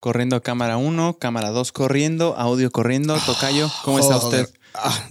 [0.00, 3.18] Corriendo a cámara 1, cámara 2 corriendo, audio corriendo.
[3.26, 4.44] Tocayo, ¿cómo está Joder.
[4.44, 4.54] usted?
[4.74, 5.08] Ah,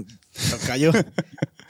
[0.51, 0.91] tocayo.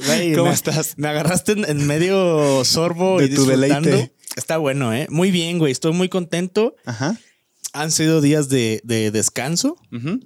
[0.05, 0.93] Güey, ¿Cómo me- estás?
[0.97, 3.90] Me agarraste en, en medio sorbo De y tu disfrutando.
[3.90, 4.16] deleite.
[4.37, 5.08] Está bueno, ¿eh?
[5.09, 5.74] Muy bien, güey.
[5.74, 6.77] Estoy muy contento.
[6.85, 7.17] Ajá.
[7.74, 9.75] Han sido días de, de descanso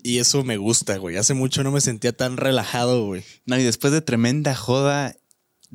[0.03, 1.17] y eso me gusta, güey.
[1.17, 3.23] Hace mucho no me sentía tan relajado, güey.
[3.47, 5.15] No, y después de tremenda joda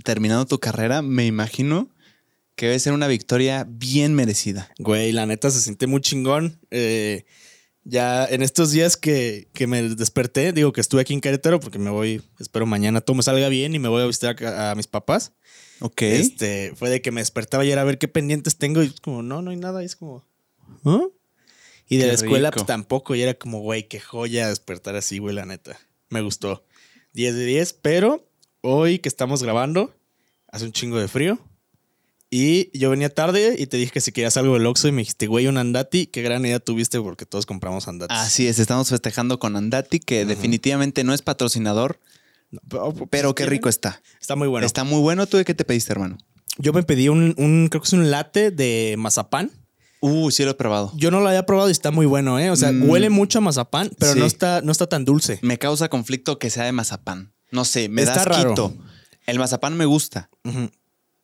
[0.05, 1.91] terminando tu carrera, me imagino
[2.59, 4.69] que debe ser una victoria bien merecida.
[4.79, 6.61] Güey, la neta se siente muy chingón.
[6.73, 7.25] Eh,
[7.85, 11.79] ya en estos días que, que me desperté, digo que estuve aquí en Querétaro porque
[11.79, 14.75] me voy, espero mañana todo me salga bien y me voy a visitar a, a
[14.75, 15.33] mis papás.
[15.81, 16.03] Ok.
[16.03, 19.23] Este, fue de que me despertaba ayer a ver qué pendientes tengo y es como,
[19.23, 19.81] no, no hay nada.
[19.83, 20.25] Y es como,
[20.85, 21.07] ¿ah?
[21.89, 22.57] Y de Qué la escuela rico.
[22.57, 23.15] pues, tampoco.
[23.15, 25.79] Y era como, güey, qué joya despertar así, güey, la neta.
[26.11, 26.67] Me gustó.
[27.15, 28.29] 10 de 10, pero
[28.63, 29.95] hoy que estamos grabando,
[30.49, 31.39] hace un chingo de frío.
[32.31, 35.01] Y yo venía tarde y te dije que si querías algo del Oxxo y me
[35.01, 36.07] dijiste, güey, un Andati.
[36.07, 38.17] Qué gran idea tuviste porque todos compramos Andatis.
[38.17, 42.01] Así es, estamos festejando con Andati, que definitivamente no es patrocinador,
[42.69, 44.03] Pero, pero qué rico está.
[44.21, 44.67] Está muy bueno.
[44.67, 45.27] Está muy bueno.
[45.27, 46.19] ¿Tú de qué te pediste, hermano?
[46.59, 49.51] Yo me pedí un, un, creo que es un latte de mazapán.
[50.01, 50.93] Uh, sí lo he probado.
[50.97, 52.51] Yo no lo había probado y está muy bueno, ¿eh?
[52.51, 52.89] O sea, Mm.
[52.91, 54.19] huele mucho a mazapán, pero Sí.
[54.21, 55.39] no, está, no está tan dulce.
[55.43, 57.33] Me causa conflicto que sea de mazapán.
[57.51, 58.75] No sé, me Está da asquito.
[59.27, 60.71] El mazapán me gusta, Ujú.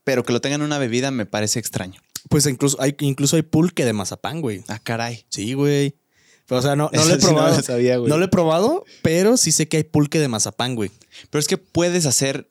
[0.05, 2.01] Pero que lo tengan en una bebida me parece extraño.
[2.29, 4.63] Pues incluso hay, incluso hay pulque de mazapán, güey.
[4.69, 5.25] Ah, caray.
[5.29, 5.97] Sí, güey.
[6.47, 7.63] Pero, o sea, no, no lo he sí no probado.
[7.63, 8.09] sabía, güey.
[8.11, 10.91] no lo he probado, pero sí sé que hay pulque de mazapán, güey.
[11.31, 12.51] Pero es que puedes hacer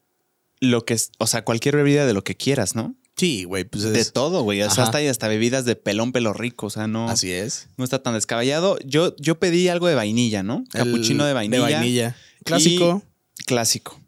[0.59, 2.95] lo que es, o sea, cualquier bebida de lo que quieras, ¿no?
[3.15, 3.63] Sí, güey.
[3.63, 4.61] Pues De todo, güey.
[4.63, 4.83] O sea, Ajá.
[4.83, 6.65] hasta hay hasta bebidas de pelón pelo rico.
[6.65, 7.67] O sea, no, así es.
[7.77, 8.79] no está tan descabellado.
[8.83, 10.63] Yo, yo pedí algo de vainilla, ¿no?
[10.71, 11.67] Capuchino de vainilla.
[11.67, 12.15] De vainilla.
[12.43, 13.03] Clásico.
[13.45, 13.99] Clásico.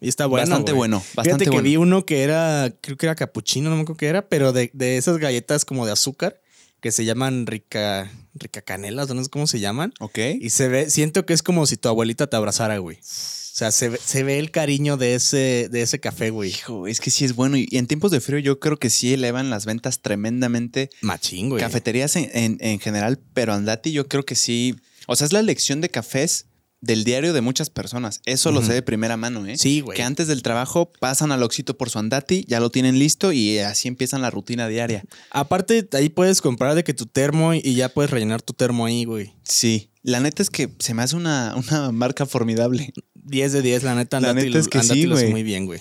[0.00, 0.42] Y está bueno.
[0.48, 0.98] bastante bueno.
[0.98, 1.64] Bastante Fíjate que bueno.
[1.64, 4.70] vi uno que era, creo que era capuchino, no me acuerdo qué era, pero de,
[4.74, 6.40] de esas galletas como de azúcar
[6.80, 9.92] que se llaman rica, rica canelas, no sé cómo se llaman.
[10.00, 10.18] Ok.
[10.40, 12.96] Y se ve, siento que es como si tu abuelita te abrazara, güey.
[12.96, 16.48] O sea, se ve, se ve el cariño de ese, de ese café, güey.
[16.50, 17.56] Hijo, es que sí es bueno.
[17.58, 20.88] Y y en tiempos de frío yo creo que sí elevan las ventas tremendamente.
[21.02, 21.60] Machín, güey.
[21.60, 24.74] Cafeterías en, en- en general, pero Andati yo creo que sí.
[25.06, 26.46] O sea, es la elección de cafés
[26.82, 28.20] del diario de muchas personas.
[28.26, 29.56] Eso lo sé de primera mano, ¿eh?
[29.56, 29.96] Sí, güey.
[29.96, 33.58] Que antes del trabajo pasan al Oxito por su Andati, ya lo tienen listo y
[33.60, 35.04] así empiezan la rutina diaria.
[35.30, 39.04] Aparte, ahí puedes comprar de que tu termo y ya puedes rellenar tu termo ahí,
[39.04, 39.32] güey.
[39.44, 39.90] Sí.
[40.02, 42.92] La neta es que se me hace una, una marca formidable.
[43.14, 44.20] 10 de 10, la neta.
[44.20, 45.30] La Andati neta es que sí, güey.
[45.30, 45.80] muy bien, güey.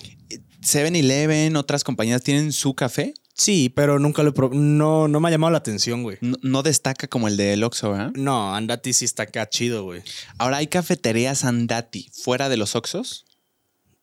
[0.62, 3.16] 7-Eleven, otras compañías tienen su café.
[3.34, 4.60] Sí, pero nunca lo he probado.
[4.60, 6.18] No, no me ha llamado la atención, güey.
[6.22, 8.12] No, no destaca como el del Oxxo, ¿verdad?
[8.16, 10.04] No, Andati sí está acá chido, güey.
[10.38, 13.26] Ahora hay cafeterías Andati fuera de los Oxxos.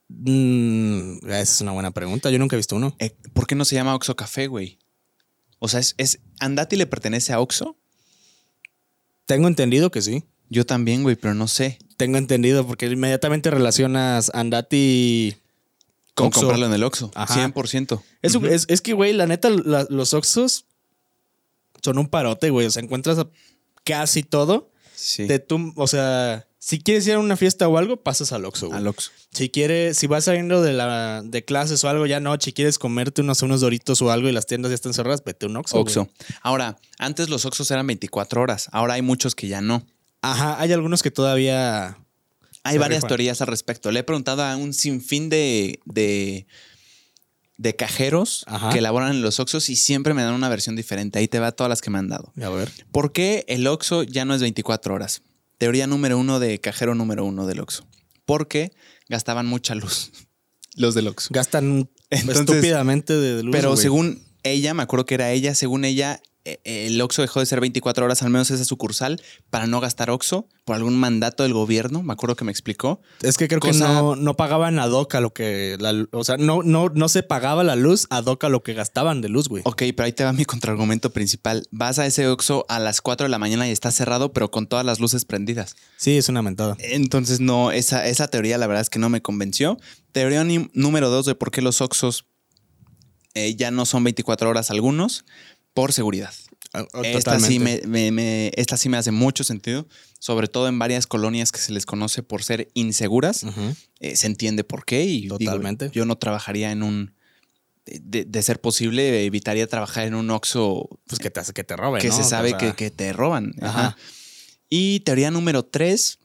[0.09, 2.31] Mm, esa es una buena pregunta.
[2.31, 2.97] Yo nunca he visto uno.
[2.99, 4.79] Eh, ¿Por qué no se llama Oxxo Café, güey?
[5.59, 7.77] O sea, es, es- ¿Andati le pertenece a Oxxo?
[9.27, 10.25] Tengo entendido que sí.
[10.49, 11.79] Yo también, güey, pero no sé.
[11.99, 15.37] Tengo entendido porque inmediatamente relacionas Andati
[16.19, 16.41] Con Oxxo.
[16.41, 17.11] comprarlo en el Oxxo.
[17.15, 17.35] Ajá.
[17.35, 18.03] 100%.
[18.23, 18.47] Es, Ujú.
[18.47, 20.67] es, es que, güey, la neta, la- los Oxxos
[21.83, 22.67] son un parote, güey.
[22.67, 23.19] O sea, encuentras
[23.85, 24.71] casi todo.
[24.95, 25.25] Sí.
[25.27, 28.67] De tu, o sea, si quieres ir a una fiesta o algo, pasas al Oxxo,
[28.67, 28.79] güey.
[28.79, 29.13] Al Oxxo.
[29.31, 32.79] Si quieres, si vas saliendo de la de clases o algo, ya no, si quieres
[32.79, 35.57] comerte unos, unos doritos o algo y las tiendas ya están cerradas, vete a un
[35.57, 35.77] Oxxo.
[35.77, 35.83] güey.
[35.83, 36.09] Oxxo.
[36.43, 38.69] Ahora, antes los Oxxos eran 24 horas.
[38.73, 39.87] Ahora hay muchos que ya no.
[40.21, 41.97] Ajá, hay algunos que todavía.
[42.69, 43.91] Hay varias teorías al respecto.
[43.93, 46.47] Le he preguntado a un sinfín de, de,
[47.57, 48.71] de cajeros Ajá.
[48.71, 51.19] que elaboran en los Oxxos y siempre me dan una versión diferente.
[51.19, 52.33] Ahí te va todas las que me han dado.
[52.41, 52.71] A ver.
[52.93, 55.23] ¿Por qué el Oxxo ya no es 24 horas?
[55.59, 57.87] Teoría número uno de cajero número uno del Oxxo.
[58.25, 58.73] Porque
[59.09, 60.11] gastaban mucha luz
[60.77, 61.31] los del Oxxo.
[61.33, 63.53] Gastan Entonces- estúpidamente de luz.
[63.53, 66.21] Pero según ella, me acuerdo que era ella, según ella,
[66.65, 69.21] el Oxxo dejó de ser 24 horas, al menos esa sucursal,
[69.51, 72.03] para no gastar Oxxo por algún mandato del gobierno.
[72.03, 73.01] Me acuerdo que me explicó.
[73.23, 75.77] Es que creo cosa- que no, no pagaban ad hoc a lo que.
[75.81, 78.75] la- o sea, no, no, no se pagaba la luz ad hoc a lo que
[78.75, 79.63] gastaban de luz, güey.
[79.67, 81.67] Ok, pero ahí te va mi contraargumento principal.
[81.71, 84.67] Vas a ese Oxxo a las 4 de la mañana y está cerrado, pero con
[84.67, 85.77] todas las luces prendidas.
[85.97, 86.77] Sí, es una mentada.
[86.81, 89.79] Entonces, no, esa, esa teoría la verdad es que no me convenció.
[90.13, 92.25] Teoría número dos de por qué los Oxxos
[93.35, 95.25] eh, ya no son 24 horas algunos,
[95.75, 96.33] por seguridad.
[96.75, 99.87] Ah, ah, Esta sí me, me- me- esta sí me hace mucho sentido,
[100.19, 103.45] sobre todo en varias colonias que se les conoce por ser inseguras.
[104.01, 105.91] Eh, se entiende por qué y digo, Totalmente.
[105.93, 107.15] yo no trabajaría en un...
[107.87, 112.03] De, de ser posible, evitaría trabajar en un Oxxo Pues que te, que te roben.
[112.03, 112.17] que ¿no?
[112.17, 113.55] se sabe O sea, que, que te roban.
[113.63, 113.79] Ajá.
[113.87, 113.97] Ajá.
[114.69, 116.19] Y teoría número tres,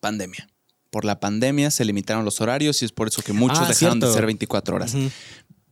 [0.00, 0.48] pandemia.
[0.90, 3.98] Por la pandemia se limitaron los horarios y es por eso que muchos Ah, dejaron
[3.98, 4.94] de ser 24 horas.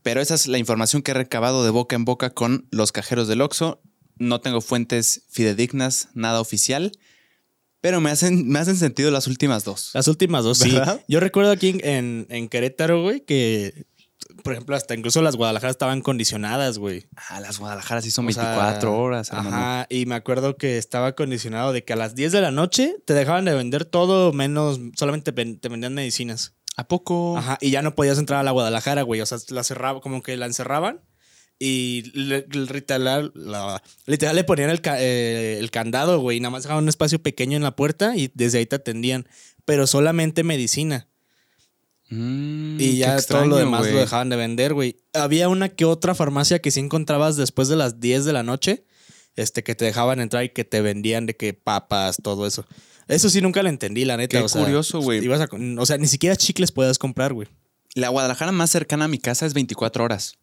[0.02, 3.29] Pero esa es la información que he recabado de boca en boca con los cajeros
[3.29, 3.81] del Oxxo.
[4.17, 6.93] no tengo fuentes fidedignas, nada oficial,
[7.81, 9.91] pero me hacen, me hacen sentido las últimas dos.
[9.94, 10.76] Las últimas dos, sí.
[11.08, 13.87] Yo recuerdo aquí en, en, en Querétaro, güey, que,
[14.43, 17.06] por ejemplo, hasta incluso las Guadalajara estaban condicionadas, güey.
[17.17, 19.56] Ah, las Guadalajara sí son O sea, 24 horas, hermano.
[19.56, 22.96] Ajá, y me acuerdo que estaba condicionado de que a las 10 de la noche
[23.06, 26.53] te dejaban de vender todo menos, solamente te vendían medicinas.
[26.81, 27.37] ¿A poco?
[27.37, 29.21] Ajá, y ya no podías entrar a la Guadalajara, güey.
[29.21, 31.03] O sea, la cerraba, como que la encerraban
[31.59, 36.38] y le- literal, la- literal le ponían el, eh, el candado, güey.
[36.38, 39.29] y Nada más dejaban un espacio pequeño en la puerta y desde ahí te atendían.
[39.67, 41.06] Pero solamente medicina.
[42.09, 44.97] Mm, Y ya todo lo demás lo dejaban de vender, güey.
[45.12, 48.85] Había una que otra farmacia que sí encontrabas después de las 10 de la noche,
[49.37, 52.65] este, que te dejaban entrar y que te vendían de que papas, todo eso.
[53.11, 54.39] Eso sí nunca lo entendí, la neta.
[54.39, 55.27] Qué o sea, curioso, güey.
[55.29, 57.49] o sea, ni siquiera chicles puedes comprar, güey.
[57.95, 60.35] La Guadalajara más cercana a mi casa es 24 horas.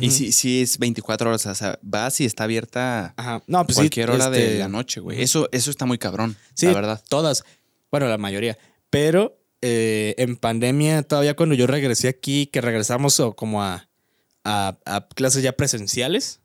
[0.00, 1.46] Y sí, sí es 24 horas.
[1.46, 3.42] O sea, vas y está abierta Ajá.
[3.48, 5.20] No, pues sí, cualquier hora de este, la noche, güey.
[5.20, 7.02] Eso, eso está muy cabrón, Sí, la verdad.
[7.08, 7.42] todas.
[7.90, 8.56] Bueno, la mayoría.
[8.90, 13.88] Pero eh, en pandemia, todavía cuando yo regresé aquí, que regresamos o como a,
[14.44, 16.40] a- a clases ya presenciales,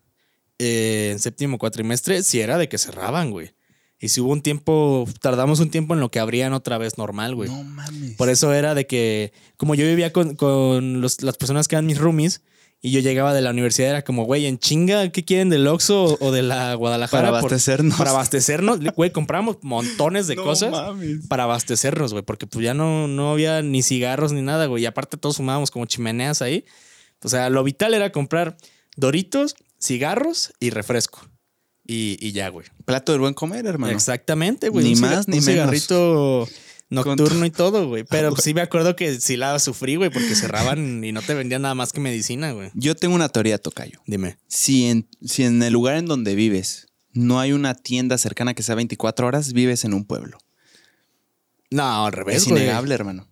[0.58, 3.52] eh, en séptimo cuatrimestre, sí era de que cerraban, güey.
[3.98, 7.34] Y si hubo un tiempo, tardamos un tiempo en lo que abrían otra vez normal,
[7.34, 7.48] güey.
[7.48, 8.12] No mames.
[8.16, 11.86] Por eso era de que, como yo vivía con, con los- las personas que eran
[11.86, 12.42] mis roomies,
[12.82, 16.18] y yo llegaba de la universidad, era como, güey, en chinga, ¿qué quieren del Oxxo
[16.20, 17.22] o, de la Guadalajara?
[17.30, 17.96] Para Por- abastecernos.
[17.96, 21.26] para abastecernos, güey, compramos montones de No cosas mames.
[21.26, 24.82] para abastecernos, güey, porque pues ya no, no había ni cigarros ni nada, güey.
[24.82, 26.66] Y aparte todos fumábamos como chimeneas ahí.
[27.24, 28.58] O sea, lo vital era comprar
[28.94, 31.26] doritos, cigarros y refresco.
[31.86, 32.66] Y, y ya, güey.
[32.84, 33.92] Plato del buen comer, hermano.
[33.92, 34.84] Exactamente, güey.
[34.86, 35.44] Ni Un más ni un menos.
[35.44, 36.48] cigarrito
[36.90, 38.04] nocturno y todo, güey.
[38.10, 41.34] Pero pues, sí me acuerdo que sí la sufrí, güey, porque cerraban y no te
[41.34, 42.70] vendían nada más que medicina, güey.
[42.74, 44.00] Yo tengo una teoría, Tocayo.
[44.06, 44.36] Dime.
[44.48, 48.62] Si en, si en el lugar en donde vives no hay una tienda cercana que
[48.62, 50.38] sea 24 horas, vives en un pueblo.
[51.70, 52.62] No, al revés, es güey.
[52.62, 53.26] innegable, hermano.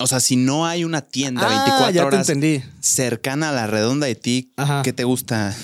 [0.00, 2.64] O sea, si no hay una tienda Ah, 24 ya horas te entendí.
[2.80, 4.82] cercana a la redonda de ti, Ajá.
[4.82, 5.56] ¿qué te gusta?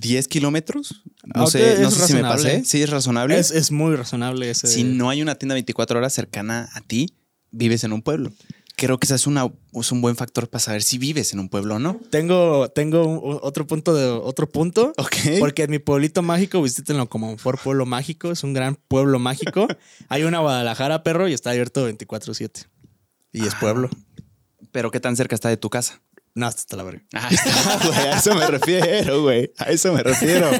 [0.00, 1.02] ¿10 kilómetros?
[1.24, 2.64] No sé, no es sé si me pasé.
[2.64, 3.38] Sí, es razonable.
[3.38, 4.66] Es, es muy razonable ese.
[4.66, 7.14] Si no hay una tienda 24 horas cercana a ti,
[7.50, 8.32] vives en un pueblo.
[8.76, 11.48] Creo que ese es, una, es un buen factor para saber si vives en un
[11.48, 12.00] pueblo o no.
[12.10, 14.92] Tengo, tengo un- otro punto de otro punto.
[14.96, 15.16] Ok.
[15.40, 19.66] Porque en mi pueblito mágico, visítenlo como por pueblo mágico, es un gran pueblo mágico.
[20.08, 22.66] Hay una Guadalajara, perro, y está abierto 24-7.
[23.32, 23.58] Y es Ah.
[23.60, 23.90] pueblo.
[24.70, 26.00] Pero ¿qué tan cerca está de tu casa?
[26.38, 27.02] No, hasta la verga.
[27.30, 27.98] Está, güey.
[27.98, 29.52] A eso me refiero, güey.
[29.58, 30.50] A eso me refiero.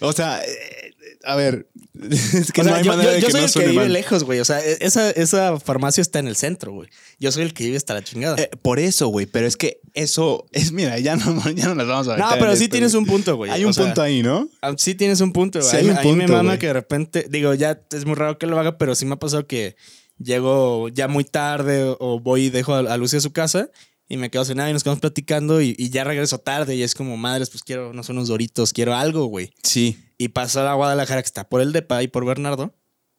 [0.00, 0.94] O sea, eh,
[1.24, 1.68] a ver.
[2.34, 3.52] Es que O no sea, hay yo, manera yo- de yo que soy no el
[3.52, 3.92] que vive mal.
[3.92, 4.40] lejos, güey.
[4.40, 6.88] O sea, e- esa, esa farmacia está en el centro, güey.
[7.20, 8.36] Yo soy el que vive hasta la chingada.
[8.36, 9.26] Eh, por eso, güey.
[9.26, 11.24] Pero es que eso es, mira, ya no,
[11.54, 13.50] ya no nos vamos a no, meter pero sí esto, tienes un punto, güey.
[13.50, 14.48] Hay O un sea, punto ahí, ¿no?
[14.60, 15.70] ah, Sí tienes un punto, güey.
[15.70, 18.46] Sí a hay un me mama que de repente, digo, ya es muy raro que
[18.46, 19.76] lo haga, pero sí me ha pasado que
[20.18, 23.70] llego ya muy tarde o- o voy y dejo a, a Lucy a su casa
[24.08, 26.94] y me quedo nada y nos quedamos platicando y, y ya regreso tarde y es
[26.94, 29.52] como, madres, pues quiero, no sé, unos doritos, quiero algo, güey.
[29.62, 29.98] Sí.
[30.18, 32.74] Y paso a la Guadalajara que está por el Depa y por Bernardo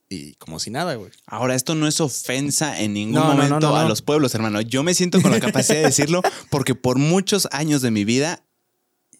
[0.10, 1.12] y como si nada, güey.
[1.26, 4.62] Ahora, esto no es ofensa en ningún No, momento no, a los pueblos, hermano.
[4.62, 8.46] Yo me siento con la capacidad de decirlo porque por muchos años de mi vida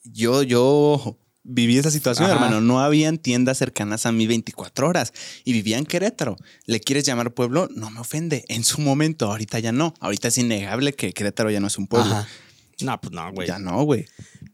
[0.04, 2.36] yo, yo viví esa situación, Ajá.
[2.36, 2.60] hermano.
[2.60, 5.14] No habían tiendas cercanas a mí 24 horas
[5.46, 6.36] y vivía en Querétaro.
[6.66, 7.70] ¿Le quieres llamar pueblo?
[7.74, 8.44] No me ofende.
[8.50, 9.94] En su momento, ahorita ya no.
[10.00, 12.14] Ahorita es innegable que Querétaro ya no es un pueblo.
[12.14, 12.28] Ajá.
[12.82, 13.48] No, pues no, güey.
[13.48, 14.06] Ya no, güey.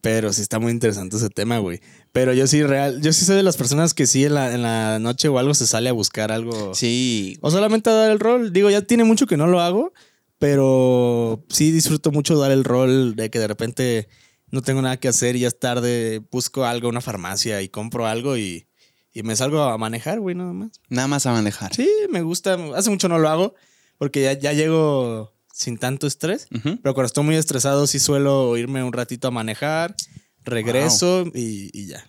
[0.01, 1.79] Pero sí está muy interesante ese tema, güey.
[2.11, 4.61] Pero yo sí real, yo sí soy de las personas que sí en la, en
[4.61, 6.75] la noche o algo se sale a buscar algo.
[6.75, 7.37] Sí.
[7.41, 8.53] O solamente a dar el rol.
[8.53, 9.93] Digo, ya tiene mucho que no lo hago,
[10.37, 14.07] pero sí disfruto mucho dar el rol de que de repente
[14.51, 18.05] no tengo nada que hacer y ya es tarde, busco algo, una farmacia y compro
[18.05, 18.67] algo y,
[19.13, 20.71] y me salgo a manejar, güey, nada más.
[20.89, 21.73] Nada más a manejar.
[21.73, 22.57] Sí, me gusta.
[22.75, 23.55] Hace mucho no lo hago
[23.97, 26.47] porque ya, ya llego sin tanto estrés.
[26.51, 29.95] Pero cuando estoy muy estresado, sí suelo irme un ratito a manejar,
[30.43, 32.05] regreso y, y ya.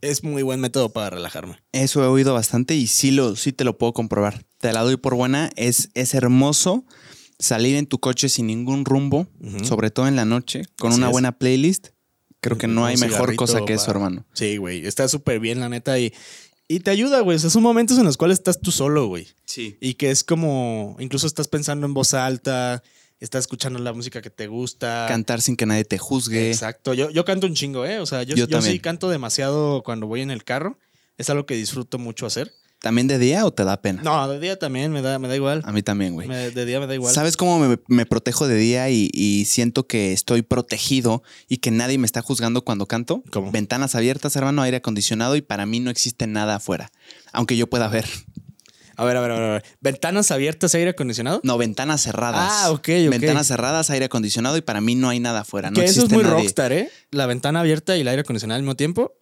[0.00, 1.58] Es muy buen método para relajarme.
[1.72, 4.44] Eso he oído bastante y sí, lo, sí te lo puedo comprobar.
[4.58, 5.50] Te la doy por buena.
[5.56, 6.84] Es, es hermoso
[7.40, 9.26] salir en tu coche sin ningún rumbo,
[9.64, 11.12] sobre todo en la noche, con Así una es.
[11.12, 11.88] buena playlist.
[12.40, 14.26] Creo que no Un hay mejor cosa que eso, para- hermano.
[14.32, 14.86] Sí, güey.
[14.86, 15.98] Está súper bien, la neta.
[15.98, 16.14] Y,
[16.68, 17.36] y te ayuda, güey.
[17.36, 19.26] O sea, son momentos en los cuales estás tú solo, güey.
[19.44, 19.76] Sí.
[19.80, 22.82] Y que es como, incluso estás pensando en voz alta,
[23.18, 25.04] estás escuchando la música que te gusta.
[25.08, 26.50] Cantar sin que nadie te juzgue.
[26.50, 26.94] Exacto.
[26.94, 27.98] Yo, yo canto un chingo, ¿eh?
[28.00, 30.78] O sea, yo, Yo yo, sí canto demasiado cuando voy en el carro.
[31.18, 32.50] Es algo que disfruto mucho hacer.
[32.80, 34.02] ¿También de día o te da pena?
[34.02, 35.62] No, de día también me da, me da igual.
[35.66, 36.26] A mí también, güey.
[36.28, 37.12] De día me da igual.
[37.14, 41.70] ¿Sabes cómo me, me protejo de día y, y siento que estoy protegido y que
[41.70, 43.22] nadie me está juzgando cuando canto?
[43.30, 43.50] ¿Cómo?
[43.52, 46.90] Ventanas abiertas, hermano, aire acondicionado y para mí no existe nada afuera.
[47.32, 48.06] Aunque yo pueda ver.
[48.96, 49.64] A ver, a ver, a ver, a ver.
[49.80, 51.40] ¿Ventanas abiertas, aire acondicionado?
[51.42, 52.50] No, ventanas cerradas.
[52.50, 53.10] Ah, ok, ok.
[53.10, 55.70] Ventanas cerradas, aire acondicionado y para mí no hay nada afuera.
[55.70, 56.36] No que eso es existe muy nadie.
[56.36, 56.90] rockstar, ¿eh?
[57.10, 59.12] La ventana abierta y el aire acondicionado al mismo tiempo.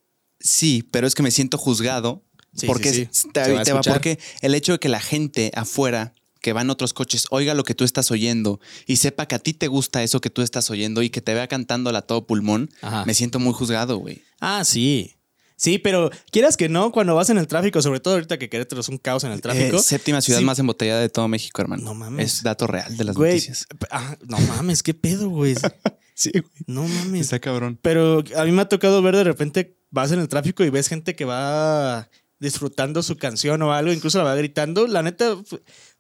[0.41, 2.25] Sí, pero es que me siento juzgado.
[2.59, 3.29] Sí, porque sí, sí.
[3.33, 6.61] te- va a te va- porque el hecho de que la gente afuera que va
[6.63, 9.67] en otros coches oiga lo que tú estás oyendo y sepa que a ti te
[9.67, 13.05] gusta eso que tú estás oyendo y que te vea cantándola a todo pulmón, Ajá.
[13.05, 14.23] me siento muy juzgado, güey.
[14.41, 15.15] Ah, sí.
[15.57, 18.81] Sí, pero quieras que no, cuando vas en el tráfico, sobre todo ahorita que Querétaro
[18.81, 19.79] es un caos en el tráfico.
[19.79, 20.45] Eh, séptima ciudad sí.
[20.45, 21.83] más embotellada de todo México, hermano.
[21.83, 22.35] No mames.
[22.35, 23.67] Es dato real de las Güey, noticias.
[23.91, 25.57] ah, no mames, qué pedo, güey.
[26.15, 26.45] Sí, güey.
[26.67, 27.23] No mames.
[27.23, 27.79] Está cabrón.
[27.83, 30.87] Pero a mí me ha tocado ver de repente, vas en el tráfico y ves
[30.89, 32.09] gente que va
[32.41, 34.87] disfrutando su canción o algo, incluso la va gritando.
[34.87, 35.37] La neta,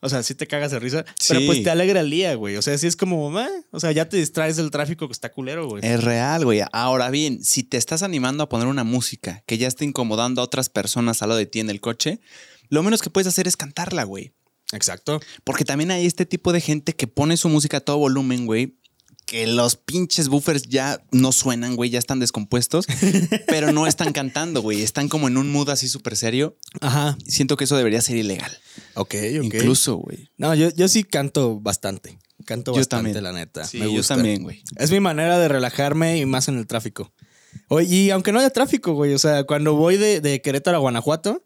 [0.01, 2.57] o sea, sí te cagas de risa, pero pues te alegra el día, güey.
[2.57, 5.31] O sea, sí es como, "Meh", o sea, ya te distraes del tráfico que está
[5.31, 5.85] culero, güey.
[5.85, 6.63] Es real, güey.
[6.73, 10.45] Ahora bien, si te estás animando a poner una música que ya está incomodando a
[10.45, 12.21] otras personas al lado de ti en el coche,
[12.69, 14.33] lo menos que puedes hacer es cantarla, güey.
[14.73, 15.21] Exacto.
[15.45, 18.78] Porque también hay este tipo de gente que pone su música a todo volumen, güey.
[19.29, 22.87] Que los pinches buffers ya no suenan, güey, ya están descompuestos,
[23.47, 24.81] pero no están cantando, güey.
[24.81, 26.57] Están como en un mood así súper serio.
[26.81, 27.15] Ajá.
[27.27, 28.51] Siento que eso debería ser ilegal.
[28.95, 29.45] Ok, ok.
[29.45, 30.31] Incluso, güey.
[30.39, 32.19] No, yo, yo sí canto bastante.
[32.47, 33.23] Canto Yo bastante, también.
[33.25, 33.65] la neta.
[33.65, 34.15] Sí, me yo gusta.
[34.15, 34.63] también, güey.
[34.77, 37.13] Es mi manera de relajarme y más en el tráfico.
[37.69, 40.81] Oye, y aunque no haya tráfico, güey, o sea, cuando voy de, de Querétaro a
[40.81, 41.45] Guanajuato,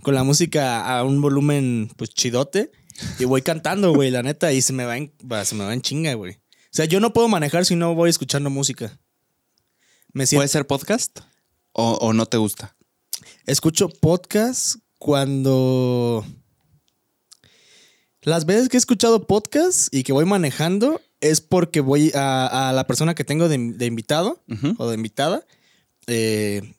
[0.00, 2.70] con la música a un volumen, pues, chidote,
[3.18, 5.12] y voy cantando, güey, la neta, y se me va en,
[5.44, 6.38] se me va en chinga, güey.
[6.70, 8.98] O sea, yo no puedo manejar si no voy escuchando música.
[10.12, 10.40] Me siento...
[10.40, 11.20] ¿Puede ser podcast?
[11.72, 12.76] ¿O, o no te gusta?
[13.46, 16.24] Escucho podcast cuando...
[18.22, 22.72] Las veces que he escuchado podcast y que voy manejando es porque voy a, a
[22.72, 24.42] la persona que tengo de, de invitado
[24.76, 25.46] o de invitada.
[26.06, 26.74] eh,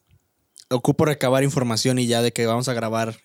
[0.68, 3.18] ocupo recabar información y ya de que vamos a grabar.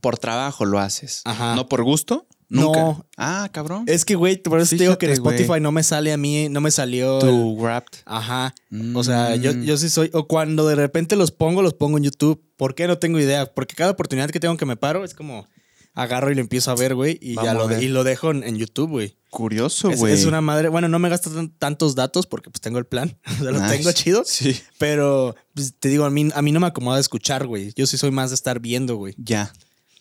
[0.00, 1.22] Por trabajo lo haces.
[1.24, 1.56] Ajá.
[1.56, 2.26] ¿No por gusto?
[2.48, 2.80] Nunca.
[2.80, 3.06] No.
[3.16, 3.84] Ah, cabrón.
[3.86, 5.12] Es que, güey, por eso te digo que en.
[5.12, 7.18] Spotify no me sale a mí, no me salió.
[7.18, 7.98] Tu Wrapped.
[8.04, 8.54] Ajá.
[8.94, 9.62] O sea, yo, Mm.
[9.64, 10.10] yo sí soy.
[10.12, 12.42] O cuando de repente los pongo, los pongo en YouTube.
[12.56, 12.86] ¿Por qué?
[12.86, 13.46] No tengo idea.
[13.46, 15.46] Porque cada oportunidad que tengo que me paro es como
[15.94, 17.18] agarro y lo empiezo a ver, güey.
[17.22, 19.16] Y ya lo, de- y lo dejo en, en YouTube, güey.
[19.30, 20.12] Curioso, güey.
[20.12, 20.68] es una madre.
[20.68, 23.18] Bueno, no me gasto tan- tantos datos porque pues tengo el plan.
[23.40, 24.22] O sea, lo tengo chido.
[24.26, 24.60] Sí.
[24.78, 27.72] Pero pues, te digo, a mí, a mí no me acomoda escuchar, güey.
[27.74, 29.14] Yo sí soy más de estar viendo, güey.
[29.18, 29.52] Ya.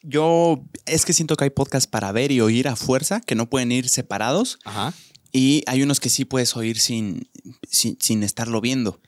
[0.04, 3.50] Yo es que siento que hay podcasts para ver y oír a fuerza, que no
[3.50, 4.60] pueden ir separados.
[4.66, 4.94] Ajá.
[5.32, 7.28] Y hay unos que sí puedes oír sin,
[7.70, 9.00] sin, sin estarlo viendo.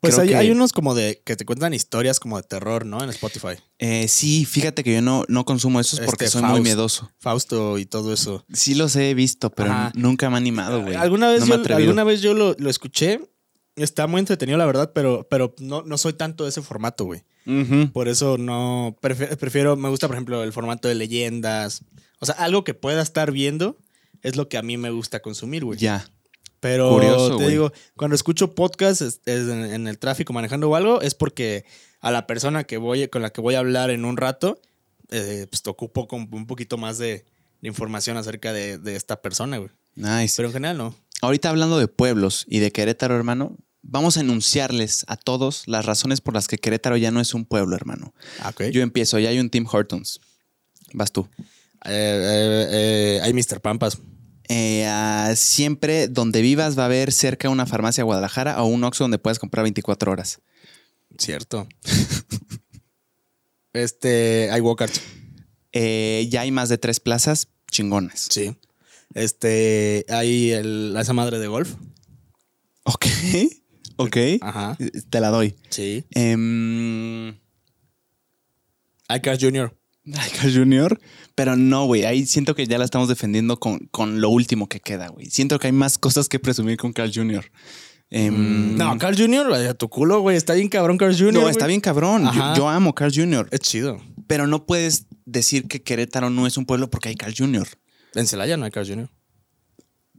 [0.00, 3.02] Pues hay, que- hay unos como de que te cuentan historias como de terror, ¿no?
[3.02, 3.56] En Spotify.
[3.78, 7.10] Eh, sí, fíjate que yo no, no consumo esos porque Este, soy muy miedoso.
[7.18, 8.44] Fausto y todo eso.
[8.52, 9.92] Sí los he visto, pero Ajá.
[9.94, 10.94] nunca me he animado, güey.
[10.94, 13.20] Alguna vez, No me he yo, alguna vez yo lo, lo escuché.
[13.74, 17.22] Está muy entretenido, la verdad, pero, pero no, no soy tanto de ese formato, güey.
[17.92, 18.96] Por eso no.
[19.00, 21.82] Prefiero, prefiero- me gusta, por ejemplo, el formato de leyendas.
[22.20, 23.76] O sea, algo que pueda estar viendo
[24.22, 25.78] es lo que a mí me gusta consumir, güey.
[25.78, 26.08] Ya.
[26.60, 27.50] Pero Curioso, te güey.
[27.50, 31.64] digo, cuando escucho podcast es- es en, en el tráfico manejando o algo, es porque
[32.00, 34.60] a la persona que voy, con la que voy a hablar en un rato,
[35.10, 37.24] eh, pues te ocupo con un poquito más de,
[37.62, 39.70] de información acerca de, de esta persona, güey.
[39.94, 40.34] Nice.
[40.36, 40.94] Pero en general no.
[41.22, 46.20] Ahorita hablando de pueblos y de Querétaro, hermano, vamos a enunciarles a todos las razones
[46.20, 48.14] por las que Querétaro ya no es un pueblo, hermano.
[48.40, 48.52] Ah.
[48.70, 50.20] Yo empiezo, ya hay un Tim Hortons.
[50.92, 51.28] Vas tú.
[51.84, 53.60] Eh, eh, eh, hay Mr.
[53.60, 53.98] Pampas.
[54.50, 59.18] Ah, siempre donde vivas va a haber cerca una farmacia Guadalajara o un Oxxo donde
[59.18, 60.40] puedas comprar 24 horas.
[61.18, 61.68] Cierto.
[63.72, 65.02] este, hay Walkarts.
[65.72, 68.28] Eh, ya hay más de tres plazas chingonas.
[68.30, 68.56] Sí.
[69.14, 71.74] Este, hay el, esa madre de golf.
[72.84, 73.06] Ok.
[73.98, 74.16] Ok.
[74.40, 74.76] Ajá.
[75.10, 75.54] Te la doy.
[75.70, 76.04] Sí.
[76.12, 77.28] Em,
[79.08, 79.74] Hay Cars Jr.
[80.16, 81.00] Ay, Carl Jr.
[81.34, 82.04] Pero no, güey.
[82.04, 85.26] Ahí siento que ya la estamos defendiendo con, con lo último que queda, güey.
[85.26, 87.44] Siento que hay más cosas que presumir con Carl Jr.
[88.10, 90.36] Em, No, Carl Jr., a tu culo, güey.
[90.36, 91.34] Está bien cabrón Carl Jr.
[91.34, 92.24] no, está bien cabrón.
[92.34, 93.48] Yo, yo amo Carl Jr.
[93.50, 94.00] Es chido.
[94.26, 97.68] Pero no puedes decir que Querétaro no es un pueblo porque hay Carl Jr.
[98.14, 99.10] En Celaya no hay Carl Jr.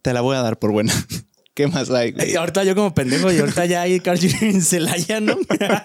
[0.01, 0.93] Te la voy a dar por buena.
[1.60, 2.38] ¿Qué más hay, güey?
[2.38, 4.44] Ahorita yo como pendejo y ahorita ya hay Carl Jr.
[4.44, 5.38] en Celaya, ¿no?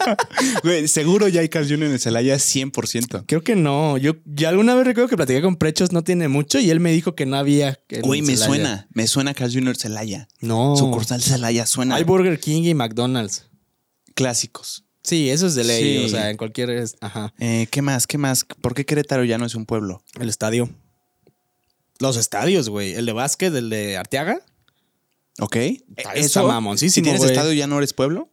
[0.62, 1.90] Güey, seguro ya hay Carl Jr.
[1.90, 3.24] en Celaya 100%.
[3.26, 3.98] Creo que no.
[3.98, 6.92] Yo ya alguna vez recuerdo que platiqué con Prechos no tiene mucho y él me
[6.92, 7.80] dijo que no había.
[8.04, 8.46] Güey, me Celaya.
[8.46, 8.88] suena.
[8.92, 9.76] Me suena Carl Jr.
[9.76, 10.28] Celaya.
[10.38, 10.76] No.
[10.76, 11.96] Sucursal Celaya suena.
[11.96, 13.50] Hay Burger King y McDonald's.
[14.14, 14.84] Clásicos.
[15.02, 15.98] Sí, eso es de ley.
[15.98, 16.04] Sí.
[16.04, 16.84] O sea, en cualquier.
[17.00, 17.34] Ajá.
[17.40, 18.06] Eh, ¿Qué más?
[18.06, 18.44] ¿Qué más?
[18.44, 20.04] ¿Por qué Querétaro ya no es un pueblo?
[20.20, 20.70] El estadio.
[21.98, 22.94] Los estadios, güey.
[22.94, 24.40] El de básquet, el de Arteaga.
[25.40, 25.56] ¿Ok?
[25.56, 27.32] Está- está mamoncísimo, Si tienes güey.
[27.32, 28.30] estadio ya no eres pueblo.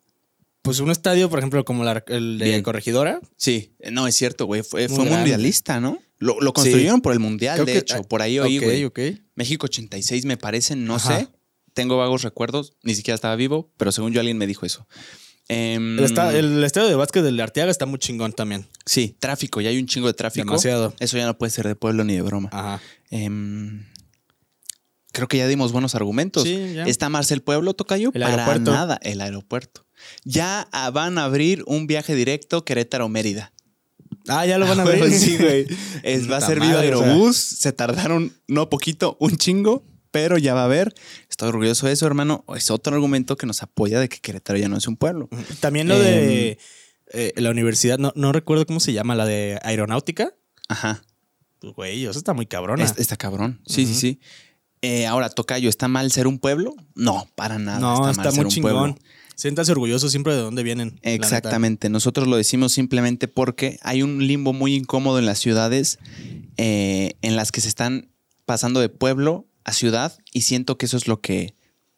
[0.61, 2.61] Pues un estadio, por ejemplo, como la- el de Bien.
[2.63, 3.19] Corregidora.
[3.35, 4.61] Sí, no es cierto, güey.
[4.61, 5.21] Fue, Muy fue grande.
[5.21, 5.97] mundialista, ¿no?
[6.19, 8.03] Lo, lo construyeron por el mundial, Creo de que- hecho.
[8.03, 8.85] Por ahí oí, Ok, güey.
[8.85, 8.99] ok.
[9.33, 11.17] México 86 me parece, no Ajá.
[11.19, 11.27] sé.
[11.73, 14.85] Tengo vagos recuerdos, ni siquiera estaba vivo, pero según yo alguien me dijo eso.
[15.47, 18.67] Em, El, esta- el estadio de básquet del de Arteaga está muy chingón también.
[18.85, 20.45] Sí, tráfico, ya hay un chingo de tráfico.
[20.45, 20.93] Demasiado.
[20.99, 22.49] Eso ya no puede ser de pueblo ni de broma.
[22.51, 22.79] Ajá.
[23.09, 23.85] Em,
[25.21, 26.43] creo que ya dimos buenos argumentos.
[26.43, 26.85] Sí, ya.
[26.85, 28.11] ¿Está Marcel Pueblo, Tocayo?
[28.13, 28.71] El Para aeropuerto.
[28.71, 29.85] nada, el aeropuerto.
[30.25, 33.53] Ya ah, van a abrir un viaje directo Querétaro-Mérida.
[34.27, 34.97] Ah, ya lo van a Ah, ver.
[34.99, 35.65] güey, sí, güey.
[36.03, 37.07] Es, va a ser vía madre, o sea.
[37.11, 37.37] Aerobús.
[37.37, 40.93] Se tardaron, no poquito, un chingo, pero ya va a haber.
[41.29, 42.43] Estoy orgulloso de eso, hermano.
[42.55, 45.29] Es otro argumento que nos apoya de que Querétaro ya no es un pueblo.
[45.59, 46.57] También lo Em, de
[47.13, 50.33] eh, la universidad, no, no recuerdo cómo se llama, la de aeronáutica.
[50.67, 51.03] Ajá.
[51.59, 52.83] Pues, Güey, eso está muy cabrona.
[52.83, 53.61] Es- está cabrón.
[53.67, 54.19] Sí, sí, sí.
[54.81, 56.75] Eh, ahora, Tocayo, ¿está mal ser un pueblo?
[56.95, 57.79] No, para nada.
[57.79, 58.71] no, está, está, mal ser muy un chingón.
[58.71, 58.95] pueblo.
[59.35, 60.99] Siéntase orgulloso siempre de dónde vienen.
[61.01, 61.89] Exactamente.
[61.89, 65.97] Nosotros lo decimos simplemente porque hay un limbo muy incómodo en las ciudades
[66.57, 68.09] eh, en las que se están
[68.45, 71.55] pasando de pueblo a ciudad y siento que eso es lo que,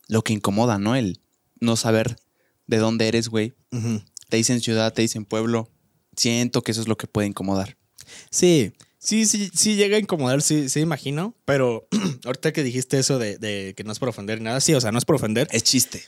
[0.07, 0.95] lo que incomoda, ¿no?
[0.95, 1.19] El
[1.59, 2.17] no saber
[2.67, 3.53] de dónde eres, güey.
[4.29, 5.69] Te dicen ciudad, te dicen pueblo.
[6.15, 7.75] Siento que eso es lo que puede incomodar.
[8.29, 8.71] Sí,
[9.03, 11.35] sí, sí, sí llega a incomodar, sí, sí, imagino.
[11.45, 11.87] Pero
[12.25, 14.81] ahorita que dijiste eso de, de que no es por ofender ni nada, sí, o
[14.81, 15.47] sea, no es por ofender.
[15.51, 16.03] Es chiste.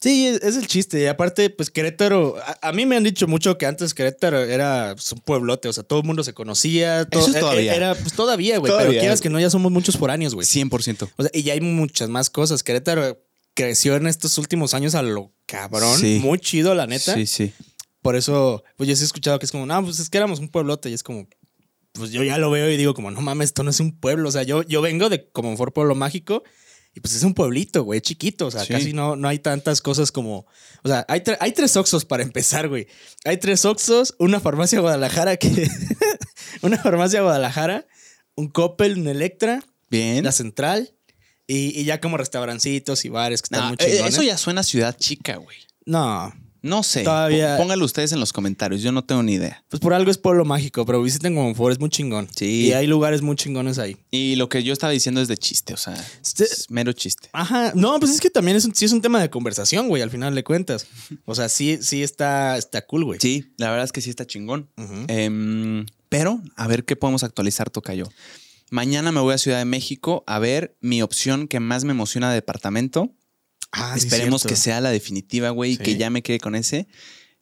[0.00, 1.00] Sí, es, es el chiste.
[1.00, 4.94] Y aparte, pues Querétaro, a, a mí me han dicho mucho que antes Querétaro era
[4.96, 7.04] pues, un pueblote, o sea, todo el mundo se conocía.
[7.04, 7.74] todo- Eso es e- e- todavía.
[7.76, 8.72] Era, pues todavía, güey.
[8.76, 10.44] Pero quieras que no, ya somos muchos foráneos, güey.
[10.44, 11.08] 100%.
[11.16, 12.64] O sea, y ya hay muchas más cosas.
[12.64, 13.22] Querétaro
[13.54, 15.96] creció en estos últimos años a lo cabrón.
[16.00, 16.18] Sí.
[16.20, 17.14] Muy chido, la neta.
[17.14, 17.52] Sí, sí.
[18.00, 20.40] Por eso, pues yo sí he escuchado que es como, no, pues es que éramos
[20.40, 21.28] un pueblote y es como,
[21.92, 24.28] pues yo ya lo veo y digo como, no mames, esto no es un pueblo.
[24.28, 26.42] O sea, yo, yo vengo de como for pueblo mágico
[26.94, 28.46] y pues es un pueblito, güey, chiquito.
[28.46, 28.72] O sea, Sí.
[28.72, 30.46] casi no, no hay tantas cosas como,
[30.82, 32.86] o sea, hay, tre- hay tres Oxos para empezar, güey.
[33.24, 35.48] Hay tres Oxos, una farmacia Guadalajara que,
[36.62, 37.86] una farmacia Guadalajara,
[38.34, 40.24] un Coppel, un Electra, Bien.
[40.24, 40.94] la Central
[41.46, 44.14] y, y ya como restaurancitos y bares que están muy eh, chingones.
[44.14, 45.58] eso ya suena a ciudad chica, güey.
[45.84, 47.02] No, No sé.
[47.02, 48.82] Todavía- Pónganlo ustedes en los comentarios.
[48.82, 49.64] Yo no tengo ni idea.
[49.68, 52.28] Pues por algo es pueblo mágico, pero visiten Comonfort, es muy chingón.
[52.36, 52.66] Sí.
[52.68, 53.96] Y hay lugares muy chingones ahí.
[54.12, 57.28] Y lo que yo estaba diciendo es de chiste, o sea, Este- es mero chiste.
[57.32, 57.72] Ajá.
[57.74, 60.10] No, pues es que también es un, sí es un tema de conversación, güey, al
[60.10, 60.86] final de cuentas.
[61.24, 63.18] O sea, sí, sí está, está cool, güey.
[63.20, 64.68] Sí, la verdad es que sí está chingón.
[65.08, 68.08] Em, pero, a ver qué podemos actualizar, Tocayo.
[68.70, 72.28] Mañana me voy a Ciudad de México a ver mi opción que más me emociona
[72.30, 73.10] de departamento.
[73.72, 75.82] Ah, Esperemos que sea la definitiva, güey, y Sí.
[75.82, 76.86] que ya me quede con ese.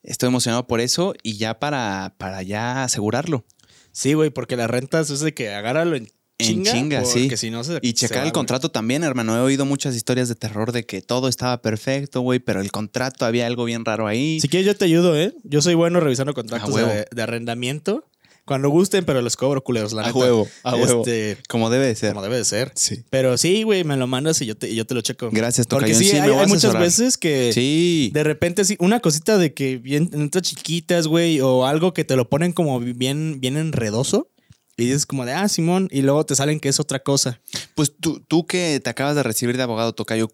[0.03, 3.45] Estoy emocionado por eso y ya para, para ya asegurarlo.
[3.93, 6.73] Sí, güey, porque las rentas es de que agárralo en En chinga.
[6.73, 7.37] chinga, sí.
[7.37, 8.33] si no se Y checar va, el güey.
[8.33, 9.37] contrato también, hermano.
[9.37, 13.27] He oído muchas historias de terror de que todo estaba perfecto, güey, pero el contrato
[13.27, 14.41] había algo bien raro ahí.
[14.41, 15.35] Si quieres, yo te ayudo, ¿eh?
[15.43, 16.89] Yo soy bueno revisando contratos A huevo.
[16.89, 18.09] de, de arrendamiento.
[18.45, 20.19] Cuando gusten, pero les cobro culeros, la A neta.
[20.19, 21.01] huevo, a huevo.
[21.07, 22.11] Este, Como debe de ser.
[22.15, 22.73] como debe de ser.
[22.75, 23.05] Sí.
[23.11, 25.31] Pero sí, güey, me lo mandas y yo te, y yo te lo checo.
[25.33, 26.11] Gracias, Porque Tocayón.
[26.11, 28.11] sí, hay, muchas veces que Sí.
[28.13, 32.17] de repente sí, una cosita de que bien letras chiquitas, güey, o algo que te
[32.17, 34.29] lo ponen como bien, bien enredoso.
[34.77, 37.41] Y dices como de, ah, Simón, y luego te salen que es otra cosa.
[37.75, 40.31] Pues tú, tú que te acabas de recibir de abogado, Tocayo,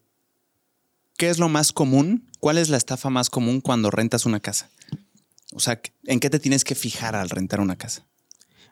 [1.16, 2.24] ¿qué es lo más común?
[2.38, 4.70] ¿Cuál es la estafa más común cuando rentas una casa?
[5.52, 8.06] O sea, ¿en qué te tienes que fijar al rentar una casa?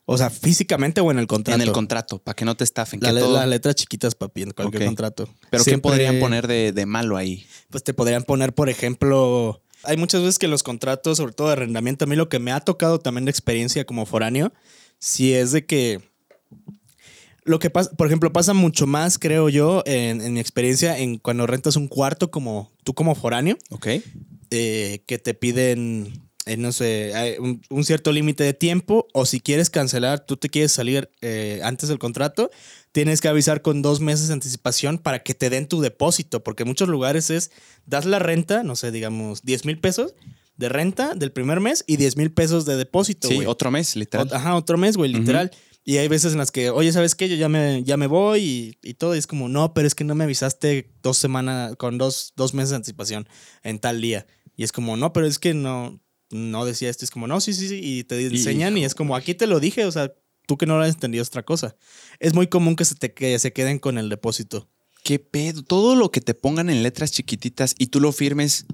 [0.06, 1.54] O sea, físicamente o en el contrato.
[1.62, 3.00] En el contrato, para que no te estafen.
[3.00, 5.28] La que le- todo- Las letras chiquitas, papi, en cualquier contrato.
[5.50, 7.46] Pero ¿qué Siempre- podrían poner de, de malo ahí?
[7.70, 11.54] Pues te podrían poner, por ejemplo, hay muchas veces que los contratos, sobre todo de
[11.54, 14.52] arrendamiento, a mí lo que me ha tocado también de experiencia como foráneo,
[14.98, 16.02] si es de que
[17.44, 21.18] lo que pasa, por ejemplo, pasa mucho más, creo yo, en, en mi experiencia, en
[21.18, 23.86] cuando rentas un cuarto como tú como foráneo, ¿Ok?
[24.50, 29.24] eh, que te piden, eh, no sé, hay un, un cierto límite de tiempo, o
[29.24, 32.50] si quieres cancelar, tú te quieres salir eh, antes del contrato,
[32.92, 36.64] tienes que avisar con dos meses de anticipación para que te den tu depósito, porque
[36.64, 37.50] en muchos lugares es,
[37.86, 40.14] das la renta, no sé, digamos, 10 mil pesos
[40.56, 44.28] de renta del primer mes y 10 mil pesos de depósito, Sí, otro mes, literal.
[44.32, 45.50] Ajá, otro mes, güey, literal.
[45.86, 47.28] Y hay veces en las que, oye, ¿sabes qué?
[47.28, 49.14] Yo ya me, ya me voy y, y todo.
[49.14, 52.54] Y es como, no, pero es que no me avisaste dos semanas, con dos, dos
[52.54, 53.28] meses de anticipación
[53.62, 54.26] en tal día.
[54.56, 56.00] Y es como, no, pero es que no,
[56.34, 57.04] no decía esto.
[57.04, 57.80] Es como, no, sí, sí, sí.
[57.82, 59.84] Y te enseñan y es como, aquí te lo dije.
[59.84, 60.12] O sea,
[60.46, 61.76] tú que no lo has entendido otra cosa.
[62.18, 64.68] Es muy común que se, te, que se queden con el depósito.
[65.02, 65.62] ¿Qué pedo?
[65.62, 68.66] Todo lo que te pongan en letras chiquititas y tú lo firmes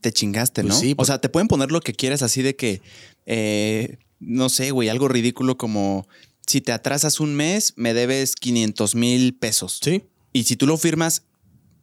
[0.00, 0.80] te chingaste, Pues ¿no?
[0.80, 2.82] sí, o pues- sea, te pueden poner lo que quieras así de que,
[3.24, 6.06] eh, no sé, güey, algo ridículo como
[6.46, 9.78] si te atrasas un mes, me debes 500 mil pesos.
[9.82, 10.02] Sí.
[10.32, 11.22] Y si tú lo firmas,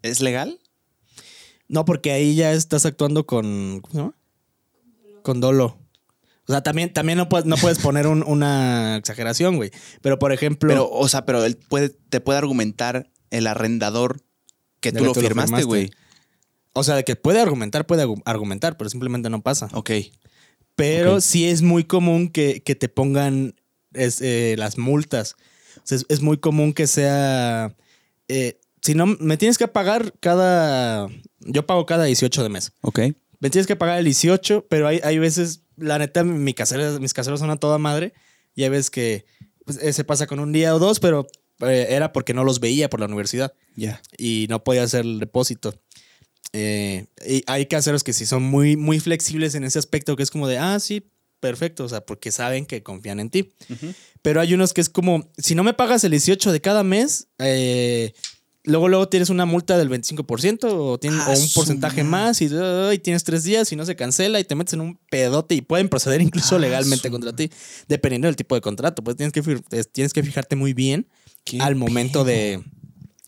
[0.04, 0.60] ¿es legal?
[1.68, 3.80] No, porque ahí ya estás actuando con.
[3.82, 4.16] ¿Cómo se llama?
[5.24, 5.80] Con dolo.
[6.46, 9.72] O sea, también, también no, puedes, no puedes poner un- una exageración, güey.
[10.02, 10.68] Pero, por ejemplo.
[10.70, 14.22] Pero, o sea, pero él puede, te puede argumentar el arrendador
[14.82, 15.92] que tú que lo tú lo firmaste, güey.
[16.74, 19.70] o sea, de que puede argumentar, puede argumentar, pero simplemente no pasa.
[19.74, 19.92] Ok.
[20.76, 23.56] Pero sí es muy común que, que te pongan
[23.94, 25.36] es, eh, las multas.
[25.78, 27.76] O sea, es, es muy común que sea.
[28.28, 31.08] eh, si no, me tienes que pagar cada.
[31.40, 32.74] Yo pago cada 18 de mes.
[32.82, 33.00] Ok.
[33.44, 37.14] Me tienes que pagar el 18, pero hay, hay veces, la neta, mi casero, mis
[37.14, 38.14] caseros son a toda madre.
[38.56, 39.26] Y hay veces que
[39.66, 41.28] pues, eh, se pasa con un día o dos, pero
[41.60, 44.02] eh, era porque no los veía por la universidad Ya.
[44.18, 45.78] y no podía hacer el depósito.
[46.54, 50.32] Eh, y hay caseros que sí son muy, muy flexibles en ese aspecto, que es
[50.32, 53.52] como de, ah, sí, perfecto, o sea, porque saben que confían en ti.
[54.22, 57.28] Pero hay unos que es como, si no me pagas el 18 de cada mes,
[57.40, 58.14] eh,
[58.64, 62.50] luego, luego tienes una multa del 25% o, tienes, Ah, o un porcentaje más y,
[63.00, 65.90] tienes tres días y no se cancela y te metes en un pedote y pueden
[65.90, 67.50] proceder incluso Ah, legalmente contra ti,
[67.88, 69.04] dependiendo del tipo de contrato.
[69.04, 71.08] Pues tienes que, tienes que fijarte muy bien
[71.44, 72.64] ¿Qué al momento de,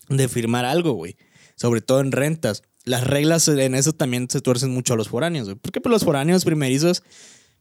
[0.08, 1.16] de firmar algo, güey.
[1.56, 2.62] Sobre todo en rentas.
[2.84, 5.58] Las reglas en eso también se tuercen mucho a los foráneos, güey.
[5.60, 7.02] Porque pues, los foráneos primerizos,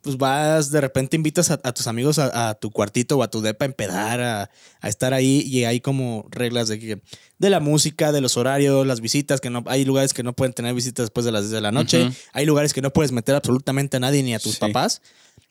[0.06, 3.28] pues vas, de repente invitas a, a tus amigos a, a tu cuartito o a
[3.30, 7.02] tu depa a empedar, a, a estar ahí y hay como reglas de, que,
[7.40, 10.54] de la música, de los horarios, las visitas, que no hay lugares que no pueden
[10.54, 13.34] tener visitas después de las 10 de la noche, hay lugares que no puedes meter
[13.36, 14.60] absolutamente a nadie ni a tus Sí.
[14.60, 15.02] papás.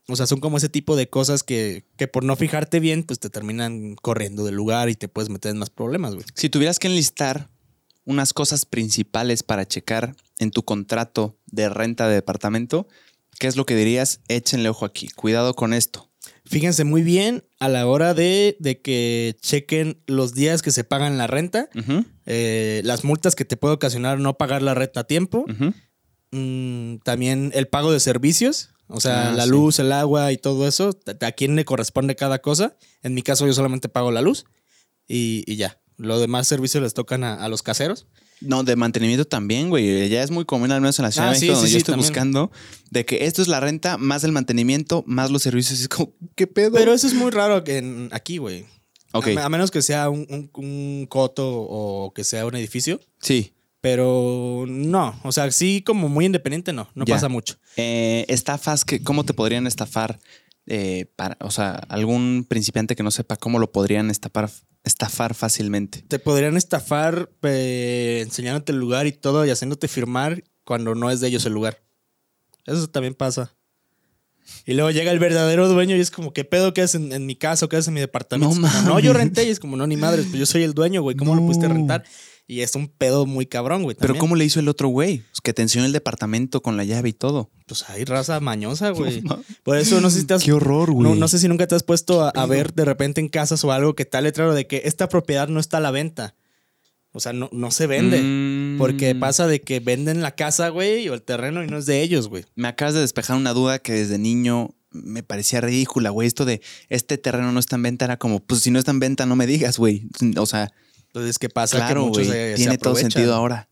[0.07, 3.19] O sea, son como ese tipo de cosas que, que por no fijarte bien, pues
[3.19, 6.25] te terminan corriendo del lugar y te puedes meter en más problemas, güey.
[6.35, 7.49] Si tuvieras que enlistar
[8.05, 12.87] unas cosas principales para checar en tu contrato de renta de departamento,
[13.39, 14.21] ¿qué es lo que dirías?
[14.29, 15.09] Échenle ojo aquí.
[15.09, 16.11] Cuidado con esto.
[16.47, 21.17] Fíjense muy bien a la hora de, de que chequen los días que se pagan
[21.19, 21.69] la renta,
[22.27, 25.47] eh, las multas que te puede ocasionar no pagar la renta a tiempo,
[26.31, 29.51] mm, también el pago de servicios, o sea, Ah, la sí.
[29.51, 32.77] luz, el agua y todo eso, a a quién le corresponde cada cosa.
[33.03, 34.45] En mi caso yo solamente pago la luz
[35.09, 35.81] y, y ya.
[35.97, 38.07] Los demás servicios les tocan a, a los caseros.
[38.41, 40.09] No, de mantenimiento también, güey.
[40.09, 41.73] Ya es muy común, al menos en la Ciudad Ah, de México, sí, donde yo
[41.75, 42.09] sí, estoy también.
[42.11, 42.53] buscando,
[42.91, 45.81] de que esto es la renta, más el mantenimiento, más los servicios.
[45.81, 46.73] Es como, ¿qué pedo?
[46.73, 48.67] Pero eso es muy raro que en- aquí, güey.
[49.13, 53.01] A, a menos que sea un, un- un coto o que sea un edificio.
[53.21, 53.53] sí.
[53.81, 57.17] Pero no, o sea, sí como muy independiente no, no Ya.
[57.17, 57.57] pasa mucho.
[57.77, 60.19] Eh, estafas, que, ¿cómo te podrían estafar?
[60.67, 64.49] Eh, para, o sea, algún principiante que no sepa cómo lo podrían estafar,
[64.85, 66.05] estafar fácilmente.
[66.07, 71.21] Te podrían estafar eh, enseñándote el lugar y todo y haciéndote firmar cuando no es
[71.21, 71.83] de ellos el lugar.
[72.67, 73.55] Eso también pasa.
[74.67, 77.27] Y luego llega el verdadero dueño y es como, ¿qué pedo que haces en, en
[77.27, 78.55] mi casa o qué haces en mi departamento?
[78.55, 80.75] No como, no, yo renté y es como, no, ni madres, pues yo soy el
[80.75, 82.05] dueño, güey, ¿cómo lo pudiste rentar?
[82.47, 83.97] Y es un pedo muy cabrón, güey.
[83.97, 84.21] Pero también.
[84.21, 85.19] ¿cómo le hizo el otro güey?
[85.31, 87.51] Pues que te enseñó el departamento con la llave y todo.
[87.67, 89.23] Pues hay raza mañosa, güey.
[89.23, 89.43] No.
[89.63, 91.09] Por eso no sé si te has Qué horror, güey.
[91.09, 93.65] No, no sé si nunca te has puesto a, a ver de repente en casas
[93.65, 96.35] o algo que el letrero de que esta propiedad no está a la venta.
[97.13, 98.21] O sea, no, no se vende.
[98.21, 98.77] Mm.
[98.77, 102.03] Porque pasa de que venden la casa, güey, o el terreno y no es de
[102.03, 102.45] ellos, güey.
[102.57, 106.27] Me acabas de despejar una duda que desde niño me parecía ridícula, güey.
[106.27, 108.99] Esto de este terreno no está en venta era como, pues si no está en
[108.99, 110.09] venta, no me digas, güey.
[110.37, 110.73] O sea,
[111.15, 111.77] Entonces, ¿qué pasa?
[111.77, 113.69] claro, que muchos se Tiene todo sentido ahora.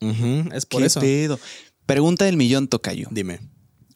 [0.52, 1.00] Es por ¿Qué eso.
[1.00, 1.40] pedo?
[1.86, 3.08] Pregunta del millón, Tocayo.
[3.10, 3.40] Dime.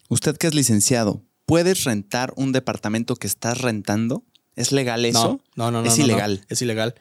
[0.09, 4.25] Usted que es licenciado, ¿puedes rentar un departamento que estás rentando?
[4.57, 5.41] ¿Es legal eso?
[5.55, 5.87] No, no, no.
[5.87, 6.11] Es no, no.
[6.11, 6.45] ilegal.
[6.49, 6.95] Es ilegal.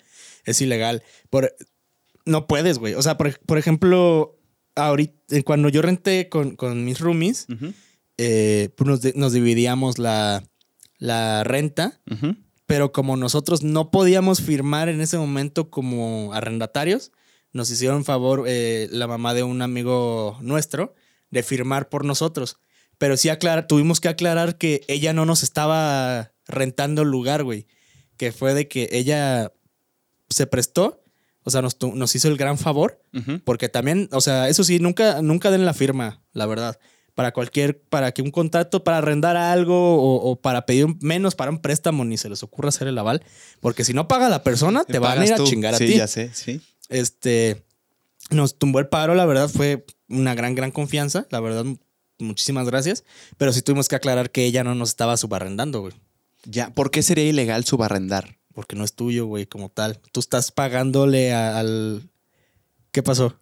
[0.45, 1.03] Es ilegal.
[1.31, 1.53] Por,
[2.25, 2.95] no puedes, güey.
[2.95, 4.39] O sea, por, por ejemplo,
[4.77, 7.47] ahorita, cuando yo renté con, con mis roomies,
[8.19, 10.45] eh, pues nos, di- nos dividíamos la,
[10.99, 12.01] la renta.
[12.11, 12.37] ujú.
[12.67, 17.13] Pero como nosotros no podíamos firmar en ese momento como arrendatarios,
[17.53, 20.95] nos hicieron favor eh, la mamá de un amigo nuestro
[21.31, 22.59] de firmar por nosotros.
[22.99, 23.29] Pero sí
[23.69, 27.67] tuvimos que aclarar que ella no nos estaba rentando el lugar, güey.
[28.17, 29.53] Que fue de que ella
[30.31, 31.03] se prestó,
[31.43, 33.01] o sea, nos, nos hizo el gran favor,
[33.45, 36.79] porque también, o sea, eso sí, nunca, nunca den la firma, la verdad.
[37.17, 41.51] Para cualquier, para que un contrato, para arrendar algo o, o para pedir menos para
[41.51, 43.25] un préstamo, ni se les ocurra hacer el aval.
[43.59, 45.97] Porque si no paga la persona, te, van a ir a chingar a sí, ti.
[45.97, 46.61] ya sé, sí.
[46.89, 47.65] Este,
[48.31, 51.27] nos tumbó el paro, la verdad, fue una gran, gran confianza.
[51.31, 51.65] La verdad,
[52.19, 53.03] muchísimas gracias.
[53.39, 55.95] Pero sí tuvimos que aclarar que ella no nos estaba subarrendando, güey.
[56.45, 58.37] Ya, ¿por qué sería ilegal subarrendar?
[58.53, 59.99] Porque no es tuyo, güey, como tal.
[60.13, 62.11] Tú estás pagándole a- al.
[62.93, 63.39] ¿Qué pasó?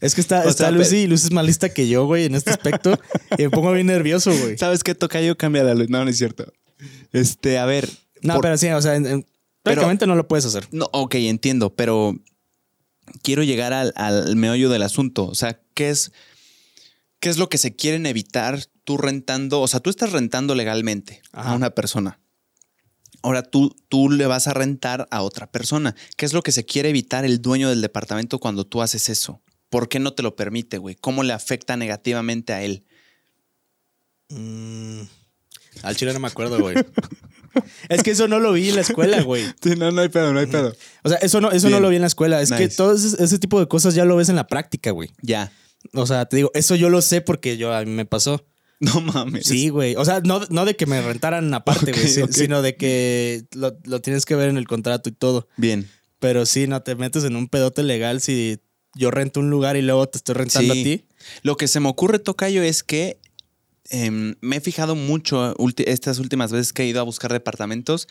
[0.00, 2.24] Es que está, O está sea, Lucy y Lucy es más lista que yo, güey,
[2.26, 2.98] en este aspecto.
[3.38, 4.56] y me pongo bien nervioso, güey.
[4.58, 5.36] ¿Sabes qué toca yo?
[5.36, 5.88] Cambia la luz.
[5.88, 6.52] No, no es cierto.
[7.12, 7.88] Este, a ver.
[8.22, 9.26] No, por- pero sí, o sea, en- en-
[9.62, 10.68] prácticamente no lo puedes hacer.
[10.70, 12.16] No, ok, entiendo, pero
[13.22, 15.26] quiero llegar al, al meollo del asunto.
[15.26, 16.12] O sea, ¿qué es,
[17.20, 19.60] ¿qué es lo que se quieren evitar tú rentando?
[19.60, 21.50] O sea, tú estás rentando legalmente Ajá.
[21.50, 22.20] a una persona.
[23.22, 25.96] Ahora tú, tú le vas a rentar a otra persona.
[26.16, 29.42] ¿Qué es lo que se quiere evitar el dueño del departamento cuando tú haces eso?
[29.76, 30.94] ¿Por qué no te lo permite, güey?
[30.94, 32.86] ¿Cómo le afecta negativamente a él?
[34.30, 35.02] Mm,
[35.82, 36.76] al chile no me acuerdo, güey.
[37.90, 39.44] es que eso no lo vi en la escuela, güey.
[39.76, 40.74] no, no hay pedo, no hay pedo.
[41.04, 42.40] O sea, eso no, eso no lo vi en la escuela.
[42.40, 45.10] Es que todo ese, ese tipo de cosas ya lo ves en la práctica, güey.
[45.20, 45.52] Ya.
[45.92, 48.46] O sea, te digo, eso yo lo sé porque yo a mí me pasó.
[48.80, 49.46] No mames.
[49.46, 49.94] Sí, güey.
[49.96, 54.00] O sea, no, no de que me rentaran aparte, güey, sino de que lo, lo
[54.00, 55.48] tienes que ver en el contrato y todo.
[55.58, 55.86] Bien.
[56.18, 58.58] Pero sí, no te metes en un pedote legal si
[58.96, 60.80] yo rento un lugar y luego te estoy rentando Sí.
[60.80, 61.04] a ti.
[61.42, 63.18] Lo que se me ocurre, Tocayo, es que
[63.90, 68.08] em, me he fijado mucho estas últimas veces que he ido a buscar departamentos,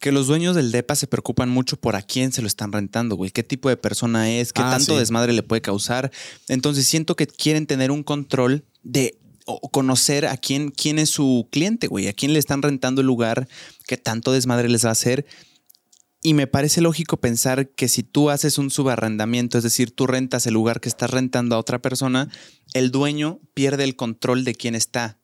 [0.00, 3.14] que los dueños del DEPA se preocupan mucho por a quién se lo están rentando,
[3.14, 4.98] güey, qué tipo de persona es, qué Ah, tanto sí.
[4.98, 6.10] desmadre le puede causar.
[6.48, 11.46] Entonces siento que quieren tener un control de o conocer a quién, quién es su
[11.50, 13.48] cliente, güey, a quién le están rentando el lugar,
[13.86, 15.26] qué tanto desmadre les va a hacer.
[16.22, 20.46] Y me parece lógico pensar que si tú haces un subarrendamiento, es decir, tú rentas
[20.46, 22.28] el lugar que estás rentando a otra persona,
[22.74, 25.18] el dueño pierde el control de quién está.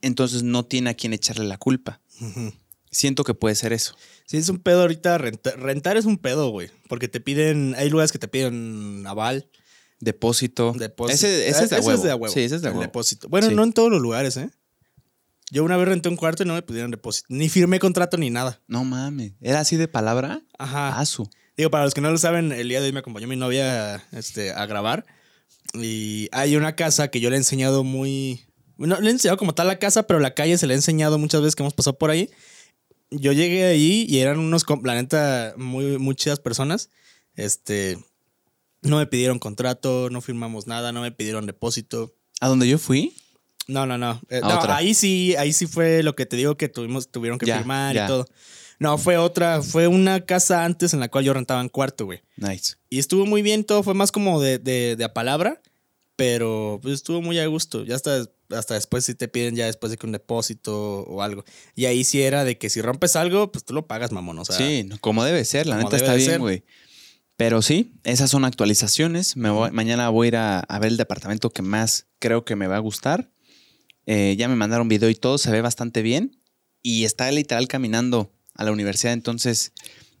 [0.00, 2.00] Entonces no tiene a quién echarle la culpa.
[2.90, 3.94] Siento que puede ser eso.
[4.26, 5.16] Sí, es un pedo ahorita.
[5.18, 6.70] Rentar, rentar es un pedo, güey.
[6.88, 7.74] Porque te piden.
[7.78, 9.48] Hay lugares que te piden aval.
[10.00, 10.72] Depósito.
[10.76, 11.14] Depósito.
[11.14, 12.02] Ese, ese es de Ese huevo.
[12.10, 12.34] a huevo.
[12.34, 12.80] Sí, ese es de huevo.
[12.80, 13.28] depósito.
[13.28, 13.54] Bueno, Sí.
[13.54, 14.50] no en todos los lugares, ¿eh?
[15.52, 17.26] Yo una vez renté un cuarto y no me pidieron depósito.
[17.28, 18.62] Ni firmé contrato ni nada.
[18.68, 19.34] No mames.
[19.42, 20.40] ¿Era así de palabra?
[20.58, 20.98] Ajá.
[20.98, 21.28] Asu.
[21.58, 24.02] Digo, para los que no lo saben, el día de hoy me acompañó mi novia
[24.12, 25.04] este, a grabar.
[25.74, 28.46] Y hay una casa que yo le he enseñado muy.
[28.78, 31.18] No le he enseñado como tal la casa, pero la calle se le he enseñado
[31.18, 32.30] muchas veces que hemos pasado por ahí.
[33.10, 36.88] Yo llegué ahí y eran unos, la neta, muy, muy chidas personas.
[37.34, 37.98] Este.
[38.80, 42.14] No me pidieron contrato, no firmamos nada, no me pidieron depósito.
[42.40, 43.14] ¿A donde yo fui?
[43.68, 44.20] No, no, no.
[44.28, 44.76] Eh, A no, otra.
[44.76, 47.94] ahí sí, ahí sí fue lo que te digo que tuvimos, tuvieron que Ya, firmar
[47.94, 48.04] ya.
[48.04, 48.26] y todo.
[48.78, 52.22] No, fue otra, fue una casa antes en la cual yo rentaba en cuarto, güey.
[52.36, 52.74] Nice.
[52.90, 55.60] Y estuvo muy bien, todo fue más como de, de, de a palabra,
[56.16, 57.84] pero pues estuvo muy a gusto.
[57.84, 61.44] Ya hasta, hasta después si te piden ya después de que un depósito o algo.
[61.76, 64.38] Y ahí sí era de que si rompes algo, pues tú lo pagas, mamón.
[64.40, 65.68] O sea, sí, como debe ser.
[65.68, 66.64] La neta está bien, güey.
[67.36, 69.36] Pero sí, esas son actualizaciones.
[69.36, 72.56] Me voy- mañana voy a ir a, a ver el departamento que más creo que
[72.56, 73.30] me va a gustar.
[74.06, 76.40] Eh, ya me mandaron video y todo, se ve bastante bien.
[76.82, 79.72] Y está literal caminando a la universidad, entonces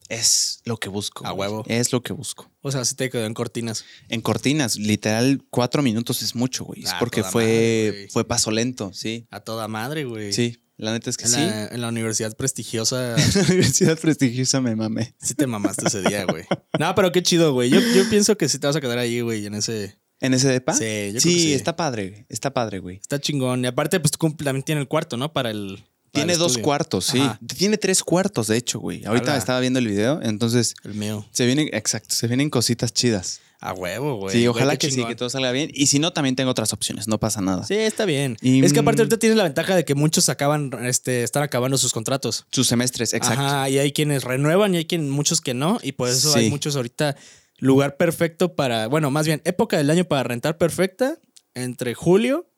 [0.08, 1.26] es lo que busco.
[1.26, 1.48] A güey.
[1.50, 1.64] huevo.
[1.68, 2.50] Es lo que busco.
[2.60, 3.84] o sea, sí te quedó en cortinas.
[4.08, 6.82] En cortinas, literal, cuatro minutos es mucho, güey.
[6.84, 9.26] Es Ah, porque fue, madre, fue paso lento, sí.
[9.30, 10.32] A toda madre, güey.
[10.32, 11.36] Sí, la neta es que En, sí.
[11.36, 15.14] la, en la universidad prestigiosa La universidad prestigiosa me mamé.
[15.20, 16.44] sí te mamaste ese día, güey.
[16.78, 17.70] No, pero qué chido, güey.
[17.70, 19.98] Yo, yo pienso que sí te vas a quedar ahí, güey, en ese...
[20.22, 20.72] ¿En ese depa?
[20.72, 21.52] Sí, yo creo que sí, sí.
[21.52, 22.96] está padre, está padre, güey.
[22.96, 23.64] Está chingón.
[23.64, 25.32] Y aparte, pues también tiene el cuarto, ¿no?
[25.32, 25.76] Para el...
[25.76, 27.18] para Tiene el dos cuartos, sí.
[27.20, 27.38] Ajá.
[27.58, 29.04] Tiene tres cuartos, de hecho, güey.
[29.04, 31.26] Ahorita estaba viendo el video, entonces El mío.
[31.32, 33.40] se vienen, exacto, se vienen cositas chidas.
[33.64, 34.34] A huevo, güey.
[34.36, 35.70] sí, ojalá que sí, que todo salga bien.
[35.72, 37.64] Y si no, también tengo otras opciones, no pasa nada.
[37.64, 38.36] Sí, está bien.
[38.40, 41.44] Y, es que aparte mm, ahorita tienes la ventaja de que muchos acaban, este, están
[41.44, 42.44] acabando sus contratos.
[42.50, 43.40] Sus semestres, exacto.
[43.40, 45.78] Ajá, y hay quienes renuevan y hay quien, muchos que no.
[45.80, 46.40] Y por eso Sí.
[46.40, 47.14] hay muchos ahorita
[47.62, 51.18] lugar perfecto para, bueno, más bien, época del año para rentar perfecta
[51.54, 52.48] entre julio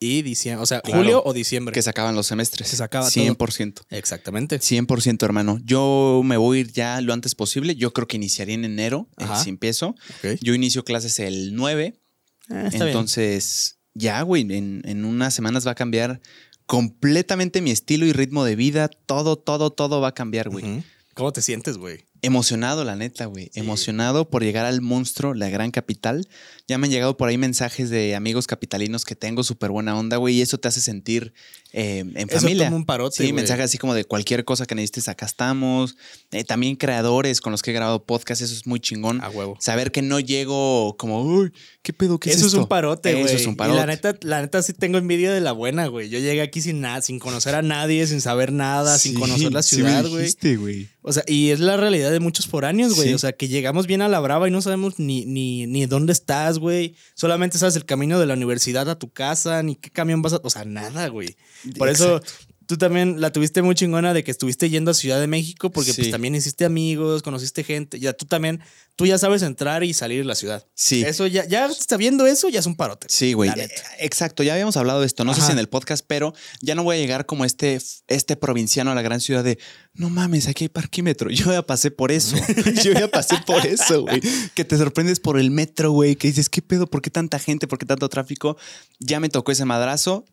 [0.00, 0.62] y diciembre.
[0.62, 1.00] O sea, Claro.
[1.02, 1.72] julio o diciembre.
[1.74, 2.66] Que se acaban los semestres.
[2.68, 3.22] Se acaba todo.
[3.22, 3.82] 100%.
[3.90, 4.58] Exactamente.
[4.60, 5.58] 100%, hermano.
[5.64, 7.76] Yo me voy a ir ya lo antes posible.
[7.76, 9.42] Yo creo que iniciaría en enero, eh, Ajá.
[9.42, 9.94] si empiezo.
[10.40, 12.00] Yo inicio clases el 9.
[12.48, 12.88] Ah, está bien.
[12.88, 16.20] entonces, ya, güey, en, en unas semanas va a cambiar
[16.66, 18.88] completamente mi estilo y ritmo de vida.
[18.88, 20.82] Todo, todo, todo va a cambiar, güey.
[21.14, 22.06] ¿Cómo te sientes, güey?
[22.24, 23.50] Emocionado, la neta, güey.
[23.52, 23.60] Sí.
[23.60, 26.26] Emocionado por llegar al monstruo, la gran capital.
[26.66, 30.16] Ya me han llegado por ahí mensajes de amigos capitalinos que tengo súper buena onda,
[30.16, 30.36] güey.
[30.36, 31.34] Y eso te hace sentir
[31.72, 32.66] eh, en Eso familia.
[32.66, 35.96] toma un parote, Sí, mensajes así como de cualquier cosa que necesites, acá estamos.
[36.30, 39.20] Eh, también creadores con los que he grabado podcast, eso es muy chingón.
[39.22, 39.56] A huevo.
[39.60, 42.18] Saber que no llego como, uy, ¿qué pedo?
[42.18, 43.24] ¿Qué es Eso es esto?" un parote, güey.
[43.26, 43.76] Eso es un parote.
[43.76, 46.08] Y la neta, la neta sí tengo envidia de la buena, güey.
[46.08, 49.52] Yo llegué aquí sin nada, sin conocer a nadie, sin saber nada, sin Sí, conocer
[49.52, 50.22] la sí ciudad, güey.
[50.22, 50.88] dijiste, güey.
[51.02, 53.08] O sea, y es la realidad de muchos foráneos, güey.
[53.08, 53.14] Sí.
[53.14, 56.12] O sea, que llegamos bien a la brava y no sabemos ni, ni, ni dónde
[56.12, 56.94] estás, güey.
[57.14, 60.40] Solamente sabes el camino de la universidad a tu casa, ni qué camión vas a.
[60.42, 61.36] O sea, nada, güey.
[61.76, 62.22] Por eso,
[62.66, 65.94] tú también la tuviste muy chingona de que estuviste yendo a Ciudad de México porque
[65.94, 67.98] pues también hiciste amigos, conociste gente.
[68.00, 68.60] Ya tú también,
[68.96, 70.66] tú ya sabes entrar y salir de la ciudad.
[70.74, 71.02] Sí.
[71.04, 73.06] Eso ya, ya sabiendo eso, ya es un parote.
[73.10, 73.50] Sí, güey.
[73.50, 76.74] Eh, Exacto, ya habíamos hablado de esto, no sé si en el podcast, pero ya
[76.74, 79.58] no voy a llegar como este, este provinciano a la gran ciudad de,
[79.94, 81.30] no mames, aquí hay parquímetro.
[81.34, 82.36] Yo ya pasé por eso.
[82.82, 84.20] Yo ya pasé por eso, güey.
[84.54, 86.86] Que te sorprendes por el metro, güey, que dices, ¿qué pedo?
[86.86, 87.66] ¿Por qué tanta gente?
[87.66, 88.56] ¿Por qué tanto tráfico?
[88.98, 90.24] Ya me tocó ese madrazo.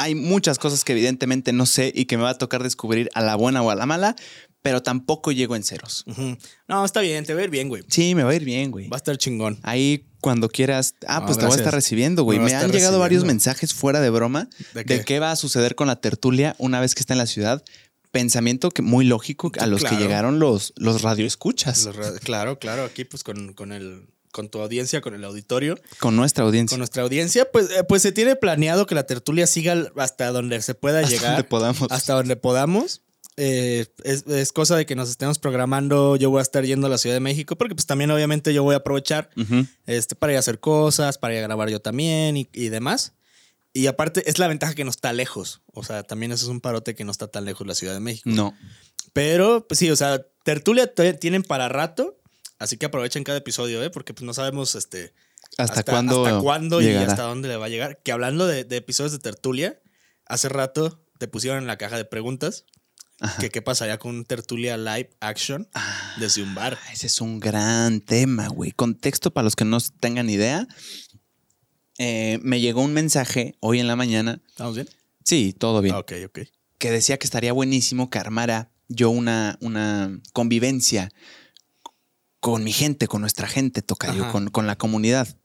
[0.00, 3.20] Hay muchas cosas que evidentemente no sé y que me va a tocar descubrir a
[3.22, 4.16] la buena o a la mala,
[4.62, 6.04] pero tampoco llego en ceros.
[6.68, 7.82] No, está bien, te va a ir bien, güey.
[7.88, 8.88] Sí, me va a ir bien, güey.
[8.88, 9.58] Va a estar chingón.
[9.62, 10.94] Ahí cuando quieras.
[11.06, 12.38] Ah, No, pues te voy a estar recibiendo, güey.
[12.38, 15.18] Me han llegado varios mensajes fuera de broma ¿De de qué?
[15.18, 17.62] va a suceder con la tertulia una vez que esté en la ciudad.
[18.10, 19.96] Pensamiento que muy lógico a los Claro.
[19.96, 24.60] que llegaron los, los radioescuchas Los Claro, claro, aquí pues con, con el con tu
[24.60, 26.74] audiencia, con el auditorio, con nuestra audiencia.
[26.74, 30.60] con nuestra audiencia, pues, eh, pues se tiene planeado que la tertulia siga hasta donde
[30.62, 31.30] se pueda Hasta llegar.
[31.32, 31.90] donde podamos.
[31.90, 33.02] hasta donde podamos.
[33.36, 36.16] Eh, es, es cosa de que nos estemos programando.
[36.16, 38.62] Yo voy a estar yendo a la Ciudad de México porque pues también obviamente yo
[38.62, 39.30] voy a aprovechar
[39.86, 43.14] este, para ir a hacer cosas, para ir a grabar yo también y, y demás.
[43.72, 45.62] Y aparte es la ventaja que no está lejos.
[45.72, 48.00] O sea, también eso es un parote que no está tan lejos la Ciudad de
[48.00, 48.28] México.
[48.30, 48.54] No.
[49.12, 52.19] Pero pues sí, o sea, tertulia tienen para rato.
[52.60, 53.90] Así que aprovechen cada episodio, ¿eh?
[53.90, 55.12] Porque pues no sabemos este,
[55.58, 56.24] ¿Hasta, cuándo?
[56.24, 58.00] hasta cuándo y hasta dónde le va a llegar.
[58.02, 59.80] Que hablando de, de episodios de tertulia,
[60.26, 62.66] hace rato te pusieron en la caja de preguntas
[63.18, 63.40] Ajá.
[63.40, 66.78] que qué pasaría con un tertulia live action Ah, desde un bar.
[66.92, 68.72] ese es un gran tema, güey.
[68.72, 70.68] Contexto para los que no tengan idea.
[71.98, 74.40] Eh, me llegó un mensaje hoy en la mañana.
[74.48, 74.88] ¿Estamos bien?
[75.24, 75.94] Sí, todo bien.
[75.94, 76.38] Ah, ok, ok.
[76.78, 81.10] que decía que estaría buenísimo que armara yo una, una convivencia
[82.40, 85.38] con mi gente, con nuestra gente, Tocayo, con, con la comunidad.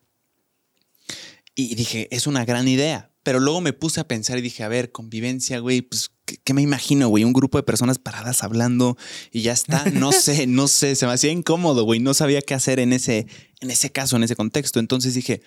[1.54, 3.12] Y dije, es una gran idea.
[3.24, 6.54] Pero luego me puse a pensar y dije, a ver, convivencia, güey, pues, ¿qué, qué
[6.54, 7.24] me imagino, güey?
[7.24, 8.98] Un grupo de personas paradas hablando
[9.32, 9.86] y ya está.
[9.92, 12.00] No sé, no sé, se me hacía incómodo, güey.
[12.00, 13.26] No sabía qué hacer en ese,
[13.62, 14.80] en ese caso, en ese contexto.
[14.80, 15.42] Entonces dije,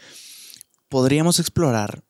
[0.89, 2.05] podríamos explorar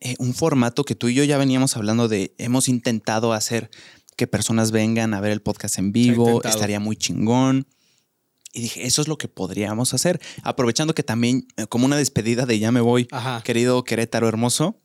[0.00, 3.70] eh, un formato que tú y yo ya veníamos hablando de, hemos intentado hacer
[4.16, 7.66] que personas vengan a ver el podcast en vivo, estaría muy chingón.
[8.54, 10.20] Y dije, eso es lo que podríamos hacer.
[10.42, 13.42] Aprovechando que también, eh, como una despedida de ya me voy, Ajá.
[13.42, 14.80] querido Querétaro hermoso,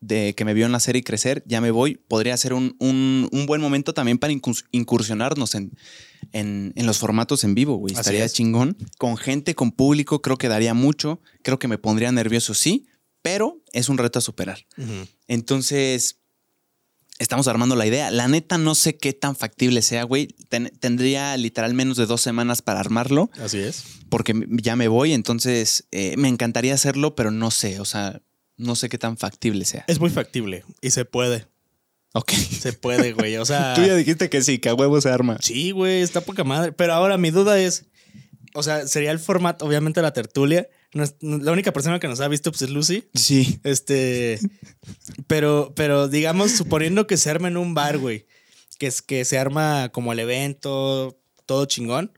[0.00, 3.46] de que me vio nacer y crecer, ya me voy, podría ser un, un- un
[3.46, 5.72] buen momento también para incurs- incursionarnos en,
[6.32, 7.94] en- en los formatos en vivo, güey.
[7.94, 8.34] Estaría es.
[8.34, 8.76] chingón.
[8.98, 11.22] Con gente, con público, creo que daría mucho.
[11.42, 12.86] Creo que me pondría nervioso, sí,
[13.22, 14.66] pero es un reto a superar.
[15.28, 16.20] Entonces,
[17.18, 18.10] estamos armando la idea.
[18.10, 20.28] La neta, no sé qué tan factible sea, güey.
[20.48, 23.84] Ten- tendría literal menos de dos semanas para armarlo, Así es.
[24.08, 25.12] porque ya me voy.
[25.12, 28.20] Entonces, eh, me encantaría hacerlo, pero no sé, o sea,
[28.56, 29.84] no sé qué tan factible sea.
[29.88, 31.46] Es muy factible y se puede.
[32.12, 32.30] Ok.
[32.32, 33.36] Se puede, güey.
[33.38, 35.38] O sea, Tú ya dijiste que sí, que a huevo se arma.
[35.40, 36.70] sí, güey, está poca madre.
[36.72, 37.86] Pero ahora mi duda es,
[38.54, 40.68] o sea, sería el formato, obviamente, la tertulia.
[40.94, 43.04] La única persona que nos ha visto pues, es Lucy.
[43.14, 43.58] Sí.
[43.64, 44.38] Este,
[45.26, 48.26] pero, pero digamos, suponiendo que se arma en un bar, güey,
[48.78, 52.12] que es que se arma como el evento, todo chingón.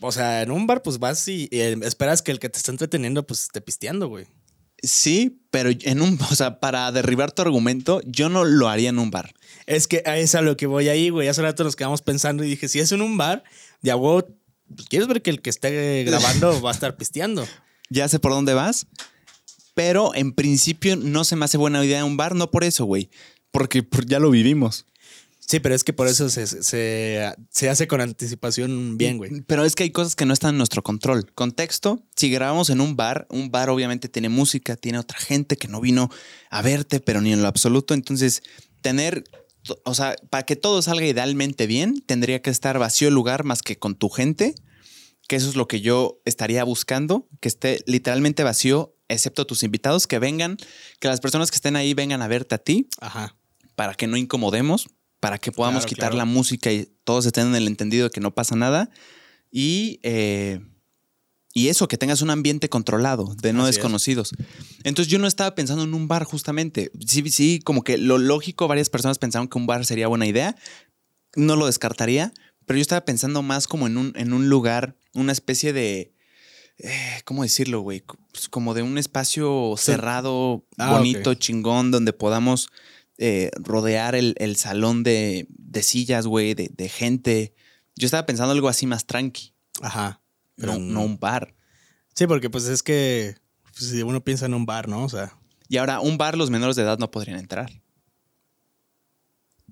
[0.00, 2.58] O sea, en un bar, pues vas y, y, eh, esperas que el que te
[2.58, 4.26] está entreteniendo, pues esté pisteando, güey.
[4.82, 8.98] Sí, pero en un, o sea, para derribar tu argumento, yo no lo haría en
[8.98, 9.34] un bar.
[9.66, 11.28] Es que es a lo que voy ahí, güey.
[11.28, 13.42] Hace rato nos quedamos pensando y dije, si es en un bar,
[13.82, 14.24] ya, güey,
[14.74, 17.46] pues, quieres ver que el que esté grabando va a estar pisteando.
[17.90, 18.86] Ya sé por dónde vas,
[19.74, 23.10] pero en principio no se me hace buena idea un bar, no por eso, güey,
[23.50, 24.86] porque por- ya lo vivimos.
[25.40, 29.40] Sí, pero es que por eso se, se, se hace con anticipación bien, güey.
[29.46, 31.32] Pero es que hay cosas que no están en nuestro control.
[31.34, 35.66] Contexto, si grabamos en un bar, un bar obviamente tiene música, tiene otra gente que
[35.68, 36.10] no vino
[36.50, 37.94] a verte, pero ni en lo absoluto.
[37.94, 38.42] Entonces,
[38.82, 39.24] tener,
[39.84, 43.62] o sea, para que todo salga idealmente bien, tendría que estar vacío el lugar más
[43.62, 44.54] que con tu gente,
[45.28, 50.06] que eso es lo que yo estaría buscando, que esté literalmente vacío, excepto tus invitados,
[50.08, 50.56] que vengan,
[51.00, 53.36] que las personas que estén ahí vengan a verte a ti, Ajá.
[53.76, 54.88] para que no incomodemos,
[55.20, 56.16] para que podamos Claro, quitar claro.
[56.18, 58.90] la música y todos estén en el entendido de que no pasa nada.
[59.50, 60.60] Y, eh,
[61.54, 63.76] y eso, que tengas un ambiente controlado, de no Así es.
[63.76, 64.30] desconocidos.
[64.84, 66.90] Entonces yo no estaba pensando en un bar justamente.
[67.06, 70.54] Sí, sí, como que lo lógico, varias personas pensaron que un bar sería buena idea.
[71.34, 72.32] No lo descartaría,
[72.66, 76.12] pero yo estaba pensando más como en un, en un lugar, una especie de...
[76.78, 78.02] eh, ¿Cómo decirlo, güey?
[78.32, 79.86] Pues como de un espacio Sí.
[79.86, 82.68] cerrado, Ah, bonito, chingón, donde podamos
[83.18, 87.54] eh, rodear el, el salón de, de sillas, güey, de, de gente.
[87.96, 90.20] Yo estaba pensando algo así más tranqui, Ajá.
[90.56, 91.54] Pero no, no un bar.
[92.14, 93.36] Sí, porque pues es que
[93.72, 95.04] pues, si uno piensa en un bar, ¿no?
[95.04, 95.36] O sea,
[95.68, 97.70] Y ahora, un bar los menores de edad no podrían entrar.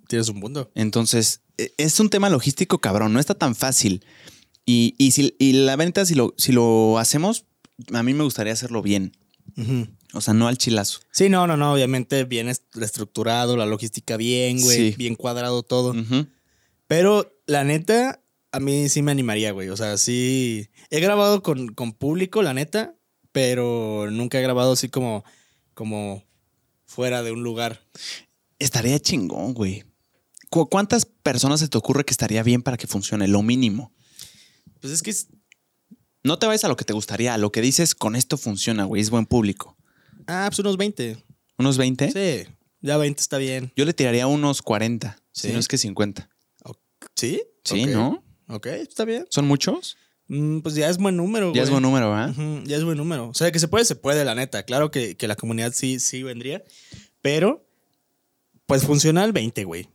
[0.08, 0.70] Tienes un punto.
[0.74, 4.04] Entonces, e- es un tema logístico cabrón, no está tan fácil.
[4.66, 7.46] Y, y, si, y la venta, si lo, si lo hacemos,
[7.92, 9.12] a mí me gustaría hacerlo bien.
[10.12, 11.00] O sea, no al chilazo.
[11.12, 11.72] Sí, no, no, no.
[11.72, 14.90] Obviamente bien est- estructurado, la logística bien, güey.
[14.90, 14.94] Sí.
[14.98, 15.94] Bien cuadrado todo.
[16.86, 18.20] Pero la neta,
[18.52, 19.68] a mí sí me animaría, güey.
[19.70, 20.68] O sea, sí.
[20.90, 22.94] He grabado con, con público, la neta,
[23.32, 25.24] pero nunca he grabado así como,
[25.74, 26.24] como
[26.86, 27.82] fuera de un lugar.
[28.58, 29.84] Estaría chingón, güey.
[30.50, 33.26] ¿Cu- ¿Cuántas personas se te ocurre que estaría bien para que funcione?
[33.28, 33.92] Lo mínimo.
[34.86, 35.26] Pues es que es-
[36.22, 38.84] No te vayas a lo que te gustaría, a lo que dices, con esto funciona,
[38.84, 39.76] güey, es buen público.
[40.28, 41.24] Ah, pues unos 20.
[41.58, 42.12] ¿Unos 20?
[42.12, 42.48] Sí,
[42.82, 43.72] ya 20 está bien.
[43.74, 45.48] Yo le tiraría unos 40, Sí.
[45.48, 46.28] si no es que 50.
[47.16, 47.42] ¿Sí?
[47.64, 47.86] Sí.
[47.86, 48.22] ¿no?
[48.48, 49.26] Ok, está bien.
[49.30, 49.96] ¿Son muchos?
[50.28, 51.80] Mm, pues ya es buen número, Ya es güey.
[51.80, 52.12] buen número.
[52.30, 53.28] Ujú, ya es buen número.
[53.28, 54.62] O sea, que se puede, se puede, la neta.
[54.64, 56.62] Claro que, que la comunidad sí, sí vendría.
[57.22, 57.66] Pero,
[58.66, 59.88] pues funciona el 20, güey.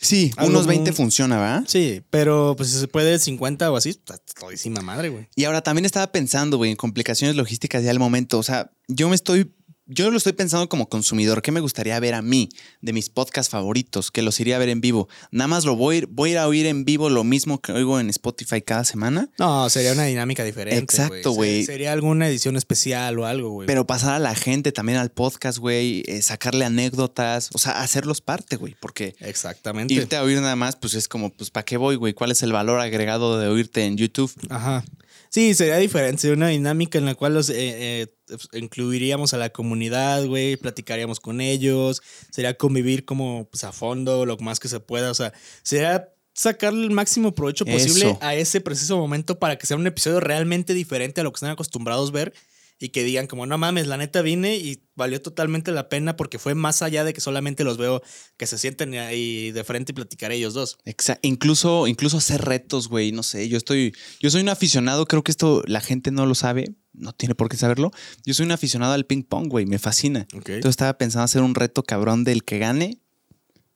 [0.00, 1.62] Sí, Algo unos 20 muy- funciona, ¿va?
[1.66, 5.28] Sí, pero pues si se puede 50 o así, está todísima madre, güey.
[5.36, 8.38] Y ahora también estaba pensando, güey, en complicaciones logísticas ya al momento.
[8.38, 9.52] O sea, yo me estoy.
[9.92, 11.42] Yo lo estoy pensando como consumidor.
[11.42, 12.48] ¿Qué me gustaría ver a mí
[12.80, 14.12] de mis podcasts favoritos?
[14.12, 15.08] Que los iría a ver en vivo.
[15.32, 17.60] Nada más lo voy a ir, voy a, ir a oír en vivo lo mismo
[17.60, 19.28] que oigo en Spotify cada semana.
[19.36, 20.78] No, sería una dinámica diferente.
[20.78, 21.64] Exacto, güey.
[21.64, 23.66] Sería alguna edición especial o algo, güey.
[23.66, 26.04] Pero pasar a la gente también al podcast, güey.
[26.06, 27.50] eh, sacarle anécdotas.
[27.52, 28.76] O sea, hacerlos parte, güey.
[28.78, 29.92] Porque Exactamente.
[29.92, 32.14] irte a oír nada más, pues es como, pues, ¿para qué voy, güey?
[32.14, 34.32] ¿Cuál es el valor agregado de oírte en YouTube?
[34.50, 34.84] Ajá.
[35.30, 38.06] Sí, sería diferente, sería una dinámica en la cual los, eh, eh,
[38.52, 42.02] incluiríamos a la comunidad, güey, platicaríamos con ellos,
[42.32, 46.84] sería convivir como pues, a fondo, lo más que se pueda, o sea, sería sacarle
[46.84, 48.18] el máximo provecho posible Eso.
[48.20, 51.50] a ese preciso momento para que sea un episodio realmente diferente a lo que están
[51.50, 52.34] acostumbrados a ver
[52.82, 56.38] y que digan como, no mames, la neta vine y valió totalmente la pena porque
[56.38, 58.02] fue más allá de que solamente los veo
[58.38, 60.78] que se sienten ahí de frente y platicar ellos dos.
[60.86, 63.12] Exa- incluso, incluso hacer retos, güey.
[63.12, 63.94] No sé, yo estoy.
[64.18, 67.50] Yo soy un aficionado, creo que esto la gente no lo sabe, no tiene por
[67.50, 67.90] qué saberlo.
[68.24, 69.66] Yo soy un aficionado al ping pong, güey.
[69.66, 70.26] Me fascina.
[70.32, 72.98] Entonces estaba pensando hacer un reto cabrón del que gane.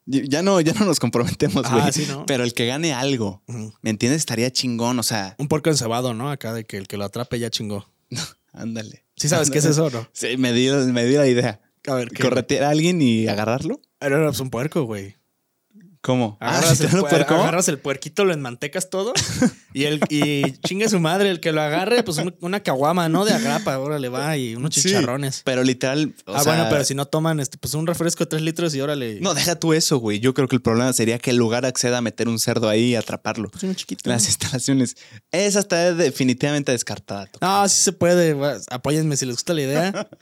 [0.07, 1.93] Ya no, ya no nos comprometemos, Ah, güey.
[1.93, 2.27] sí, ¿no?
[2.27, 3.43] Pero el que gane algo.
[3.83, 4.19] ¿me entiendes?
[4.21, 4.99] Estaría chingón.
[4.99, 6.31] O sea, Un porco encebado, ¿no?
[6.31, 7.87] Acá de que el que lo atrape ya chingó.
[8.55, 9.05] ándale.
[9.17, 10.09] ¿Sí sabes qué es eso no?
[10.13, 11.61] Sí, me dio, me dio la idea.
[11.87, 12.23] A ver, ¿qué?
[12.23, 13.81] Corretear a alguien y agarrarlo.
[14.01, 15.17] Es un puerco, güey.
[16.05, 16.37] ¿Cómo?
[16.39, 17.35] Agarras, el, ¿literal pu- puerco?
[17.37, 19.15] agarras el puerquito, lo enmantecas todo
[19.73, 23.25] y el y chingue su madre, el que lo agarre, pues un- una caguama, ¿no?
[23.25, 25.41] De agrapa, órale, va, y unos Sí, chicharrones.
[25.47, 26.15] Pero literal.
[26.27, 28.75] o ah, sea, bueno, pero si no toman, este, pues un refresco de tres litros
[28.75, 29.19] y órale.
[29.23, 30.21] No, deja tú eso, güey.
[30.21, 32.91] Yo creo que el problema sería que el lugar acceda a meter un cerdo ahí
[32.91, 33.51] y atraparlo.
[33.51, 34.11] Pues uno chiquito.
[34.11, 34.97] Las instalaciones.
[35.33, 37.31] Esa está definitivamente descartada.
[37.41, 38.37] No, sí se puede.
[38.71, 40.09] Apóyenme si les gusta la idea.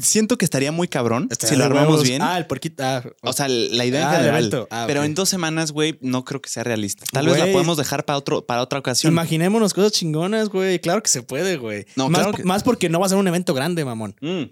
[0.00, 2.02] Siento que estaría muy cabrón si lo armamos huevos.
[2.08, 2.20] bien.
[2.22, 2.46] Ah, el.
[2.78, 4.66] Ah, o sea, la idea Ah, en general.
[4.70, 7.04] Ah, pero en dos semanas, güey, no creo que sea realista.
[7.10, 9.12] Tal vez la podemos dejar para, otro, para otra ocasión.
[9.12, 10.78] imaginémonos cosas chingonas, güey.
[10.80, 11.86] Claro que se puede, güey.
[11.96, 14.14] No, más, claro po- que- más porque no va a ser un evento grande, mamón.
[14.20, 14.42] Mm.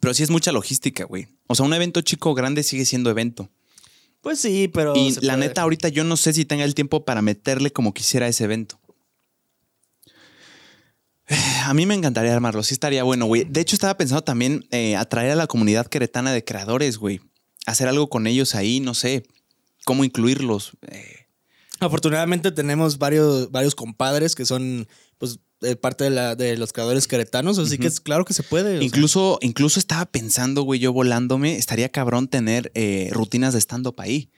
[0.00, 1.26] Pero sí es mucha logística, güey.
[1.48, 3.50] O sea, un evento chico grande sigue siendo evento.
[4.20, 4.94] Pues sí, pero.
[4.96, 5.48] y la puede.
[5.48, 8.44] neta, ahorita yo no sé si tenga el tiempo para meterle como quisiera a ese
[8.44, 8.78] evento.
[11.66, 13.44] A mí me encantaría armarlo, sí estaría bueno, güey.
[13.44, 17.20] De hecho, estaba pensando también eh, atraer a la comunidad queretana de creadores, güey.
[17.66, 19.24] Hacer algo con ellos ahí, no sé.
[19.84, 20.72] Cómo incluirlos.
[20.90, 21.26] eh,
[21.80, 27.06] Afortunadamente tenemos varios, varios compadres que son pues eh, parte de, la, de los creadores
[27.06, 28.78] queretanos, así que es claro que se puede.
[28.78, 28.82] sea.
[28.82, 34.30] incluso, incluso estaba pensando, güey, yo volándome, estaría cabrón tener eh, rutinas de stand-up ahí.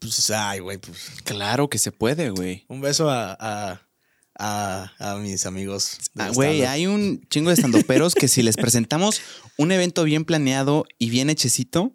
[0.00, 1.10] Pues, ay, güey, pues.
[1.24, 2.64] Claro que se puede, güey.
[2.68, 3.80] Un beso a, a,
[4.38, 5.98] a, a mis amigos.
[6.16, 9.20] Ah, Güey, hay un chingo de estandoperos que si les presentamos
[9.58, 11.92] un evento bien planeado y bien hechecito,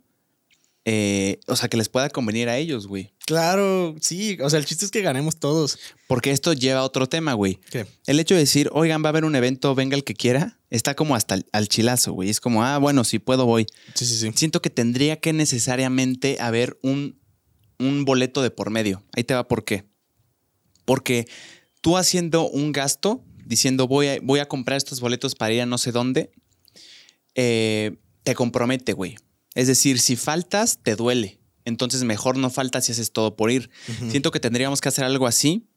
[0.86, 3.14] eh, o sea, que les pueda convenir a ellos, güey.
[3.26, 4.38] Claro, sí.
[4.42, 5.78] O sea, el chiste es que ganemos todos.
[6.08, 7.60] Porque esto lleva a otro tema, güey.
[7.70, 7.86] ¿Qué?
[8.08, 10.96] El hecho de decir, oigan, va a haber un evento, venga el que quiera, está
[10.96, 12.30] como hasta el- al chilazo, güey.
[12.30, 13.68] Es como, ah, bueno, si puedo, voy.
[13.94, 14.32] Sí, sí, sí.
[14.34, 17.20] Siento que tendría que necesariamente haber un,
[17.78, 19.04] un boleto de por medio.
[19.16, 19.84] Ahí te va por qué.
[20.86, 21.28] Porque
[21.82, 25.66] tú haciendo un gasto, diciendo voy a, voy a comprar estos boletos para ir a
[25.66, 26.32] no sé dónde,
[27.36, 29.18] eh, te compromete, güey.
[29.56, 31.40] Es decir, si faltas, te duele.
[31.66, 33.70] Entonces mejor no faltas y haces todo por ir.
[34.10, 35.68] Siento que tendríamos que hacer algo así,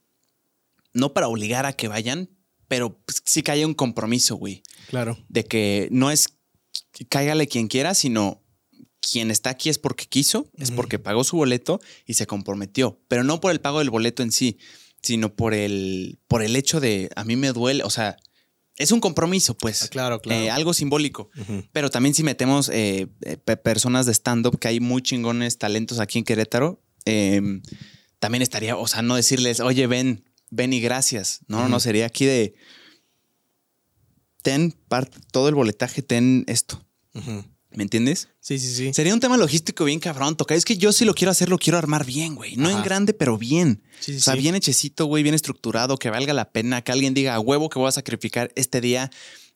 [0.95, 2.31] no para obligar a que vayan,
[2.69, 5.19] pero pues, sí que haya un compromiso, güey Claro.
[5.29, 6.29] de que no es
[6.93, 8.43] que cáigale quien quiera, sino
[9.01, 13.25] quien está aquí es porque quiso, es porque pagó su boleto y se comprometió, pero
[13.25, 14.59] no por el pago del boleto en sí,
[15.03, 18.17] sino por el por el hecho de a mí me duele, o sea,
[18.77, 19.83] es un compromiso, pues.
[19.83, 20.41] Ah, claro, claro.
[20.43, 21.29] Eh, algo simbólico.
[21.73, 25.99] Pero también si metemos eh, eh, pe- personas de stand-up, que hay muy chingones talentos
[26.01, 27.61] aquí en Querétaro, eh,
[28.19, 31.41] también estaría, o sea, no decirles, oye, ven, ven y gracias.
[31.49, 32.55] No, no, no, sería aquí de,
[34.43, 34.75] ten
[35.33, 36.85] todo el boletaje, ten esto.
[37.75, 38.29] ¿Me entiendes?
[38.41, 38.93] Sí, sí, sí.
[38.93, 40.55] Sería un tema logístico bien cabrón, toca.
[40.55, 42.57] Es que yo si lo quiero hacer, lo quiero armar bien, güey.
[42.57, 43.83] No en grande, pero bien.
[44.01, 44.41] Sí, sí, o sea, sí.
[44.41, 47.79] bien hechecito, güey, bien estructurado, que valga la pena, que alguien diga a huevo que
[47.79, 49.11] voy a sacrificar este día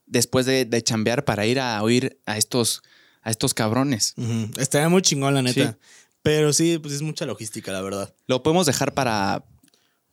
[0.06, 2.82] después de, de chambear para ir a oír a estos,
[3.22, 4.14] a estos cabrones.
[4.56, 5.72] Estaría muy chingón, la neta.
[5.72, 5.78] Sí.
[6.22, 8.12] Pero sí, pues es mucha logística, la verdad.
[8.26, 9.44] Lo podemos dejar para.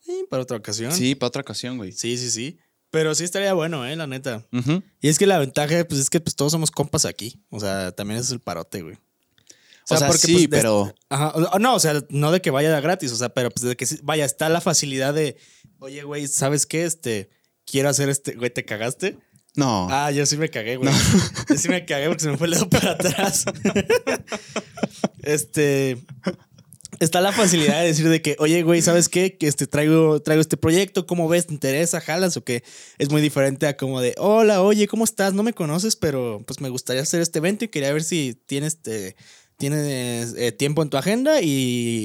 [0.00, 0.92] Sí, para otra ocasión.
[0.92, 1.90] Sí, para otra ocasión, güey.
[1.90, 2.58] Sí, sí, sí.
[2.94, 4.46] Pero sí estaría bueno, eh, la neta.
[5.00, 7.42] Y es que la ventaja, pues es que pues, todos somos compas aquí.
[7.50, 8.96] O sea, también es el parote, güey.
[9.90, 11.34] O sea, sí, pues, de- pero- Ajá.
[11.58, 13.84] No, o sea, no de que vaya de gratis, o sea, pero pues de que
[13.84, 15.36] sí- vaya, está la facilidad de,
[15.78, 16.84] oye, güey, ¿sabes qué?
[16.84, 17.28] Este,
[17.66, 19.18] quiero hacer este, güey, ¿te cagaste?
[19.56, 19.88] No.
[19.90, 20.90] Ah, yo sí me cagué, güey.
[21.48, 23.44] Yo sí me cagué porque se me fue el dedo para atrás.
[25.22, 25.98] este.
[27.00, 29.36] Está la facilidad de decir de que, oye, güey, ¿sabes qué?
[29.36, 31.46] Que este, traigo, traigo este proyecto, ¿cómo ves?
[31.46, 32.00] ¿Te interesa?
[32.00, 32.36] ¿Jalas?
[32.36, 32.62] O que
[32.98, 35.34] es muy diferente a como de, hola, oye, ¿cómo estás?
[35.34, 38.74] No me conoces, pero pues me gustaría hacer este evento y quería ver si tienes,
[38.74, 39.16] este,
[39.56, 41.48] tienes eh, tiempo en tu agenda y,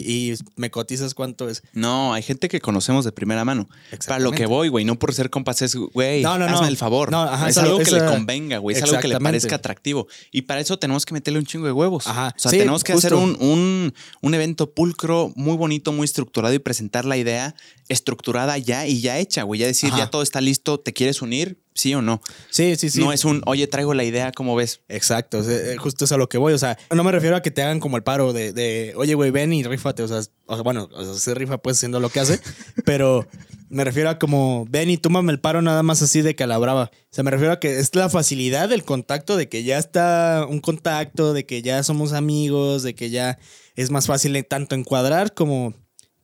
[0.06, 1.64] y me cotizas cuánto es.
[1.74, 3.68] No, hay gente que conocemos de primera mano.
[4.08, 6.56] Para lo que voy, güey, no por ser compas es, güey, No, no, no.
[6.56, 7.12] hazme el favor.
[7.12, 8.78] No, ajá, es esa- algo que le convenga, güey.
[8.78, 10.08] Es algo que le parezca atractivo.
[10.32, 12.08] Y para eso tenemos que meterle un chingo de huevos.
[12.08, 13.08] Ajá, O sea, sí, tenemos que justo.
[13.08, 17.56] hacer un, un, un evento pulcro, muy bonito, muy estructurado y presentar la idea
[17.90, 19.60] estructurada ya y ya hecha, güey.
[19.62, 19.98] Ya decir, Ajá.
[20.06, 21.58] ya todo está listo, ¿te quieres unir?
[21.80, 22.22] ¿Sí o no?
[22.50, 23.00] Sí, sí, sí.
[23.00, 24.82] No es un, oye, traigo la idea, ¿cómo ves?
[24.90, 26.52] Exacto, eh, justo es a lo que voy.
[26.52, 29.14] O sea, no me refiero a que te hagan como el paro de, de, oye,
[29.14, 30.04] güey, ven y rífate.
[30.04, 32.42] O sea, o sea, bueno, o sea, se rifa pues haciendo lo que hace,
[32.86, 33.26] pero
[33.70, 36.48] me refiero a como, ven y túmame el paro nada más así de que a
[36.48, 36.92] la brava.
[36.94, 40.46] O sea, me refiero a que es la facilidad del contacto, de que ya está
[40.50, 43.40] un contacto, de que ya somos amigos, de que ya
[43.76, 45.74] es más fácil en- tanto encuadrar como,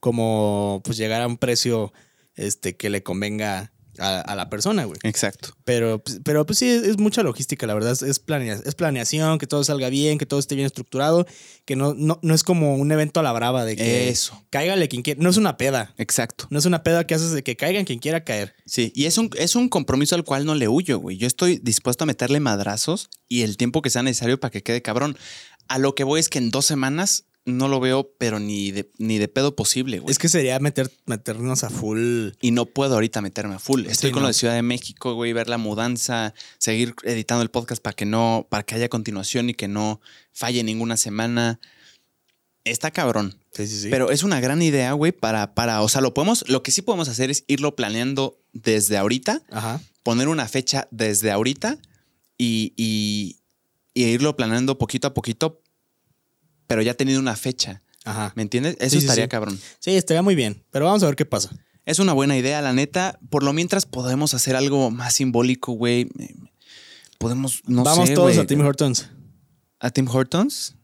[0.01, 1.93] como pues llegar a un precio
[2.35, 4.99] este, que le convenga a, a la persona, güey.
[5.03, 5.49] Exacto.
[5.63, 7.91] Pero, pues- pero pues sí, es, es mucha logística, la verdad.
[7.93, 11.25] Es, es, planea- es planeación, que todo salga bien, que todo esté bien estructurado,
[11.65, 14.41] que no, no, no es como un evento a la brava de que Eso.
[14.49, 15.21] cáigale quien quiera.
[15.21, 15.93] No es una peda.
[15.97, 16.47] Exacto.
[16.49, 18.53] No es una peda que haces de que caigan quien quiera caer.
[18.65, 21.17] Sí, y es un, es un compromiso al cual no le huyo, güey.
[21.17, 24.81] Yo estoy dispuesto a meterle madrazos y el tiempo que sea necesario para que quede
[24.81, 25.17] cabrón.
[25.67, 28.89] A lo que voy es que en dos semanas no lo veo, pero ni de,
[28.97, 30.11] ni de pedo posible, güey.
[30.11, 32.29] Es que sería meter, meternos a full.
[32.41, 33.85] Y no puedo ahorita meterme a full.
[33.85, 34.27] Estoy Sí, con no.
[34.29, 38.47] de Ciudad de México, güey, ver la mudanza, seguir editando el podcast para que no,
[38.49, 40.01] para que haya continuación y que no
[40.33, 41.59] falle ninguna semana.
[42.63, 43.35] Está cabrón.
[43.53, 43.87] Sí, sí, sí.
[43.91, 46.81] Pero es una gran idea, güey, para, para, o sea, lo podemos, lo que sí
[46.81, 49.81] podemos hacer es irlo planeando desde ahorita, Ajá.
[50.01, 51.77] poner una fecha desde ahorita
[52.39, 53.37] y, y,
[53.93, 55.61] y irlo planeando poquito a poquito,
[56.67, 57.81] pero ya tenido una fecha.
[58.03, 58.33] Ajá.
[58.35, 58.77] ¿Me entiendes?
[58.79, 59.29] Eso Sí, estaría sí.
[59.29, 59.59] cabrón.
[59.79, 60.63] Sí, estaría muy bien.
[60.71, 61.49] Pero vamos a ver qué pasa.
[61.85, 63.19] Es una buena idea, la neta.
[63.29, 66.09] Por lo mientras podemos hacer algo más simbólico, güey.
[67.17, 69.09] Podemos, no vamos sé, todos a Tim Hortons.
[69.79, 70.75] ¿A Tim Hortons?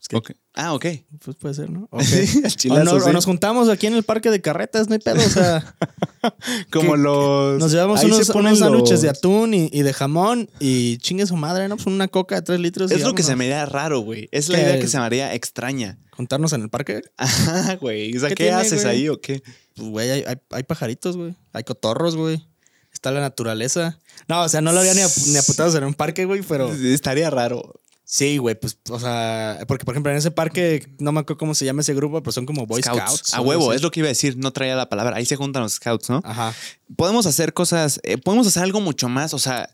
[0.00, 0.30] Es que- Ok.
[0.54, 0.84] Ah, ok.
[1.24, 1.88] Pues puede ser, ¿no?
[1.92, 2.02] Ok.
[2.02, 3.12] Sí, al o, chilazo, no- o sí.
[3.12, 5.18] nos juntamos aquí en el parque de carretas, no hay pedo.
[5.24, 5.76] O sea,
[6.72, 7.58] Como que- los...
[7.60, 11.36] nos llevamos ahí unos, sándwiches los- de atún y, y de jamón y chingue su
[11.36, 11.76] madre, ¿no?
[11.76, 12.90] Pues una coca de tres litros.
[12.90, 14.28] y Es lo que se me haría raro, güey.
[14.32, 15.98] Es la idea que se me haría extraña.
[16.10, 17.02] ¿Juntarnos en el parque?
[17.16, 18.14] Ajá, güey.
[18.16, 18.96] O sea, ¿Qué ¿qué, tiene, haces güey?
[18.96, 19.42] ahí o qué?
[19.76, 21.34] Pues, güey, hay, hay, hay pajaritos, güey.
[21.52, 22.44] Hay cotorros, güey.
[22.92, 23.98] Está la naturaleza.
[24.28, 26.42] No, o sea, no lo haría ni a, ni a putados en un parque, güey,
[26.42, 26.70] pero...
[26.72, 27.80] Estaría raro.
[28.12, 29.60] Sí, güey, pues, o sea...
[29.68, 32.32] Porque, por ejemplo, en ese parque, no me acuerdo cómo se llama ese grupo, pero
[32.32, 33.34] son como Boy Scouts.
[33.34, 34.36] A huevo, es lo que iba a decir.
[34.36, 35.16] No traía la palabra.
[35.16, 36.20] Ahí se juntan los scouts, ¿no?
[36.24, 36.52] Ajá.
[36.96, 39.70] podemos hacer cosas, eh, podemos hacer algo mucho más, o sea,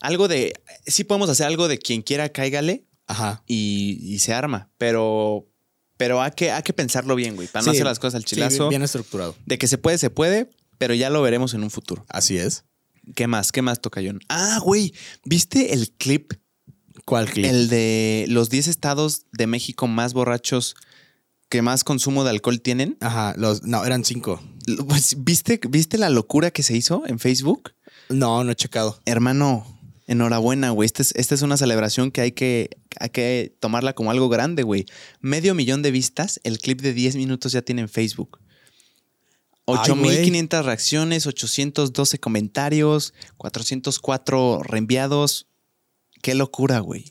[0.00, 0.54] algo de,
[0.88, 3.44] sí podemos hacer algo de quien quiera cáigale Ajá.
[3.46, 5.46] y, y se arma, pero,
[5.96, 8.34] pero hay que, hay que pensarlo bien, güey, para no hacer las cosas al Sí,
[8.34, 8.68] chilazo.
[8.70, 9.36] bien estructurado.
[9.46, 12.04] De que se puede, se puede, pero ya lo veremos en un futuro.
[12.08, 12.64] Así es.
[13.14, 13.52] ¿Qué más?
[13.52, 14.18] ¿Qué más, Tocayón?
[14.28, 14.92] Ah, güey,
[15.24, 16.32] ¿viste el clip?
[17.08, 17.46] ¿Cuál clip?
[17.46, 20.76] El de los 10 estados de México más borrachos
[21.48, 22.98] que más consumo de alcohol tienen.
[23.00, 23.62] Ajá, los...
[23.62, 24.42] No, eran cinco.
[24.86, 27.72] Pues, ¿viste, ¿Viste la locura que se hizo en Facebook?
[28.10, 29.00] No, no he checado.
[29.06, 29.66] Hermano,
[30.06, 30.84] enhorabuena, güey.
[30.84, 34.62] Esta es, esta es una celebración que hay, que hay que tomarla como algo grande,
[34.62, 34.84] güey.
[35.20, 36.40] Medio millón de vistas.
[36.44, 38.38] El clip de 10 minutos ya tiene en Facebook.
[39.66, 45.47] Ay, 8500 reacciones, 812 comentarios, 404 reenviados.
[46.22, 47.10] Qué locura, güey.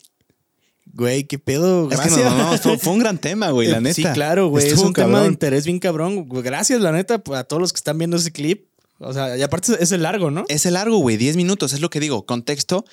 [0.93, 1.89] Güey, qué pedo.
[1.91, 2.31] Es que Gracias.
[2.31, 3.93] no, no, no, fue, un gran tema, güey, la neta.
[3.93, 4.67] Sí, claro, güey.
[4.67, 6.27] Es un tema de interés bien cabrón.
[6.29, 8.67] Gracias, la neta, a todos los que están viendo ese clip.
[8.99, 10.45] O sea, y aparte es el largo, ¿no?
[10.47, 12.25] Es el largo, güey, 10 minutos, es lo que digo.
[12.25, 12.83] Contexto,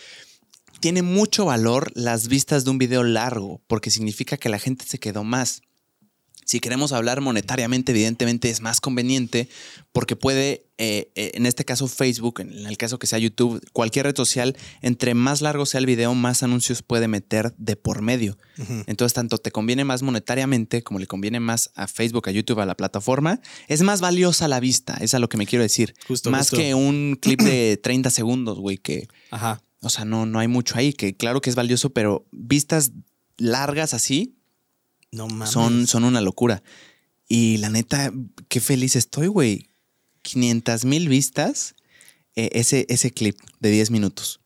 [0.81, 4.99] tiene mucho valor las vistas de un video largo, porque significa que la gente se
[4.99, 5.63] quedó más.
[6.45, 9.49] Si queremos hablar monetariamente, evidentemente es más conveniente
[9.93, 14.07] porque puede, eh, eh, en este caso Facebook, en el caso que sea YouTube, cualquier
[14.07, 18.37] red social, entre más largo sea el video, más anuncios puede meter de por medio.
[18.87, 22.67] Entonces, tanto te conviene más monetariamente como le conviene más a Facebook, a YouTube, a
[22.67, 25.95] la plataforma, es más valiosa la vista, es a lo que me quiero decir.
[26.07, 26.57] Justo, más justo.
[26.57, 29.63] que un clip de 30 segundos, güey, que, Ajá.
[29.81, 32.93] o sea, no, no hay mucho ahí, que claro que es valioso, pero vistas
[33.37, 34.37] largas así,
[35.15, 35.51] No mames.
[35.51, 36.63] son, son una locura.
[37.29, 38.13] Y la neta,
[38.49, 39.71] qué feliz estoy, güey.
[40.23, 41.75] 500 mil vistas
[42.37, 44.41] eh, ese, ese clip de 10 minutos.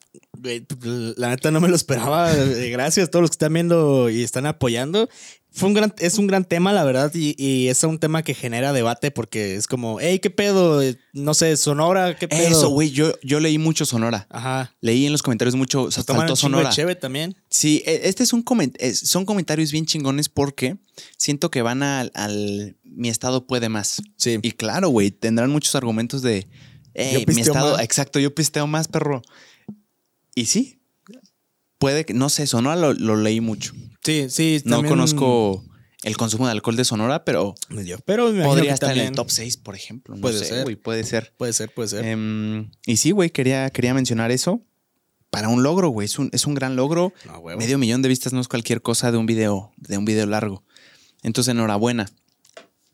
[1.17, 2.33] La neta no me lo esperaba.
[2.71, 5.09] Gracias a todos los que están viendo y están apoyando.
[5.51, 8.35] Fue un gran, es un gran tema, la verdad, y, y es un tema que
[8.35, 10.81] genera debate porque es como, hey, ¿qué pedo?
[10.83, 12.47] Eh, No sé, Sonora, ¿qué pedo?
[12.47, 14.27] Eso, güey, yo, yo leí mucho Sonora.
[14.31, 14.73] Ajá.
[14.81, 16.71] Leí en los comentarios mucho, Se toman faltó Sonora.
[16.71, 17.35] cheve también.
[17.51, 20.77] Sí, e- este es un coment- son comentarios bien chingones porque
[21.17, 24.01] siento que van al, al mi estado puede más.
[24.17, 24.39] Sí.
[24.43, 26.47] Y claro, güey, tendrán muchos argumentos de
[26.95, 27.83] "Ey, Yo mi estado, más".
[27.83, 29.23] exacto, yo pisteo más, perro.
[30.35, 30.78] Y sí,
[31.79, 33.73] puede que, no sé, Sonora lo, lo leí mucho.
[34.05, 34.61] Sí, sí.
[34.65, 35.65] No también- conozco
[36.03, 37.55] el consumo de alcohol de Sonora, pero
[38.07, 40.15] Pero me imagino podría estar en el top 6, por ejemplo.
[40.15, 40.63] No Puede sé, ser.
[40.65, 41.35] güey, puede ser.
[41.37, 42.05] Puede ser, puede ser.
[42.05, 44.63] Em, y sí, güey, quería, quería mencionar eso.
[45.31, 47.13] Para un logro, güey, es un, es un gran logro.
[47.27, 47.43] No.
[47.57, 50.65] Medio millón de vistas no es cualquier cosa de un video, de un video largo.
[51.23, 52.09] Entonces, enhorabuena.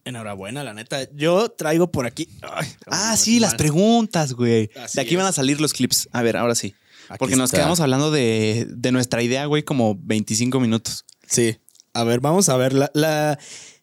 [0.05, 1.09] Enhorabuena, la neta.
[1.13, 2.29] Yo traigo por aquí.
[2.43, 4.69] Ay, Ah, sí, las preguntas, güey.
[4.77, 6.09] Así De aquí van a salir los clips.
[6.13, 6.75] A ver, ahora sí.
[7.09, 7.59] Aquí Porque nos está.
[7.59, 11.05] quedamos hablando de, de nuestra idea, güey, como 25 minutos.
[11.27, 11.57] Sí.
[11.93, 12.73] A ver, vamos a ver.
[12.73, 13.39] La, la,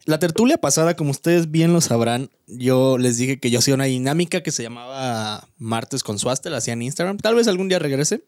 [0.06, 3.86] la tertulia pasada, como ustedes bien lo sabrán, yo les dije que yo hacía una
[3.86, 7.18] dinámica que se llamaba Martes con Suaste, la hacía en Instagram.
[7.18, 8.26] Tal vez algún día regrese.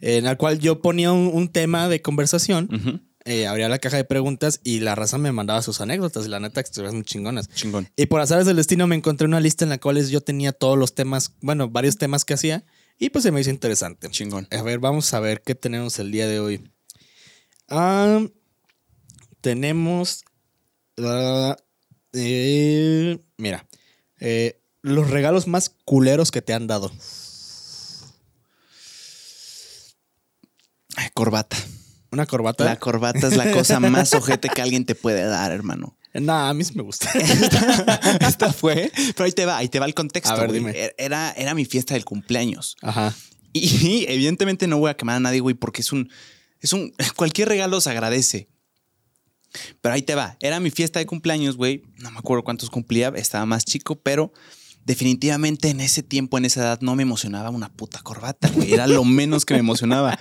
[0.00, 4.04] En la cual yo ponía un, un tema de conversación, eh, abría la caja de
[4.04, 6.26] preguntas y la raza me mandaba sus anécdotas.
[6.26, 7.48] Y la neta, que estuvieron muy chingonas.
[7.50, 7.88] Chingón.
[7.96, 10.76] Y por azares del destino me encontré una lista en la cual yo tenía todos
[10.76, 12.64] los temas, bueno, varios temas que hacía.
[12.98, 14.08] Y pues se me hizo interesante.
[14.10, 14.46] Chingón.
[14.50, 16.70] A ver, vamos a ver qué tenemos el día de hoy.
[17.68, 18.20] Ah,
[19.40, 20.24] tenemos.
[22.12, 23.66] eh, mira.
[24.20, 26.90] eh, los regalos más culeros que te han dado.
[30.96, 31.56] Ay, corbata.
[32.10, 32.64] Una corbata.
[32.64, 35.96] La corbata es la cosa más ojete que alguien te puede dar, hermano.
[36.14, 37.10] Nah, a mí sí me gusta.
[38.20, 38.92] Esta fue.
[39.14, 40.32] Pero ahí te va, ahí te va el contexto.
[40.32, 40.92] A ver, dime.
[40.98, 42.76] Era, era mi fiesta del cumpleaños.
[42.82, 43.14] Ajá.
[43.52, 46.10] Y evidentemente no voy a quemar a nadie, güey, porque es un.
[46.60, 46.94] Es un.
[47.16, 48.48] Cualquier regalo se agradece.
[49.80, 50.36] Pero ahí te va.
[50.40, 51.82] Era mi fiesta de cumpleaños, güey.
[51.98, 53.12] No me acuerdo cuántos cumplía.
[53.16, 54.32] Estaba más chico, pero
[54.84, 58.72] definitivamente en ese tiempo, en esa edad, no me emocionaba una puta corbata, güey.
[58.72, 60.18] Era lo menos que me emocionaba.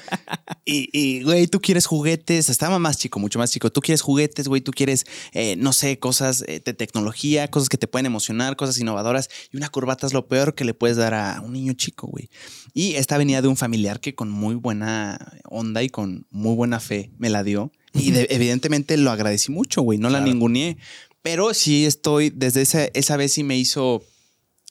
[0.65, 2.49] Y, y, güey, tú quieres juguetes.
[2.49, 3.71] Estaba más chico, mucho más chico.
[3.71, 4.61] Tú quieres juguetes, güey.
[4.61, 8.77] Tú quieres, eh, no sé, cosas eh, de tecnología, cosas que te pueden emocionar, cosas
[8.79, 9.29] innovadoras.
[9.51, 12.29] Y una corbata es lo peor que le puedes dar a un niño chico, güey.
[12.73, 16.79] Y esta venía de un familiar que con muy buena onda y con muy buena
[16.79, 17.71] fe me la dio.
[17.93, 19.97] Y de- evidentemente lo agradecí mucho, güey.
[19.97, 20.77] No la ninguneé.
[21.23, 24.01] Pero sí estoy, desde esa, esa vez sí me hizo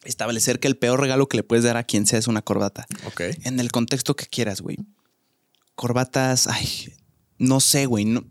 [0.05, 2.87] establecer que el peor regalo que le puedes dar a quien sea es una corbata.
[3.07, 3.23] Ok.
[3.45, 4.79] En el contexto que quieras, güey.
[5.75, 6.93] Corbatas, ay,
[7.39, 8.05] no sé, güey.
[8.05, 8.25] No.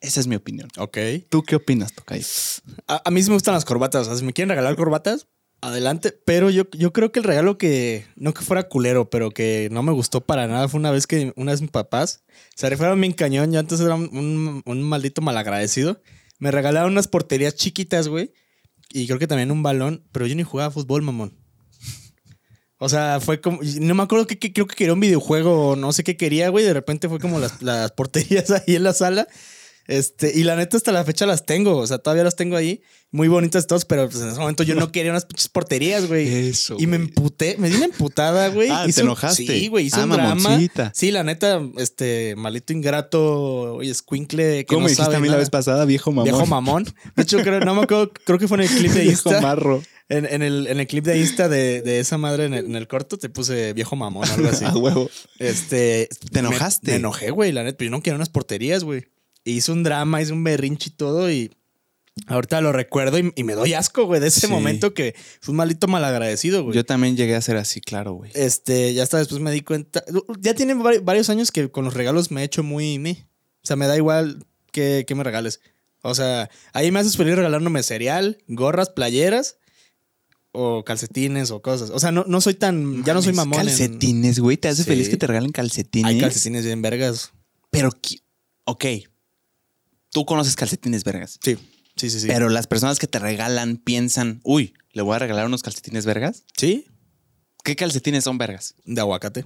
[0.00, 0.68] Esa es mi opinión.
[0.78, 0.98] Ok.
[1.30, 2.26] ¿Tú qué opinas, Tocayo?
[2.86, 4.02] A, a mí sí me gustan las corbatas.
[4.02, 5.26] O sea, si me quieren regalar corbatas,
[5.62, 6.12] adelante.
[6.24, 9.82] Pero yo, yo creo que el regalo que, no que fuera culero, pero que no
[9.82, 13.12] me gustó para nada fue una vez que una vez mis papás se rifaron bien
[13.12, 13.52] cañón.
[13.52, 16.00] Yo antes era un, un maldito malagradecido.
[16.38, 18.32] Me regalaron unas porterías chiquitas, güey.
[18.96, 21.36] Y creo que también un balón, pero yo ni jugaba fútbol, mamón.
[22.78, 23.58] O sea, fue como.
[23.80, 26.64] No me acuerdo que, que- creo que quería un videojuego no sé qué quería, güey.
[26.64, 29.26] De repente fue como las, las porterías ahí en la sala.
[29.86, 31.76] Este, y la neta, hasta la fecha las tengo.
[31.76, 32.82] O sea, todavía las tengo ahí.
[33.10, 36.48] Muy bonitas todas, pero pues en ese momento yo no quería unas pinches porterías, güey.
[36.48, 37.08] Eso, Y me güey.
[37.10, 38.70] emputé, me di una emputada, güey.
[38.72, 39.46] Ah, Hice ¿te enojaste?
[39.46, 40.34] Sí, güey, hice Ah, un drama.
[40.34, 40.90] mamoncita.
[40.96, 44.66] Sí, la neta, este, maldito ingrato, oye, escuincle.
[44.66, 46.24] ¿Cómo no dijiste sabe a mí la vez pasada, viejo mamón?
[46.24, 46.84] Viejo mamón.
[47.14, 49.40] De hecho, creo, no me acuerdo, creo que fue en el clip de viejo Insta.
[49.40, 49.80] marro.
[50.08, 52.74] En, en el, en el clip de Insta de, de esa madre en el, en
[52.76, 54.64] el corto te puse viejo mamón algo así.
[54.64, 55.08] A huevo.
[55.38, 56.08] Este.
[56.32, 56.90] ¿Te me- enojaste?
[56.90, 57.78] Me, enojé, güey, la neta.
[57.78, 59.04] Pero yo no quería unas porterías, güey.
[59.44, 61.30] Hice un drama, hice un berrinche y todo.
[61.30, 61.52] Y
[62.26, 64.46] ahorita lo recuerdo y, y me doy asco, güey, de ese Sí.
[64.46, 66.74] momento que fue un maldito malagradecido, güey.
[66.74, 68.30] Yo también llegué a ser así, claro, güey.
[68.34, 70.02] Este, ya hasta después me di cuenta.
[70.40, 72.98] Ya tiene vari- varios años que con los regalos me he hecho muy.
[72.98, 73.26] me.
[73.62, 75.60] O sea, me da igual que, que me regales.
[76.02, 79.56] O sea, ahí me haces feliz regalándome cereal, gorras, playeras.
[80.56, 81.90] o calcetines o cosas.
[81.90, 83.02] O sea, no, no soy tan.
[83.04, 83.58] Ya no soy mamón.
[83.58, 84.56] Calcetines, güey.
[84.56, 84.88] ¿Te hace Sí.
[84.88, 86.08] feliz que te regalen calcetines?
[86.08, 87.32] Hay calcetines bien vergas.
[87.70, 87.90] Pero,
[88.64, 88.84] ok.
[90.14, 91.38] Tú conoces calcetines, vergas.
[91.42, 91.56] Sí,
[91.96, 92.20] sí, sí.
[92.20, 92.26] sí.
[92.28, 96.44] Pero las personas que te regalan piensan, uy, le voy a regalar unos calcetines vergas.
[96.56, 96.86] sí,
[97.64, 98.76] ¿Qué calcetines son vergas?
[98.84, 99.44] de aguacate.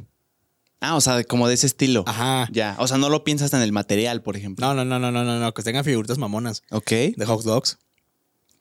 [0.81, 2.05] Ah, o sea, de- como de ese estilo.
[2.07, 2.49] Ajá.
[2.53, 2.77] Ya.
[2.79, 4.67] O sea, no lo piensas en el material, por ejemplo.
[4.67, 5.55] No, no, no, no, no, no, no.
[5.55, 6.63] Que tengan figuritas mamonas.
[6.71, 6.91] Ok.
[7.17, 7.79] De hot dogs,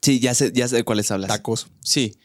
[0.02, 1.28] Sí, ya sé, ya sé de cuáles hablas.
[1.28, 2.16] tacos, Sí.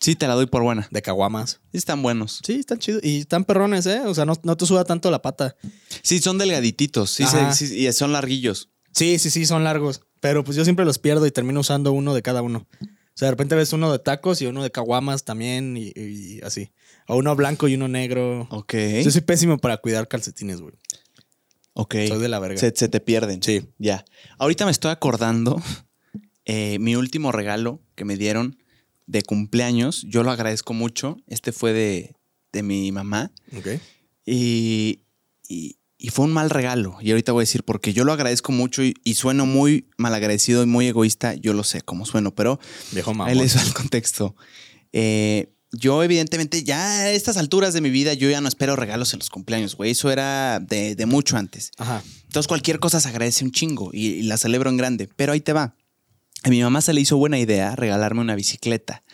[0.00, 0.88] Sí, te la doy por buena.
[0.90, 1.60] de caguamas.
[1.72, 2.40] Sí, están buenos.
[2.46, 3.02] Sí, están chidos.
[3.04, 4.00] Y están perrones, ¿eh?
[4.06, 5.56] O sea, no, no te suda tanto la pata.
[6.02, 7.10] Sí, son delgadititos.
[7.10, 8.70] Sí, se- sí, y son larguillos.
[8.92, 10.02] Sí, sí, sí, son largos.
[10.20, 12.66] Pero pues yo siempre los pierdo y termino usando uno de cada uno.
[12.82, 12.86] O
[13.20, 16.70] sea, de repente ves uno de tacos y uno de caguamas también y, y así.
[17.08, 18.46] O uno blanco y uno negro.
[18.50, 18.74] Ok.
[19.04, 20.74] Yo soy pésimo para cuidar calcetines, güey.
[21.74, 21.94] Ok.
[22.08, 22.58] Soy de la verga.
[22.58, 23.42] Se, se te pierden.
[23.42, 23.68] Sí.
[23.78, 24.04] Ya.
[24.38, 25.60] Ahorita me estoy acordando
[26.44, 28.58] eh, mi último regalo que me dieron
[29.06, 30.04] de cumpleaños.
[30.08, 31.16] Yo lo agradezco mucho.
[31.26, 32.14] Este fue de,
[32.52, 33.32] de mi mamá.
[33.56, 33.68] Ok.
[34.26, 35.00] Y,
[35.48, 36.96] y- y fue un mal regalo.
[37.00, 40.62] Y ahorita voy a decir porque yo lo agradezco mucho y, y sueno muy malagradecido
[40.62, 41.34] y muy egoísta.
[41.34, 42.58] Yo lo sé cómo sueno, pero
[42.92, 43.28] Viejo mamón.
[43.28, 44.34] ahí les va el contexto.
[44.92, 49.12] Eh, yo, evidentemente, ya a estas alturas de mi vida, yo ya no espero regalos
[49.12, 49.92] en los cumpleaños, güey.
[49.92, 51.70] Eso era de, de mucho antes.
[51.78, 52.02] Ajá.
[52.24, 55.08] Entonces, cualquier cosa se agradece un chingo y, y la celebro en grande.
[55.14, 55.76] Pero ahí te va.
[56.42, 59.04] A mi mamá se le hizo buena idea regalarme una bicicleta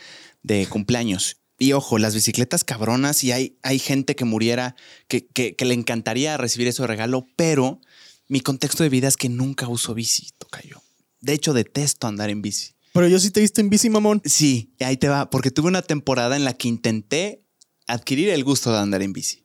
[0.43, 1.39] de cumpleaños.
[1.59, 4.77] Y ojo, las bicicletas cabronas y hay, hay gente que muriera,
[5.09, 7.81] que, que- que le encantaría recibir ese regalo, pero
[8.29, 10.83] mi contexto de vida es que nunca uso bici, toca yo.
[11.21, 12.73] De hecho, detesto andar en bici.
[12.93, 14.21] Pero yo sí te viste en bici, mamón.
[14.25, 17.43] Sí, ahí te va, porque tuve una temporada en la que intenté
[17.87, 19.45] adquirir el gusto de andar en bici.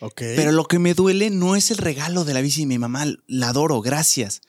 [0.00, 0.18] Ok.
[0.36, 2.66] Pero lo que me duele no es el regalo de la bici.
[2.66, 4.42] Mi mamá la adoro, gracias.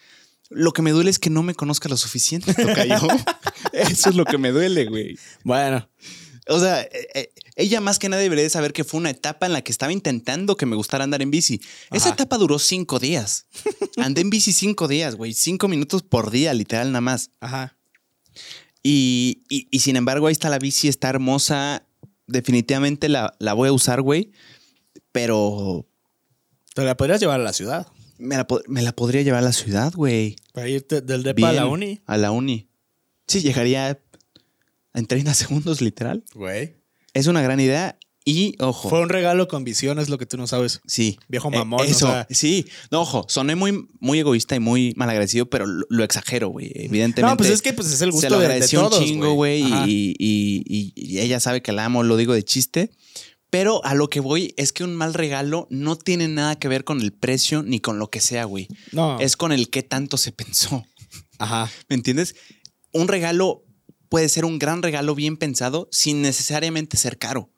[0.52, 2.96] Lo que me duele es que no me conozca lo suficiente, tocayo.
[3.74, 5.18] Eso es lo que me duele, güey.
[5.44, 5.88] Bueno.
[6.52, 9.46] O sea, eh, eh, ella más que nada debería de saber que fue una etapa
[9.46, 11.62] en la que estaba intentando que me gustara andar en bici.
[11.92, 13.46] Esa etapa duró cinco días.
[13.98, 15.34] Andé en bici cinco días, güey.
[15.34, 17.30] Cinco minutos por día, literal, nada más.
[17.40, 17.78] Ajá.
[18.82, 21.86] Y, y- y sin embargo, ahí está la bici, está hermosa.
[22.28, 24.32] Definitivamente la, la voy a usar, güey.
[25.12, 25.86] Pero
[26.74, 27.88] Te la podrías llevar a la ciudad.
[28.18, 30.36] me la, me la podría llevar a la ciudad, güey.
[30.54, 32.02] Para irte del depa a la uni.
[32.06, 32.68] A la uni.
[33.28, 34.00] Sí, llegaría
[34.94, 36.24] en 30 segundos, literal.
[36.34, 36.76] Güey.
[37.14, 37.98] Es una gran idea.
[38.26, 38.90] Y, ojo.
[38.90, 40.82] Fue un regalo con visiones, lo que tú no sabes.
[40.86, 41.18] Sí.
[41.30, 42.28] Viejo Eh, mamón, o eso, sea.
[42.30, 42.68] sí.
[42.92, 46.68] No, ojo, soné muy, muy egoísta y muy malagradecido, pero lo, lo exagero, güey.
[46.76, 47.22] Evidentemente.
[47.24, 49.06] No, pues es que pues, es el se gusto lo de, de agradeció todos, un
[49.06, 49.64] chingo, güey.
[49.64, 52.92] Y, y- y- y ella sabe que la amo, lo digo de chiste.
[53.50, 56.84] Pero a lo que voy es que un mal regalo no tiene nada que ver
[56.84, 58.68] con el precio ni con lo que sea, güey.
[58.92, 59.20] No.
[59.20, 60.86] Es con el que tanto se pensó.
[61.40, 61.72] Ajá.
[61.88, 62.36] ¿Me entiendes?
[62.92, 63.64] Un regalo
[64.10, 67.50] puede ser un gran regalo bien pensado sin necesariamente ser caro.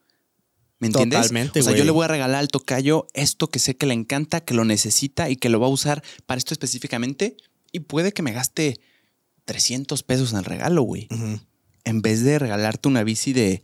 [0.79, 1.19] ¿Me entiendes?
[1.21, 3.93] Totalmente, O sea, yo le voy a regalar al tocayo esto que sé que le
[3.93, 7.37] encanta, que lo necesita y que lo va a usar para esto específicamente.
[7.71, 8.79] Y puede que me gaste
[9.45, 11.07] 300 pesos en el regalo, güey.
[11.83, 13.63] En vez de regalarte una bici de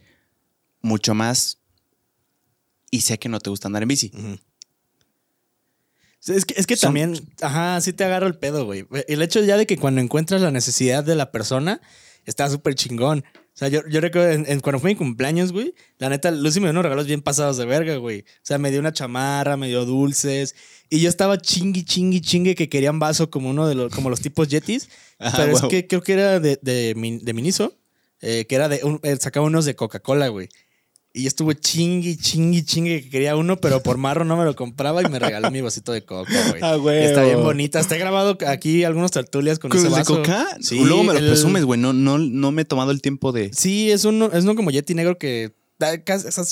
[0.81, 1.57] mucho más.
[2.91, 4.11] Y sé que no te gusta andar en bici.
[6.27, 8.85] Es que, es que Son- también, ajá, sí te agarro el pedo, güey.
[9.07, 11.81] El hecho ya de que cuando encuentras la necesidad de la persona,
[12.27, 13.23] está súper chingón.
[13.35, 16.59] O sea, yo, yo recuerdo en, en- cuando fue mi cumpleaños, güey, la neta, Lucy
[16.59, 18.19] me dio unos regalos bien pasados de verga, güey.
[18.21, 20.53] O sea, me dio una chamarra, me dio dulces.
[20.91, 24.21] Y yo estaba chingui, chingui, chingue que querían vaso como uno de los, como los
[24.21, 24.89] tipos Yetis.
[25.17, 27.73] Ajá, pero es que creo que era de, de, de Miniso,
[28.21, 30.49] eh, que era de, un- eh, sacaba unos de Coca-Cola, güey.
[31.17, 34.55] Y yo estuve chingui, chingui, chingue que quería uno, pero por marro no me lo
[34.55, 36.61] compraba y me regaló mi vasito de coca, güey.
[36.61, 37.05] Ah, güey.
[37.05, 37.79] Está bien bonita.
[37.79, 40.15] Está grabado aquí algunos tertulias con, ¿Con ese el de vaso.
[40.17, 40.45] coca?
[40.61, 41.79] Sí, Luego me lo el- presumes, güey.
[41.79, 43.51] No, no, no me he tomado el tiempo de.
[43.53, 45.53] Sí, es uno, es uno como Yeti negro que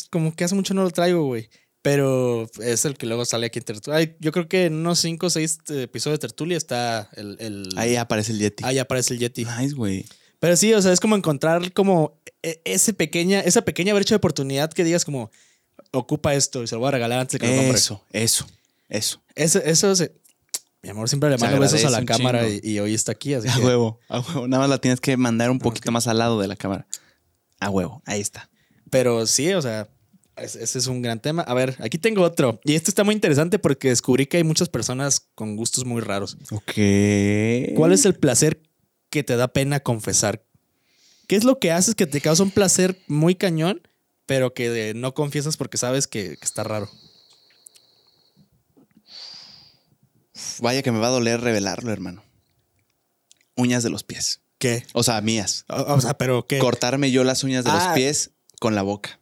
[0.09, 1.49] como que hace mucho no lo traigo, güey.
[1.82, 4.16] Pero es el que luego sale aquí en Tertulia.
[4.20, 7.38] Yo creo que en unos 5 o 6 episodios de Tertulia está el...
[7.39, 8.63] el- Ahí aparece el Yeti.
[8.66, 9.45] ahí aparece el Yeti.
[9.45, 10.03] Nice, güey.
[10.40, 14.18] Pero sí, o sea, es como encontrar como e- ese pequeña, esa pequeña brecha de
[14.18, 15.32] oportunidad que digas como,
[15.92, 17.62] ocupa esto y se lo voy a regalar antes de que lo.
[17.76, 18.46] Eso, eso,
[18.90, 19.22] eso.
[19.36, 20.14] Eso, eso se-
[20.84, 23.56] Mi amor siempre le mando besos a la cámara y, hoy está aquí, así A
[23.56, 24.48] que- huevo, a huevo.
[24.48, 26.86] Nada más la tienes que mandar un poquito más al lado de la cámara.
[27.60, 28.50] A huevo, ahí está.
[28.92, 29.88] Pero sí, o sea,
[30.38, 31.42] es- ese es un gran tema.
[31.42, 32.60] A ver, aquí tengo otro.
[32.64, 36.38] Y este está muy interesante porque descubrí que hay muchas personas con gustos muy raros.
[36.52, 37.76] Ok.
[37.76, 38.62] ¿Cuál es el placer
[39.16, 40.43] que te da pena confesar?
[41.28, 43.82] ¿Qué es lo que haces que te causa un placer muy cañón,
[44.26, 46.89] pero que no confiesas porque sabes que, que está raro?
[50.59, 52.24] Vaya que me va a doler revelarlo, hermano.
[53.55, 54.41] Uñas de los pies.
[54.57, 54.86] ¿Qué?
[54.93, 55.63] O sea, mías.
[55.70, 56.59] O, o sea, pero ¿qué?
[56.59, 57.76] Cortarme yo las uñas de Ah.
[57.86, 59.20] los pies con la boca.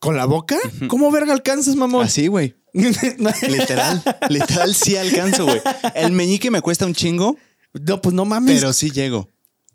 [0.00, 0.58] ¿Con la boca?
[0.88, 2.04] ¿Cómo verga alcanzas, mamón?
[2.04, 2.56] Así, güey.
[2.72, 4.02] Literal.
[4.28, 5.60] literal sí alcanzo, güey.
[5.94, 7.36] El meñique me cuesta un chingo,
[7.74, 8.58] no, pues no mames.
[8.60, 9.28] pero sí llego.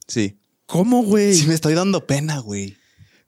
[0.08, 0.38] Sí.
[0.66, 1.34] ¿Cómo, güey?
[1.36, 2.76] Sí me estoy dando pena, güey.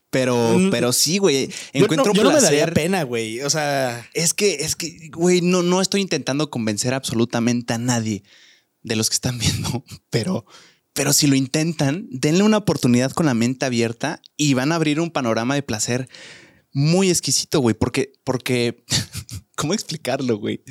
[0.10, 0.70] Pero, Mm.
[0.72, 1.48] pero sí, güey.
[1.74, 2.60] Yo Encuentro no, yo no me placer.
[2.60, 3.42] daría pena, güey.
[3.42, 8.24] O sea, Es que, es que, güey, no, no estoy intentando convencer absolutamente a nadie
[8.84, 10.46] de los que están viendo, pero,
[10.94, 15.00] pero si lo intentan, denle una oportunidad con la mente abierta y van a abrir
[15.02, 16.08] un panorama de placer
[16.74, 18.86] muy exquisito, güey, porque, porque,
[19.56, 20.64] ¿cómo explicarlo, güey?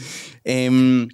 [0.45, 1.09] Em,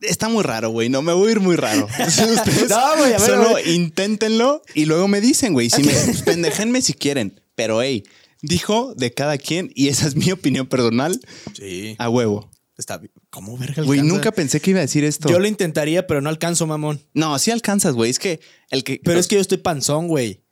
[0.00, 0.88] está muy raro, güey.
[0.88, 1.86] No me voy a ir muy raro.
[2.06, 3.68] Ustedes No, güey, a ver, solo a ver.
[3.68, 5.70] inténtenlo y luego me dicen, güey.
[5.70, 5.92] Si me
[6.24, 7.40] pendejenme si quieren.
[7.54, 8.04] Pero, hey,
[8.42, 11.20] dijo de cada quien y esa es mi opinión personal
[11.54, 11.96] sí.
[11.98, 12.50] a huevo.
[12.78, 13.12] Está bien.
[13.28, 14.14] ¿Cómo verga Güey, alcanza?
[14.14, 15.28] nunca pensé que iba a decir esto.
[15.28, 16.98] Yo lo intentaría, pero no alcanzo, mamón.
[17.12, 18.10] No, sí alcanzas, güey.
[18.10, 18.40] Es que
[18.70, 19.00] el que.
[19.04, 20.42] Pero es que yo estoy panzón, güey.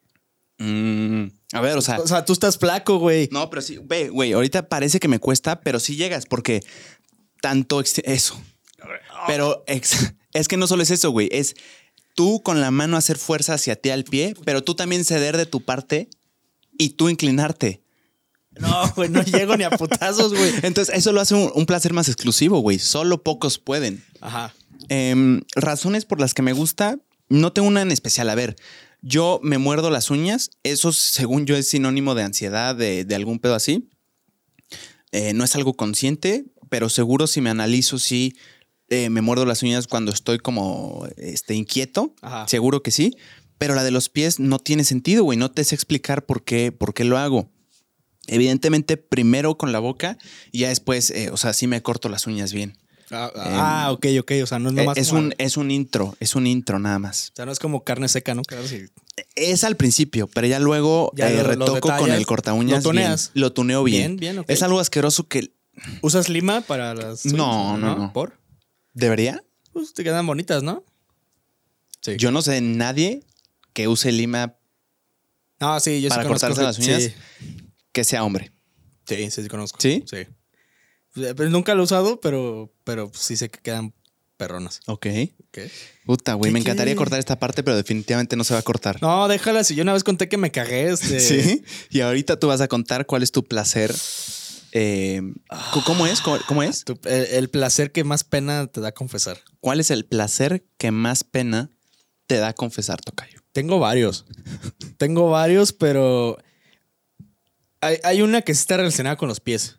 [0.59, 1.99] Mm, a ver, o sea.
[2.01, 3.29] O sea, tú estás flaco, güey.
[3.33, 6.61] No, pero sí, ve, güey, ahorita parece que me cuesta, pero sí llegas porque
[7.41, 8.39] tanto ex- eso.
[9.27, 11.55] Pero ex- es que no solo es eso, güey, es
[12.15, 15.47] tú con la mano hacer fuerza hacia ti al pie, pero tú también ceder de
[15.47, 16.09] tu parte
[16.79, 17.83] y tú inclinarte.
[18.59, 20.53] No, güey, no llego ni a putazos, güey.
[20.63, 22.81] Entonces, eso lo hace un, un placer más exclusivo, güey.
[22.81, 24.05] Solo pocos pueden.
[24.21, 24.53] Ajá.
[24.89, 26.99] Em, razones por las que me gusta,
[27.29, 28.29] no tengo una en especial.
[28.31, 28.57] A ver,
[29.01, 30.51] yo me muerdo las uñas.
[30.65, 33.89] Eso, según yo, es sinónimo de ansiedad, de, de algún pedo así.
[35.13, 38.35] Eh, no es algo consciente, pero seguro si me analizo, sí
[38.91, 42.15] eh, me muerdo las uñas cuando estoy como este, inquieto.
[42.23, 42.47] Ajá.
[42.49, 43.17] Seguro que sí.
[43.59, 45.37] Pero la de los pies no tiene sentido, güey.
[45.37, 47.51] No te sé explicar por qué, por qué lo hago.
[48.27, 50.19] Evidentemente, primero con la boca
[50.53, 52.77] y ya después, eh, o sea, sí me corto las uñas bien.
[53.11, 54.33] Ah, ah, ok, ok.
[54.43, 56.79] O sea, no es Eh, nomás es, como- un, es un intro, es un intro
[56.79, 57.31] nada más.
[57.33, 58.43] O sea, no es como carne seca, ¿no?
[58.43, 58.83] Claro, sí.
[59.35, 62.85] Es al principio, pero ya luego Ya eh, lo- retoco con el corta uñas.
[62.85, 63.31] lo tuneas.
[63.33, 64.17] Bien, lo tuneo bien.
[64.17, 64.51] Bien, bien, ok.
[64.51, 65.51] Es algo asqueroso que
[66.03, 67.37] ¿Usas lima para las uñas?
[67.39, 68.13] No, no, no.
[68.13, 68.35] ¿Por?
[68.95, 69.43] Debería.
[69.73, 70.85] Pues te quedan bonitas, ¿no?
[72.01, 72.17] Sí.
[72.17, 73.21] Yo no sé de nadie
[73.73, 74.57] que use lima
[75.61, 77.15] No, sí, yo para sí cortarse las uñas Sí,
[77.93, 78.53] que sea hombre.
[79.07, 79.79] sí, sí, sí conozco.
[79.81, 80.05] ¿Sí?
[80.07, 80.17] Sí.
[80.19, 83.93] Eh, Pero nunca lo he usado, pero, pero sí sé que quedan
[84.37, 84.81] perronas.
[84.87, 85.07] Ok.
[85.49, 85.59] Ok.
[86.07, 89.03] Puta, güey, ¿Qué me encantaría cortar esta parte, pero definitivamente no se va a cortar.
[89.03, 89.65] No, déjala.
[89.65, 91.19] Si yo una vez conté que me cagué, este.
[91.21, 91.65] Sí.
[91.91, 93.93] Y ahorita tú vas a contar cuál es tu placer.
[94.73, 95.23] Eh,
[95.87, 96.21] ¿Cómo es?
[96.21, 96.85] ¿Cómo, cómo es?
[96.85, 99.39] Tu- el, el placer que más pena te da confesar.
[99.61, 101.71] ¿Cuál es el placer que más pena
[102.27, 103.41] te da confesar, Tocayo?
[103.53, 104.25] Tengo varios.
[104.99, 106.39] Tengo varios, pero
[107.81, 109.77] hay, hay una que sí está relacionada con los pies.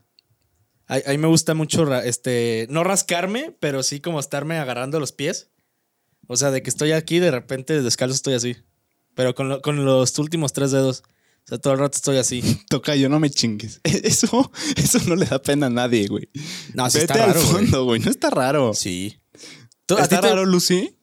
[0.88, 5.50] A, mí me gusta mucho, este, no rascarme, pero sí como estarme agarrando los pies.
[6.28, 8.58] O sea, de que estoy aquí, de repente descalzo estoy así.
[9.14, 11.04] Pero con, lo- con los últimos tres dedos.
[11.50, 12.42] O sea, todo el rato estoy así.
[12.70, 13.82] Tocayo, no me chingues.
[14.04, 16.30] Eso, eso no le da pena a nadie, güey.
[16.76, 17.52] No, sí Vete está raro, al güey.
[17.64, 18.00] fondo, güey.
[18.02, 18.74] No está raro.
[18.76, 19.20] Sí.
[19.88, 20.96] ¿Tú- a ¿Está ti te- raro, Lucy?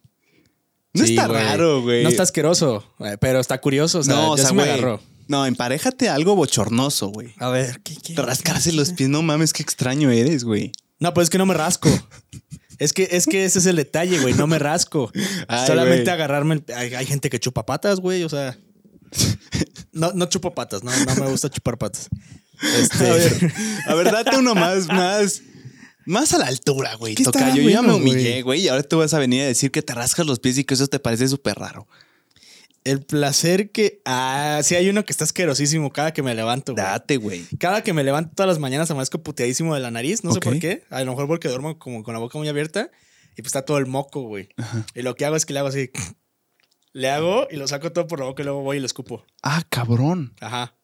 [0.95, 1.43] No Sí, está güey.
[1.43, 2.03] raro, güey.
[2.05, 3.99] No está asqueroso, eh, pero está curioso.
[3.99, 4.81] O sea, no, o sea, sí güey.
[5.29, 7.35] No, emparejate algo bochornoso, güey.
[7.39, 8.15] A ver, ¿qué, qué?
[8.15, 10.71] Rascarse los pies, no mames, qué extraño eres, güey.
[11.01, 11.89] No, pues es que no me rasco.
[12.79, 14.35] Es que, es que ese es el detalle, güey.
[14.35, 15.11] No me rasco.
[15.49, 16.15] Ay, Solamente güey.
[16.15, 16.55] agarrarme.
[16.67, 18.23] el- Hay, hay gente que chupa patas, güey.
[18.23, 18.57] O sea.
[19.97, 22.09] No, no chupo patas, no, no me gusta chupar patas.
[22.81, 23.53] Este, A ver,
[23.87, 25.43] a ver, date uno más, más,
[26.07, 27.15] más a la altura, güey.
[27.15, 28.63] ¿Qué estará Tocayo, yo ya me bueno, humillé, güey?
[28.63, 30.73] y ahora tú vas a venir a decir que te rascas los pies y que
[30.73, 31.87] eso te parece súper raro.
[32.85, 34.01] el placer que.
[34.07, 36.83] Ah, sí, hay uno que está asquerosísimo cada que me levanto, güey.
[36.85, 37.45] Date, güey.
[37.59, 40.25] Cada que me levanto todas las mañanas amanezco puteadísimo de la nariz.
[40.25, 40.85] No sé por qué.
[40.89, 42.91] A lo mejor porque duermo como con la boca muy abierta
[43.33, 44.49] y pues está todo el moco, güey.
[44.95, 45.91] Y lo que hago es que le hago así.
[46.97, 49.27] Le hago y lo saco todo por la boca y luego voy y lo escupo.
[49.43, 50.35] Ah, cabrón.
[50.41, 50.77] Ajá.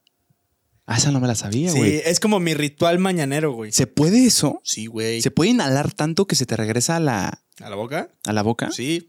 [0.85, 2.03] Ah, esa no me la sabía, Sí, güey.
[2.05, 3.73] es como mi ritual mañanero, güey.
[3.73, 4.61] ¿Se puede eso?
[4.63, 5.23] Sí, güey.
[5.23, 8.11] ¿Se puede inhalar tanto que se te regresa a la, ¿A la boca?
[8.27, 8.71] a la boca?
[8.73, 9.09] Sí.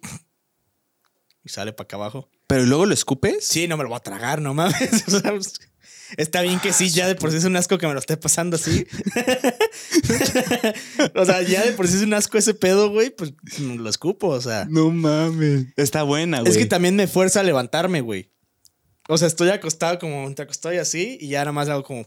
[1.44, 2.30] Y sale para acá abajo.
[2.48, 3.46] ¿Pero luego lo escupes?
[3.46, 4.78] Sí, no me lo voy a tragar, no mames.
[6.16, 8.00] Pues, está bien que sí, ya de por sí es un asco que me lo
[8.00, 8.86] esté pasando así.
[11.16, 14.28] o sea, ya de por sí es un asco ese pedo, güey, pues lo escupo,
[14.30, 14.66] o sea.
[14.70, 15.68] No mames.
[15.78, 16.52] Está buena, güey.
[16.52, 18.32] Es que también me fuerza a levantarme, güey.
[19.10, 22.06] O sea, estoy acostado como te acostado y así, y ya nada más hago como.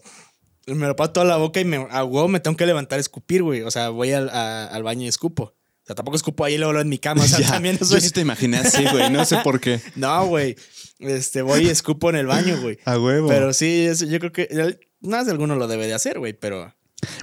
[0.66, 3.00] Me lo paso toda la boca y me, a huevo me tengo que levantar a
[3.00, 3.62] escupir, güey.
[3.62, 5.54] O sea, voy al, a- al baño y escupo.
[5.87, 7.22] O sea, tampoco escupo ahí luego, luego en mi cama.
[7.22, 8.01] O sea, Ya, también no Yo soy.
[8.01, 9.09] sí te imaginé así, güey.
[9.11, 9.80] No sé por qué.
[9.97, 10.57] No, güey.
[10.99, 12.78] Este, voy y escupo en el baño, güey.
[12.84, 13.28] A huevo.
[13.28, 16.32] Pero sí, es- yo creo que el- más de alguno lo debe de hacer, güey,
[16.32, 16.74] pero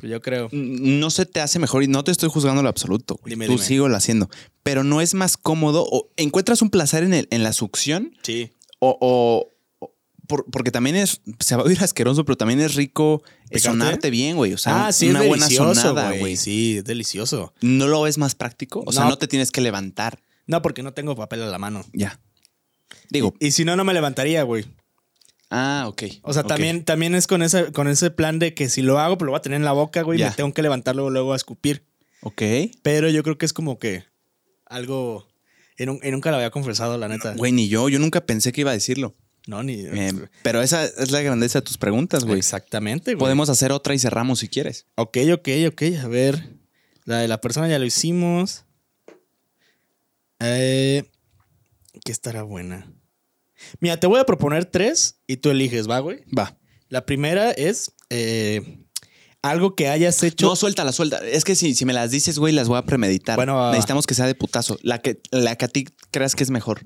[0.01, 0.47] Yo creo.
[0.51, 3.15] No se te hace mejor y no te estoy juzgando lo absoluto.
[3.21, 3.31] güey.
[3.31, 3.63] Dime, Tú dime.
[3.65, 4.29] sigo lo haciendo.
[4.61, 8.53] Pero no es más cómodo o encuentras un placer en, el, en la succión Sí.
[8.79, 9.49] o-
[10.27, 13.61] por- porque también es, se va a oír asqueroso, pero también es rico eh, ¿Picante?
[13.85, 14.53] sonarte bien, güey.
[14.53, 16.37] O sea, ah, sí, una es buena sonada, güey.
[16.37, 17.53] Sí, es delicioso.
[17.61, 18.83] ¿No lo ves más práctico?
[18.85, 19.09] O sea, No.
[19.11, 20.19] no te tienes que levantar.
[20.47, 21.85] No, porque no tengo papel a la mano.
[21.93, 22.19] Ya.
[23.09, 24.65] Digo, Y si no, no me levantaría, güey.
[25.49, 26.03] ah, ok.
[26.23, 29.17] O sea, también, también es con ese, con ese plan de que si lo hago,
[29.17, 30.19] pues lo voy a tener en la boca, güey.
[30.19, 31.85] Me tengo que levantar luego, luego a escupir.
[32.21, 32.41] Ok.
[32.81, 34.03] Pero yo creo que es como que
[34.65, 35.27] algo.
[35.77, 37.33] Y, nun- y nunca lo había confesado, la neta.
[37.35, 37.89] Güey, ni yo.
[37.89, 39.15] Yo nunca pensé que iba a decirlo.
[39.45, 39.81] No, ni.
[39.81, 42.37] Eh, pero esa es la grandeza de tus preguntas, güey.
[42.37, 43.19] Exactamente, güey.
[43.19, 44.87] Podemos hacer otra y cerramos si quieres.
[44.95, 45.81] Ok, ok, ok.
[46.03, 46.63] A ver.
[47.05, 48.65] La de la persona ya lo hicimos.
[50.39, 51.03] Eh,
[52.05, 52.91] ¿Qué estará buena?
[53.79, 56.23] Mira, te voy a proponer tres y tú eliges, ¿va, güey?
[56.37, 56.57] Va.
[56.89, 58.82] La primera es eh,
[59.43, 60.47] algo que hayas hecho.
[60.47, 61.17] No, suéltala, suelta.
[61.19, 63.35] Es que si, si me las dices, güey, las voy a premeditar.
[63.35, 63.69] Bueno.
[63.69, 64.79] Necesitamos que sea de putazo.
[64.81, 66.81] La que, la que a ti creas que es mejor.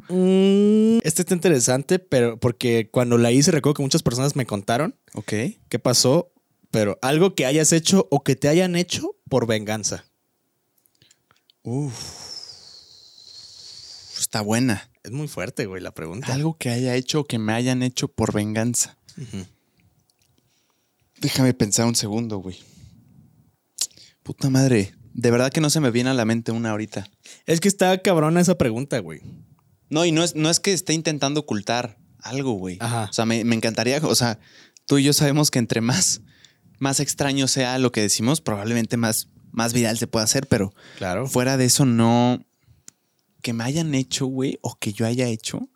[1.03, 5.33] Este está interesante, pero porque cuando la hice recuerdo que muchas personas me contaron Ok.
[5.69, 6.31] qué pasó,
[6.71, 10.05] pero algo que hayas hecho o que te hayan hecho por venganza.
[11.63, 11.93] Uf.
[14.19, 14.89] Está buena.
[15.03, 16.33] Es muy fuerte, güey, la pregunta.
[16.33, 18.97] Algo que haya hecho o que me hayan hecho por venganza.
[19.17, 19.45] Ujú.
[21.19, 22.57] Déjame pensar un segundo, güey.
[24.23, 24.93] Puta madre.
[25.13, 27.07] De verdad que no se me viene a la mente una ahorita.
[27.45, 29.21] Es que está cabrona esa pregunta, güey.
[29.89, 32.77] No, y no es, no es que esté intentando ocultar algo, güey.
[32.81, 33.07] Ajá.
[33.09, 34.39] O sea, me, me encantaría, o sea,
[34.85, 36.21] tú y yo sabemos que entre más,
[36.77, 41.27] más extraño sea lo que decimos, probablemente más, más viral se pueda hacer, pero Claro.
[41.27, 42.43] fuera de eso no...
[43.41, 45.69] Que me hayan hecho, güey, o que yo haya hecho.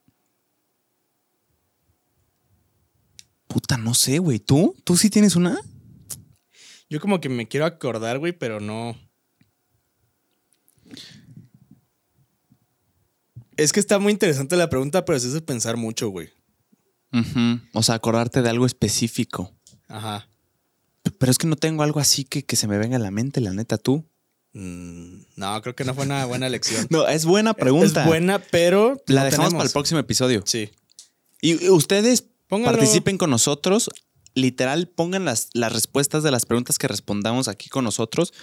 [3.51, 4.39] Puta, no sé, güey.
[4.39, 4.77] ¿Tú?
[4.85, 5.59] ¿Tú sí tienes una?
[6.89, 8.97] Yo como que me quiero acordar, güey, pero no.
[13.57, 16.29] Es que está muy interesante la pregunta, pero hace pensar mucho, güey.
[17.11, 17.59] Ujú.
[17.73, 19.53] O sea, acordarte de algo específico.
[19.89, 20.29] Ajá.
[21.17, 23.41] Pero es que no tengo algo así que, que se me venga a la mente,
[23.41, 24.05] la neta, tú.
[24.53, 26.87] Mm, no, creo que no fue una buena elección.
[26.89, 28.03] No, es buena pregunta.
[28.03, 29.01] Es buena, pero.
[29.07, 29.53] La no dejamos tenemos.
[29.55, 30.41] para el próximo episodio.
[30.45, 30.69] Sí.
[31.41, 32.27] Y ustedes
[32.63, 33.89] Participen con nosotros.
[34.33, 38.33] Literal, pongan las, las respuestas de las preguntas que respondamos aquí con nosotros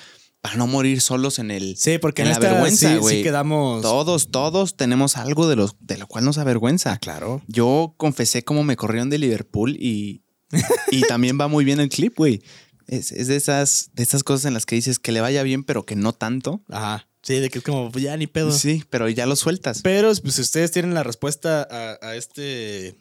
[0.40, 1.76] para no morir solos en el.
[1.76, 3.82] Sí, porque en en la esta vergüenza, sí, quedamos.
[3.82, 6.98] Todos, todos tenemos algo de, los, de lo cual nos avergüenza.
[6.98, 7.42] Claro.
[7.48, 10.22] Yo confesé cómo me corrieron de Liverpool y,
[10.90, 12.42] y también va muy bien el clip, güey.
[12.86, 15.64] Es, es de, esas, de esas cosas en las que dices que le vaya bien,
[15.64, 16.62] pero que no tanto.
[16.70, 17.06] Ajá.
[17.22, 18.52] Sí, de que es como, pues ya ni pedo.
[18.52, 19.82] Sí, pero ya lo sueltas.
[19.82, 22.96] Pero pues, si ustedes tienen la respuesta a, a este.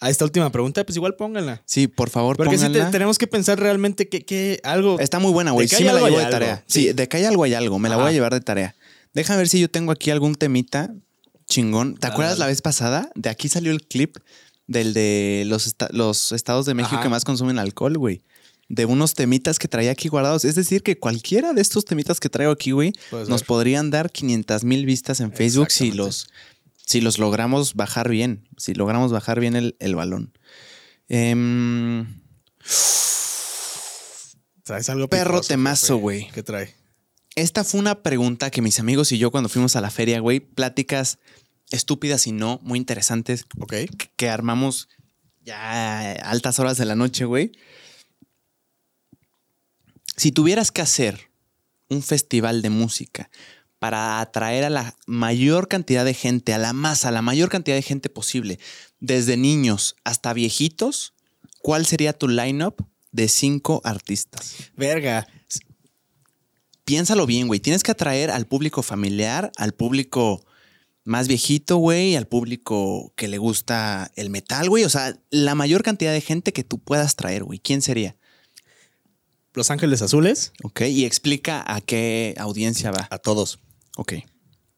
[0.00, 1.62] A esta última pregunta, pues igual pónganla.
[1.64, 2.90] Sí, por favor, Porque sí te- pónganla.
[2.90, 4.98] tenemos que pensar realmente que, que algo.
[5.00, 5.68] Está muy buena, güey.
[5.68, 6.64] Sí me la llevo de tarea.
[6.66, 6.92] Sí, Sí.
[6.92, 7.78] de que hay algo, hay algo.
[7.78, 8.74] Me la voy a llevar de tarea.
[9.14, 10.92] Déjame ver si yo tengo aquí algún temita
[11.48, 11.96] chingón.
[11.96, 12.40] ¿Te acuerdas dale.
[12.40, 13.10] la vez pasada?
[13.14, 14.16] De aquí salió el clip
[14.66, 17.02] del de los, esta- los estados de México Ajá.
[17.04, 18.22] que más consumen alcohol, güey.
[18.68, 20.44] De unos temitas que traía aquí guardados.
[20.44, 23.44] Es decir, que cualquiera de estos temitas que traigo aquí, güey, nos ver.
[23.46, 26.28] podrían dar 500 mil vistas en Facebook si los,
[26.86, 28.48] si los logramos bajar bien.
[28.56, 30.32] Si logramos bajar bien el, el balón.
[31.08, 32.06] Em,
[34.62, 36.28] Traes algo Perro temazo, güey.
[36.32, 36.74] ¿Qué trae?
[37.36, 40.40] Esta fue una pregunta que mis amigos y yo cuando fuimos a la feria, güey,
[40.40, 41.18] pláticas
[41.70, 43.70] estúpidas y no, muy interesantes, Ok.
[43.70, 44.88] que- que armamos
[45.42, 45.58] ya
[46.00, 47.52] a altas horas de la noche, güey.
[50.16, 51.30] Si tuvieras que hacer
[51.88, 53.30] un festival de música
[53.86, 57.76] para atraer a la mayor cantidad de gente, a la masa, a la mayor cantidad
[57.76, 58.58] de gente posible,
[58.98, 61.14] desde niños hasta viejitos,
[61.62, 64.56] ¿cuál sería tu lineup de cinco artistas?
[64.74, 65.28] Verga.
[66.84, 67.60] piénsalo bien, güey.
[67.60, 70.44] Tienes que atraer al público familiar, al público
[71.04, 74.82] más viejito, güey, al público que le gusta el metal, güey.
[74.82, 77.60] O sea, la mayor cantidad de gente que tú puedas traer, güey.
[77.60, 78.16] ¿Quién sería?
[79.54, 80.52] Los Ángeles Azules.
[80.64, 80.80] Ok.
[80.80, 83.06] Y explica a qué audiencia va.
[83.12, 83.60] A todos.
[83.96, 84.14] Ok.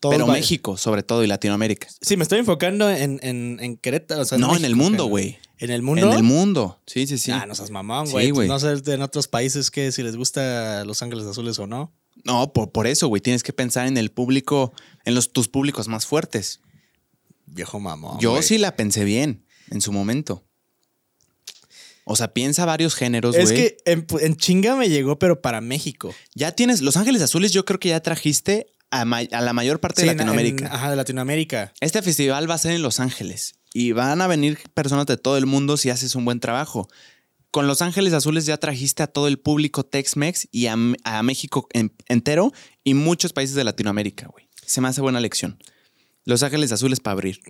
[0.00, 1.88] Todos Pero México, sobre todo, y Latinoamérica.
[2.00, 4.22] Sí, me estoy enfocando en, en, en Querétaro.
[4.22, 5.38] o sea, no, en el mundo, güey.
[5.58, 6.06] ¿En el mundo?
[6.12, 6.80] En el mundo.
[6.86, 7.32] Sí, sí, sí.
[7.32, 8.30] Ah, no seas mamón, Sí, güey.
[8.30, 8.48] güey.
[8.48, 11.92] no sé en otros países que si les gusta Los Ángeles Azules o no.
[12.24, 13.20] No, por, por eso, güey.
[13.20, 14.72] Tienes que pensar en el público,
[15.04, 16.60] en los, tus públicos más fuertes.
[17.46, 18.20] Viejo mamón.
[18.20, 20.44] Yo sí la pensé bien en su momento.
[22.04, 23.44] O sea, piensa varios géneros, güey.
[23.44, 26.14] Es que en, en chinga me llegó, pero para México.
[26.34, 30.08] Ya tienes Los Ángeles Azules, yo creo que ya trajiste a, la mayor parte Sí,
[30.08, 30.66] de Latinoamérica.
[30.66, 31.72] en- ajá, de Latinoamérica.
[31.80, 35.36] Este festival va a ser en Los Ángeles y van a venir personas de todo
[35.36, 36.88] el mundo si haces un buen trabajo.
[37.50, 41.66] con Los Ángeles Azules ya trajiste a todo el público Tex-Mex y a, a México
[41.72, 42.52] en- entero
[42.84, 44.48] y muchos países de Latinoamérica, güey.
[44.66, 45.58] Se me hace buena lección.
[46.26, 47.40] Los Ángeles Azules para abrir.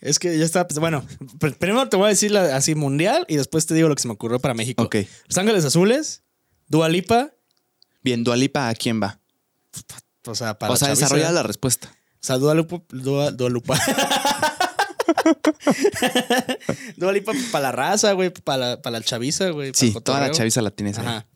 [0.00, 0.66] Es que ya está.
[0.66, 1.06] pues, bueno,
[1.38, 4.02] pr- primero te voy a decir la- así mundial y después te digo lo que
[4.02, 4.82] se me ocurrió para México.
[4.82, 4.96] Ok.
[5.28, 6.24] Los Ángeles Azules,
[6.66, 7.32] Dua Lipa,
[8.02, 9.20] Bien, Dualipa, ¿a quién va?
[10.28, 11.88] O sea, para o sea, desarrolla la respuesta.
[12.14, 12.82] O sea, Dua Lipa.
[12.90, 13.78] Dua, Dua Lipa.
[16.96, 18.30] Dua Lipa para la raza, güey.
[18.30, 19.72] Para la, para la chaviza, güey.
[19.74, 21.06] Sí, toda la chaviza la tienes ahí.
[21.06, 21.26] Ajá.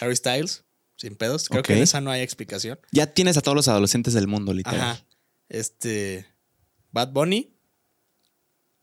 [0.00, 0.64] Harry Styles,
[0.96, 1.48] sin pedos.
[1.48, 2.78] Creo que en esa no hay explicación.
[2.92, 4.80] Ya tienes a todos los adolescentes del mundo, literal.
[4.80, 5.04] Ajá.
[5.48, 6.26] Este.
[6.90, 7.54] Bad Bunny.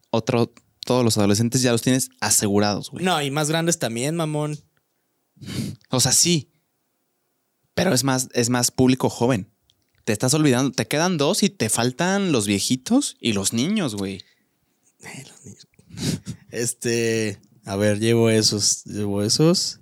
[0.10, 0.54] Otro,
[0.86, 3.04] todos los adolescentes ya los tienes asegurados, güey.
[3.04, 4.58] No, y más grandes también, mamón.
[5.90, 6.52] O sea, sí.
[7.74, 9.51] Pero es más, es más público joven.
[10.04, 10.72] Te estás olvidando.
[10.72, 14.24] Te quedan dos y te faltan los viejitos y los niños, güey.
[15.02, 15.68] Eh, los niños.
[16.52, 17.40] Este.
[17.66, 18.84] A ver, llevo esos.
[18.86, 19.80] Llevo esos.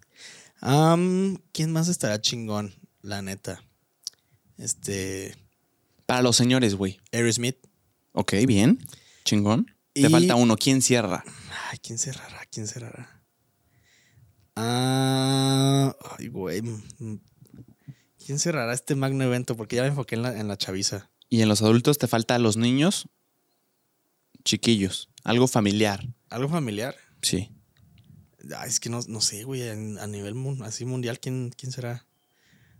[0.61, 2.76] ¿Quién más estará chingón?
[3.01, 3.63] La neta.
[4.57, 5.36] Este.
[6.05, 6.99] Para los señores, güey.
[7.11, 7.57] Aerosmith.
[8.11, 8.86] Ok, bien.
[9.24, 9.76] Chingón.
[9.93, 10.57] Te falta uno.
[10.57, 11.24] ¿Quién cierra?
[11.70, 12.41] Ay, ¿quién cerrará?
[12.51, 13.24] ¿Quién cerrará?
[14.55, 15.95] Ah.
[16.17, 16.61] Ay, güey.
[18.30, 19.57] ¿Quién cerrará este magno evento?
[19.57, 21.09] Porque ya me enfoqué en la, en la chaviza.
[21.30, 23.07] Y en los adultos te falta los niños
[24.43, 25.09] chiquillos.
[25.23, 26.05] Algo familiar.
[26.30, 26.95] ¿Algo familiar?
[27.23, 27.49] Sí.
[28.55, 29.67] Ay, es que no, no sé, güey.
[29.67, 32.05] A nivel mun- así mundial, ¿quién, ¿quién será?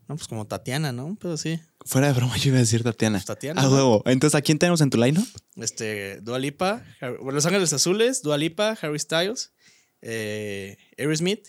[0.08, 1.18] No, pues como Tatiana, ¿no?
[1.20, 1.60] Pero sí.
[1.84, 3.18] Fuera de broma, yo iba a decir Tatiana.
[3.18, 3.72] Pues Tatiana, A ¿no?
[3.74, 4.04] huevo.
[4.06, 5.20] Entonces, ¿a quién tenemos en tu line
[5.56, 9.52] Este, Dua Lipa, Harry- bueno, Los Ángeles Azules, Dua Lipa, Harry Styles,
[10.04, 11.47] eh, Aerosmith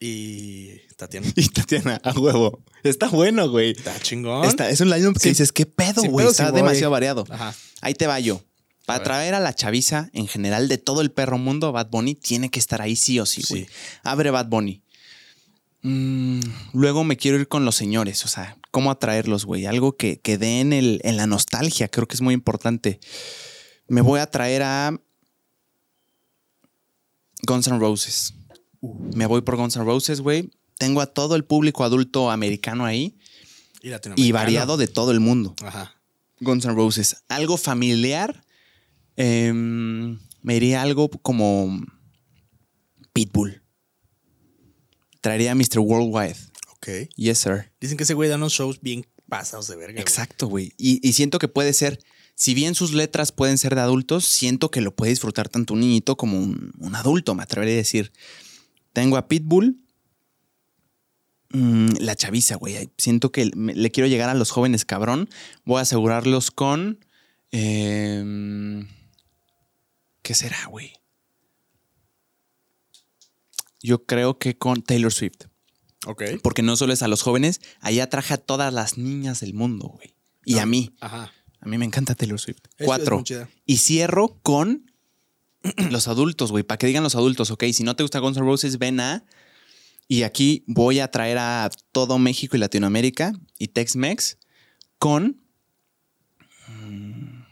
[0.00, 1.26] y Tatiana.
[1.36, 2.62] Y Tatiana, a huevo.
[2.82, 3.72] Está bueno, güey.
[3.72, 4.44] Está chingón.
[4.44, 5.28] Está, es un line que Sí.
[5.30, 6.24] dices, ¿qué pedo, Sin güey?
[6.24, 6.60] pedo, Está sí voy.
[6.60, 7.24] demasiado variado.
[7.30, 7.54] Ajá.
[7.80, 8.42] Ahí te va yo.
[8.86, 12.48] Para traer a la chaviza en general de todo el perro mundo, Bad Bunny tiene
[12.50, 13.64] que estar ahí sí o sí, güey.
[13.66, 13.70] Sí.
[14.02, 14.82] Abre Bad Bunny.
[15.82, 16.40] Mm,
[16.72, 19.66] luego me quiero ir con los señores, o sea, cómo atraerlos, güey.
[19.66, 22.98] Algo que, que dé en, el, en la nostalgia, creo que es muy importante.
[23.88, 24.98] Me voy a traer a
[27.46, 28.34] Guns N' Roses.
[28.80, 30.50] Me voy por Guns N' Roses, güey.
[30.78, 33.16] Tengo a todo el público adulto americano ahí
[34.16, 35.54] Y, variado de todo el mundo.
[35.64, 35.96] Ajá.
[36.40, 37.16] Guns N' Roses.
[37.28, 38.44] Algo familiar.
[39.16, 41.80] em, me iría algo como
[43.12, 43.62] Pitbull.
[45.20, 45.80] Traería a Mr.
[45.80, 46.36] Worldwide.
[46.72, 46.88] Ok.
[47.16, 47.72] Yes, sir.
[47.80, 50.00] Dicen que ese güey da unos shows bien pasados de verga.
[50.00, 50.72] Exacto, güey.
[50.78, 51.98] Y, y siento que puede ser,
[52.36, 55.80] si bien sus letras pueden ser de adultos, siento que lo puede disfrutar tanto un
[55.80, 58.12] niñito como un, un adulto, me atrevería a decir.
[58.92, 59.78] Tengo a Pitbull.
[61.50, 62.90] Mm, la chaviza, güey.
[62.98, 65.28] Siento que le quiero llegar a los jóvenes cabrón.
[65.64, 67.04] Voy a asegurarlos con.
[67.50, 68.86] em,
[70.22, 70.92] ¿Qué será, güey?
[73.82, 75.44] Yo creo que con Taylor Swift.
[76.06, 76.22] Ok.
[76.42, 79.88] Porque no solo es a los jóvenes, allá traje a todas las niñas del mundo,
[79.88, 80.14] güey.
[80.44, 80.62] Y Ah.
[80.62, 80.94] a mí.
[81.00, 81.32] Ajá.
[81.60, 82.60] A mí me encanta Taylor Swift.
[82.84, 83.22] Cuatro.
[83.66, 84.90] y cierro con
[85.90, 86.64] los adultos, güey.
[86.64, 89.24] Para que digan los adultos, ok, si no te gusta Guns N' Roses, ven a.
[90.06, 94.38] Y aquí voy a traer a todo México y Latinoamérica y Tex-Mex
[94.98, 95.40] con.
[96.68, 97.42] mm,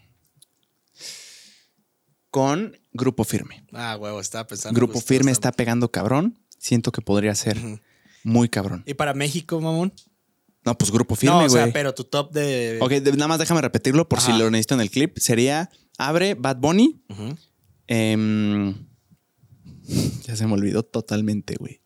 [2.30, 3.64] Con Grupo Firme.
[3.72, 4.76] Ah, huevo, estaba pensando.
[4.76, 6.38] Grupo Firme está pegando cabrón.
[6.59, 7.59] Siento que podría ser
[8.24, 8.82] muy cabrón.
[8.86, 9.92] ¿Y para México, mamón?
[10.64, 11.62] No, pues Grupo Firme, no, güey.
[11.62, 12.78] o sea, pero tu top de.
[12.80, 15.16] Ok, de- nada más déjame repetirlo por si lo necesito en el clip.
[15.18, 17.00] Sería Abre Bad Bunny.
[17.09, 17.36] Ujú.
[17.89, 18.74] Em,
[20.24, 21.80] ya se me olvidó totalmente, güey.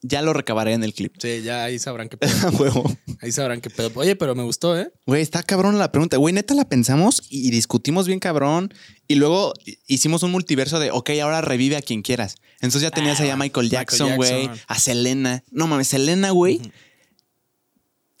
[0.00, 1.14] Ya lo recabaré en el clip.
[1.18, 2.50] Sí, ya ahí sabrán qué pedo.
[2.58, 2.84] Huevo.
[3.20, 3.90] Ahí sabrán qué pedo.
[3.96, 4.92] Oye, pero me gustó, ¿eh?
[5.06, 6.16] Güey, está cabrón la pregunta.
[6.18, 8.72] Güey, neta la pensamos y discutimos bien cabrón.
[9.08, 9.54] Y luego
[9.88, 12.36] hicimos un multiverso de, ok, ahora revive a quien quieras.
[12.60, 14.48] Entonces ya tenías Ah, allá a Michael Jackson, güey.
[14.68, 15.42] A Selena.
[15.50, 16.60] No mames, Selena, güey.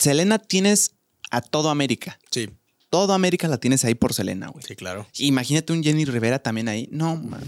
[0.00, 0.96] Selena tienes
[1.30, 2.18] a todo América.
[2.30, 2.48] Sí,
[2.90, 4.64] Todo América la tienes ahí por Selena, güey.
[4.66, 5.06] sí, claro.
[5.18, 6.88] Imagínate un Jenny Rivera también ahí.
[6.90, 7.42] No, man.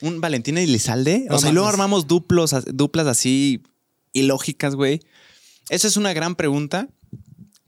[0.00, 1.26] Un Valentina Elizalde.
[1.28, 3.62] No o sea, y luego armamos duplos, duplas así
[4.12, 5.00] ilógicas, güey.
[5.68, 6.88] Esa es una gran pregunta.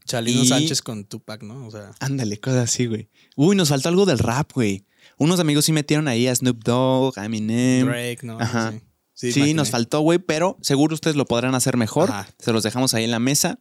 [0.05, 1.67] Chalino Y- Sánchez con Tupac, ¿no?
[1.67, 1.91] O sea.
[1.99, 3.09] Ándale, cosas así, güey.
[3.35, 4.85] Uy, nos faltó algo del rap, güey.
[5.17, 7.85] Unos amigos sí metieron ahí a Snoop Dogg, a Eminem.
[7.87, 8.39] Drake, ¿no?
[8.39, 8.73] Ajá.
[9.13, 12.09] Sí, Sí, nos faltó, güey, pero seguro ustedes lo podrán hacer mejor.
[12.09, 12.29] Ajá.
[12.39, 13.59] Se los dejamos ahí en la mesa.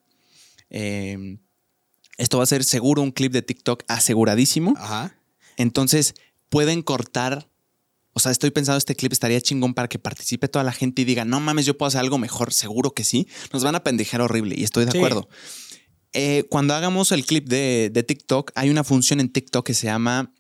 [0.71, 1.39] Eh,
[2.19, 4.75] esto va a ser seguro un clip de TikTok aseguradísimo.
[4.77, 5.17] Ajá.
[5.57, 6.15] Entonces
[6.51, 7.49] pueden cortar.
[8.13, 11.05] O sea, estoy pensando este clip estaría chingón para que participe toda la gente y
[11.05, 12.53] diga, no mames, yo puedo hacer algo mejor.
[12.53, 13.29] Seguro que sí.
[13.53, 14.99] Nos van a pendejar horrible y estoy de Sí.
[14.99, 15.29] acuerdo.
[16.13, 19.87] Eh, cuando hagamos el clip de, de TikTok, hay una función en TikTok que se
[19.87, 20.33] llama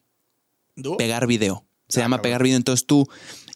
[0.98, 1.66] pegar video.
[1.88, 2.22] Se Ah, llama cabrón.
[2.22, 2.56] pegar video.
[2.56, 3.06] Entonces tú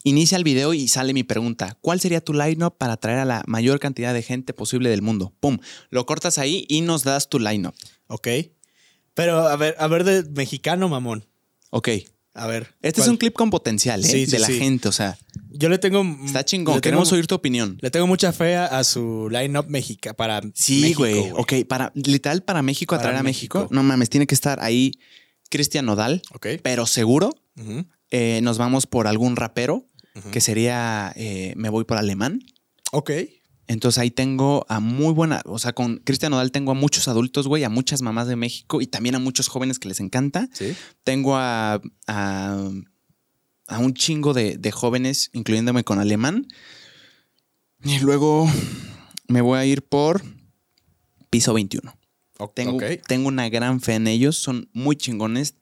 [0.05, 1.77] inicia el video y sale mi pregunta.
[1.81, 5.32] ¿Cuál sería tu line-up para atraer a la mayor cantidad de gente posible del mundo?
[5.40, 5.59] Pum.
[5.90, 7.74] Lo cortas ahí y nos das tu line-up.
[8.12, 8.28] Ok.
[9.14, 11.24] Pero a ver, a ver de mexicano, mamón.
[11.70, 11.89] Ok.
[12.34, 12.74] A ver.
[12.80, 14.09] Este es un clip con potencial, ¿eh?
[14.09, 14.59] Sí, sí, de la sí.
[14.59, 15.18] gente, o sea,
[15.51, 16.02] Yo le tengo.
[16.24, 16.74] está chingón.
[16.74, 17.76] tengo- Queremos oír tu opinión.
[17.82, 21.30] Le tengo mucha fe a, a su line-up México para Sí, güey.
[21.32, 23.59] Ok, para, literal, para México, Para atraer a México.
[23.60, 23.74] México.
[23.74, 24.93] No mames, tiene que estar ahí
[25.51, 26.47] Cristian Nodal, Ok.
[26.62, 27.34] pero seguro
[28.10, 29.86] eh, nos vamos por algún rapero,
[30.30, 32.40] que sería eh, Me voy por alemán.
[32.93, 33.10] Ok.
[33.68, 37.47] Entonces ahí tengo a muy buena, o sea, con Cristian Nodal tengo a muchos adultos,
[37.48, 40.48] güey, a muchas mamás de México y también a muchos jóvenes que les encanta.
[40.52, 40.74] Sí.
[41.05, 42.68] Tengo a, a,
[43.68, 46.48] a un chingo de, de jóvenes, incluyéndome con alemán.
[47.84, 48.48] Y luego
[49.28, 50.22] me voy a ir por
[51.30, 51.97] piso 21.
[52.39, 52.84] O- Tengo, ok.
[53.06, 55.55] tengo una gran fe en ellos, son muy chingones.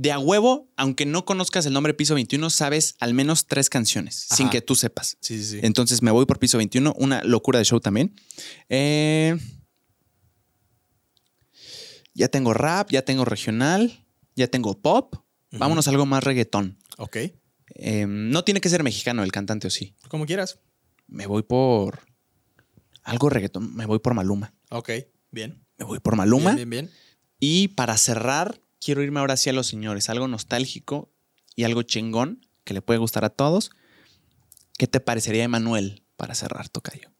[0.00, 4.26] De a huevo, aunque no conozcas el nombre Piso 21, sabes al menos tres canciones,
[4.28, 4.36] Ajá.
[4.36, 5.16] sin que tú sepas.
[5.20, 5.58] Sí, sí, sí.
[5.62, 8.14] Entonces me voy por Piso 21, una locura de show también.
[8.68, 9.36] Eh,
[12.14, 14.06] ya tengo rap, ya tengo regional,
[14.36, 15.16] ya tengo pop.
[15.50, 16.78] Vámonos a algo más reggaetón.
[16.96, 17.16] Ok.
[17.74, 19.96] Eh, no tiene que ser mexicano el cantante o sí.
[20.06, 20.60] Como quieras.
[21.08, 22.06] Me voy por
[23.02, 24.54] algo reggaetón, me voy por Maluma.
[24.70, 24.90] Ok.
[25.32, 25.66] Bien.
[25.76, 26.54] Me voy por Maluma.
[26.54, 26.98] Bien, bien, bien.
[27.40, 31.12] Y para cerrar, quiero irme ahora sí a los señores, algo nostálgico
[31.56, 33.70] y algo chingón que le puede gustar a todos.
[34.76, 37.10] ¿Qué te parecería Emanuel para cerrar, Tocayo?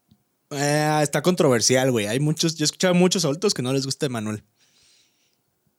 [0.51, 2.07] Eh, está controversial, güey.
[2.07, 2.55] Hay muchos.
[2.55, 4.43] Yo he escuchado muchos adultos que no les gusta Emanuel.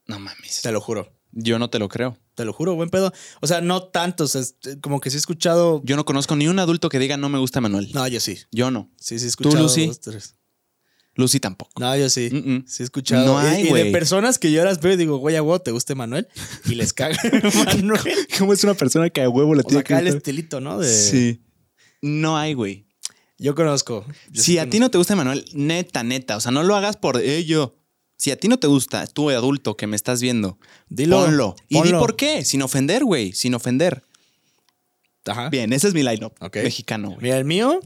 [0.06, 0.60] No mames.
[0.62, 1.12] Te lo juro.
[1.32, 2.18] Yo no te lo creo.
[2.34, 3.12] Te lo juro, buen pedo.
[3.40, 4.36] O sea, no tantos.
[4.80, 5.80] como que sí he escuchado.
[5.84, 7.90] Yo no conozco ni un adulto que diga no me gusta Emanuel.
[7.94, 8.38] No, yo sí.
[8.50, 8.90] Yo no.
[8.96, 9.62] Sí, sí he ¿Tú, escuchado.
[9.62, 9.86] Lucy?
[9.86, 10.34] dos, tres.
[11.14, 11.72] Lucy tampoco.
[11.80, 12.30] No, yo sí.
[12.66, 13.26] Sí he escuchado.
[13.26, 13.92] No Y- hay, y, de güey.
[13.92, 16.28] personas que yo las veo y digo, güey, a huevo, ¿te gusta Emanuel?
[16.66, 18.00] Y les caga Emanuel.
[18.38, 20.78] ¿Cómo es una persona que a huevo le O sea, acá el estilito, ¿no?
[20.78, 20.88] De...
[20.92, 21.42] Sí.
[22.02, 22.86] No hay, güey.
[23.38, 24.04] Yo conozco.
[24.30, 26.36] Yo Si sí a ti no te gusta Emanuel, neta, neta.
[26.36, 27.76] O sea, no lo hagas por ello.
[28.16, 30.58] Si a ti no te gusta, tú adulto que me estás viendo,
[30.90, 31.24] Dilo.
[31.24, 31.56] ponlo.
[31.68, 34.04] Y di por qué, sin ofender, güey, sin ofender.
[35.24, 35.48] Ajá.
[35.48, 37.20] Bien, ese es mi line-up mexicano, güey.
[37.22, 37.80] Mira, el mío,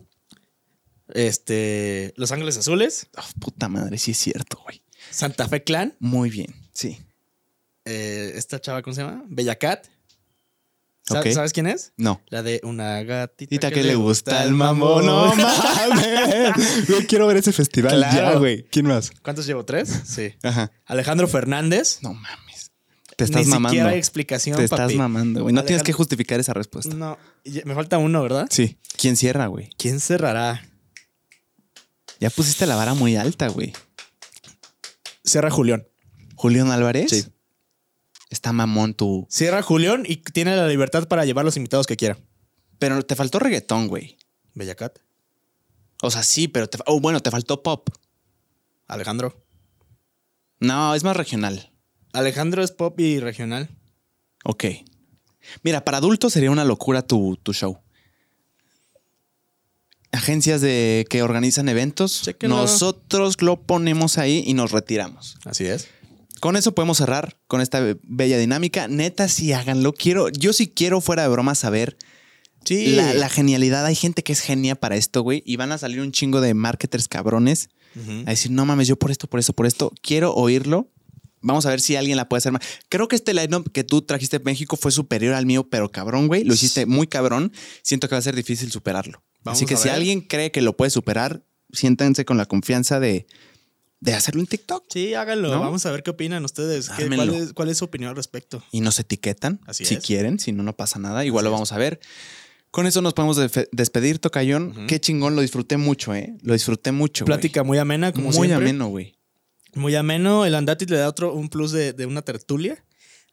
[1.15, 4.83] este, Los Ángeles Azules, Oh, puta madre, sí es cierto, güey.
[5.11, 6.99] Santa Fe Clan, Muy bien, sí.
[7.87, 9.25] eh, esta chava, ¿cómo se llama?
[9.29, 9.87] Bella Cat.
[11.07, 11.93] ¿Sabes quién es?
[11.99, 12.23] No.
[12.29, 15.05] La de una gatita Tita que le gusta el mamón.
[15.05, 16.87] No mames.
[16.89, 18.33] Yo quiero ver ese festival Claro.
[18.33, 18.65] ya, güey.
[18.71, 19.11] ¿Quién más?
[19.23, 19.67] ¿Cuántos llevo?
[19.67, 20.01] ¿Tres?
[20.07, 20.33] Sí.
[20.43, 20.73] Ajá.
[20.87, 21.99] Alejandro Fernández.
[22.01, 22.71] No mames.
[23.19, 23.69] Te estás Ni mamando.
[23.69, 25.55] siquiera hay explicación, Te estás mamando, güey.
[25.55, 26.95] No tienes que justificar esa respuesta.
[26.95, 27.19] No,
[27.67, 28.47] me falta uno, ¿verdad?
[28.51, 28.79] Sí.
[28.97, 29.69] ¿Quién cierra, güey?
[29.77, 30.67] ¿Quién cerrará?
[32.25, 33.75] Ya pusiste la vara muy alta, güey.
[35.27, 35.87] Cierra Julián.
[36.37, 37.11] Julián Álvarez.
[37.11, 37.27] Sí.
[38.31, 39.27] Está mamón tú.
[39.29, 42.17] Cierra Julián y tiene la libertad para llevar los invitados que quiera.
[42.79, 44.17] Pero te faltó reggaetón, güey.
[44.55, 45.01] Bella Cat.
[46.01, 46.79] O sea, sí, pero te...
[46.87, 47.91] Oh, bueno, te faltó pop.
[48.87, 49.45] Alejandro.
[50.61, 51.75] No, es más regional.
[52.15, 53.69] Alejandro es pop y regional.
[54.47, 54.65] Ok.
[55.63, 57.84] Mira, para adultos sería una locura tu, tu show.
[60.15, 65.37] Agencias de que organizan eventos, nosotros lo ponemos ahí y nos retiramos.
[65.45, 65.89] Así es.
[66.41, 68.87] Con eso podemos cerrar con esta bella dinámica.
[68.89, 69.93] Neta, sí háganlo.
[69.93, 71.97] Quiero, yo sí quiero fuera de broma saber
[72.65, 72.87] Sí.
[72.95, 73.85] la, la genialidad.
[73.85, 76.55] Hay gente que es genia para esto, güey, y van a salir un chingo de
[76.55, 77.69] marketers cabrones
[78.27, 80.89] a decir, no mames, yo por esto, por esto, por esto, quiero oírlo.
[81.47, 82.63] Vamos a ver si alguien la puede hacer más.
[82.89, 86.27] Creo que este line-up que tú trajiste de México fue superior al mío, pero cabrón,
[86.27, 86.43] güey.
[86.45, 87.53] Lo hiciste muy cabrón.
[87.83, 89.23] Siento que va a ser difícil superarlo.
[89.43, 91.43] Vamos Así que si alguien cree que lo puede superar,
[91.73, 93.27] siéntanse con la confianza de,
[94.01, 94.85] de hacerlo en TikTok.
[94.89, 95.53] Sí, háganlo.
[95.53, 95.61] ¿No?
[95.61, 96.89] Vamos a ver qué opinan ustedes.
[96.89, 97.27] ¿Qué- Ármenlo.
[97.33, 98.65] cuál, es, cuál es su opinión al respecto?
[98.73, 100.05] Y nos etiquetan Así si es.
[100.05, 100.39] quieren.
[100.39, 101.25] Si no, no pasa nada.
[101.27, 101.53] Igual Así lo es.
[101.57, 102.01] vamos a ver.
[102.71, 103.37] Con eso nos podemos
[103.71, 104.87] despedir, Tocayón.
[104.89, 106.35] Qué chingón, lo disfruté mucho, ¿eh?
[106.43, 107.25] Lo disfruté mucho.
[107.25, 108.57] Plática muy amena, como muy siempre.
[108.57, 109.15] ameno, güey.
[109.75, 110.45] Muy ameno.
[110.47, 112.85] El Andati le da otro, un plus de, de una tertulia.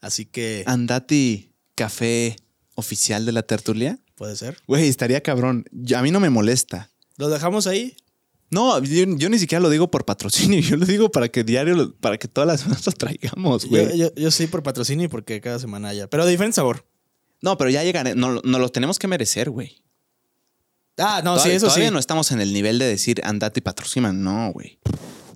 [0.02, 2.36] Así que Andati Café
[2.76, 4.00] oficial de la tertulia.
[4.16, 4.58] puede ser.
[4.68, 5.66] Güey, estaría cabrón.
[5.72, 6.90] Yo- a mí no me molesta.
[7.18, 7.96] Lo dejamos ahí.
[8.50, 10.60] No, yo, yo ni siquiera lo digo por patrocinio.
[10.62, 13.70] Yo lo digo para que diario, lo- para que todas las semanas lo traigamos, Yo,
[13.70, 13.98] güey.
[13.98, 16.08] yo, yo sí por patrocinio y porque cada semana haya.
[16.10, 16.86] Pero de diferente sabor.
[17.42, 18.14] No, pero ya llegaré.
[18.16, 19.82] No, no lo tenemos que merecer, güey.
[20.98, 21.94] Ah, no, sí, Todavía- eso todavía sí.
[21.94, 24.12] no estamos en el nivel de decir Andati patrocina.
[24.12, 24.80] No, güey.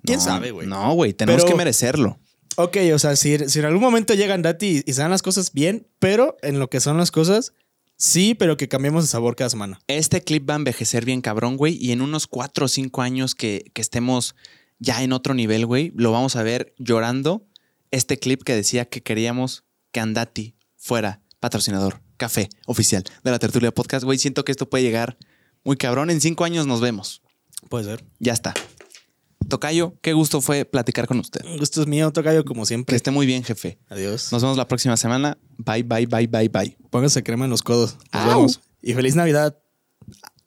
[0.06, 0.66] ¿Quién No, sabe, güey?
[0.66, 1.12] No, güey.
[1.12, 2.18] Tenemos Pero- que merecerlo.
[2.58, 5.20] Ok, o sea, si, si en algún momento llega Andati y, y se dan las
[5.20, 7.52] cosas bien, pero en lo que son las cosas,
[7.98, 9.78] sí, pero que cambiemos de sabor cada semana.
[9.88, 11.76] Este clip va a envejecer bien cabrón, güey.
[11.78, 14.34] Y en unos cuatro o cinco años que, que estemos
[14.78, 17.46] ya en otro nivel, güey, lo vamos a ver llorando
[17.90, 23.70] este clip que decía que queríamos que Andati fuera patrocinador café oficial de la Tertulia
[23.72, 24.04] Podcast.
[24.04, 25.18] Güey, siento que esto puede llegar
[25.62, 26.08] muy cabrón.
[26.08, 27.20] En cinco años nos vemos.
[27.68, 28.04] Puede ser.
[28.18, 28.54] Ya está.
[29.48, 31.44] Tocayo, qué gusto fue platicar con usted.
[31.44, 32.96] Un gusto es mío, Tocayo, como Que siempre.
[32.96, 33.78] esté muy bien, jefe.
[33.88, 34.32] Adiós.
[34.32, 35.38] Nos vemos la próxima semana.
[35.58, 36.76] Bye, bye, bye, bye, bye.
[36.90, 37.96] Póngase crema en los codos.
[38.12, 38.28] Nos Au.
[38.28, 38.60] vemos.
[38.82, 39.56] Y feliz Navidad.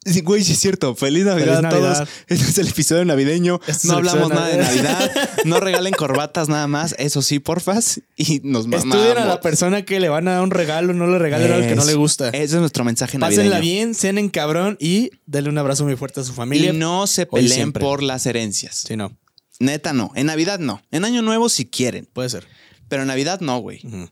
[0.04, 0.94] Sí, güey, sí es cierto.
[0.94, 2.08] Feliz Navidad, Feliz a todos.
[2.26, 3.60] Este es el episodio navideño.
[3.66, 4.56] Este es no hablamos nada de.
[4.56, 5.10] Navidad.
[5.44, 6.94] No regalen corbatas nada más.
[6.98, 8.00] Eso sí, porfas.
[8.16, 8.94] Y nos mamamos.
[8.96, 11.68] Estudien a la persona que le van a dar un regalo, no le regalen al
[11.68, 12.28] que no le gusta.
[12.28, 13.42] Ese es nuestro mensaje navideño.
[13.42, 16.72] Pásenla bien, cenen cabrón y denle un abrazo muy fuerte a su familia.
[16.72, 18.84] Y no se peleen por las herencias.
[18.86, 19.16] Sí, no.
[19.58, 20.12] Neta, no.
[20.14, 20.82] En Navidad no.
[20.90, 22.08] En Año Nuevo si quieren.
[22.10, 22.46] Puede ser.
[22.88, 23.80] Pero en Navidad no, güey.
[23.84, 24.08] Ujú.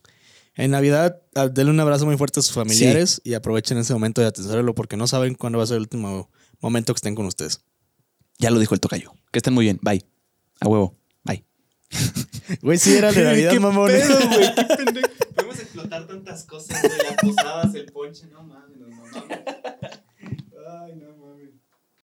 [0.59, 4.19] En Navidad, ah, denle un abrazo muy fuerte a sus familiares y aprovechen ese momento
[4.19, 6.29] de atenderlo porque no saben cuándo va a ser el último
[6.59, 7.61] momento que estén con ustedes.
[8.39, 9.13] Ya lo dijo el tocayo.
[9.31, 9.79] Que estén muy bien.
[9.81, 10.05] Bye.
[10.59, 10.97] A huevo.
[11.23, 11.45] Bye.
[12.61, 13.87] Güey, sí era de Navidad, ¿Qué mamón.
[13.87, 14.55] pedo, güey?
[14.55, 15.07] ¿Qué pendejo?
[15.35, 16.97] Podemos explotar tantas cosas, güey.
[16.97, 18.25] Las posadas, el ponche.
[18.27, 19.58] No mames, no mames.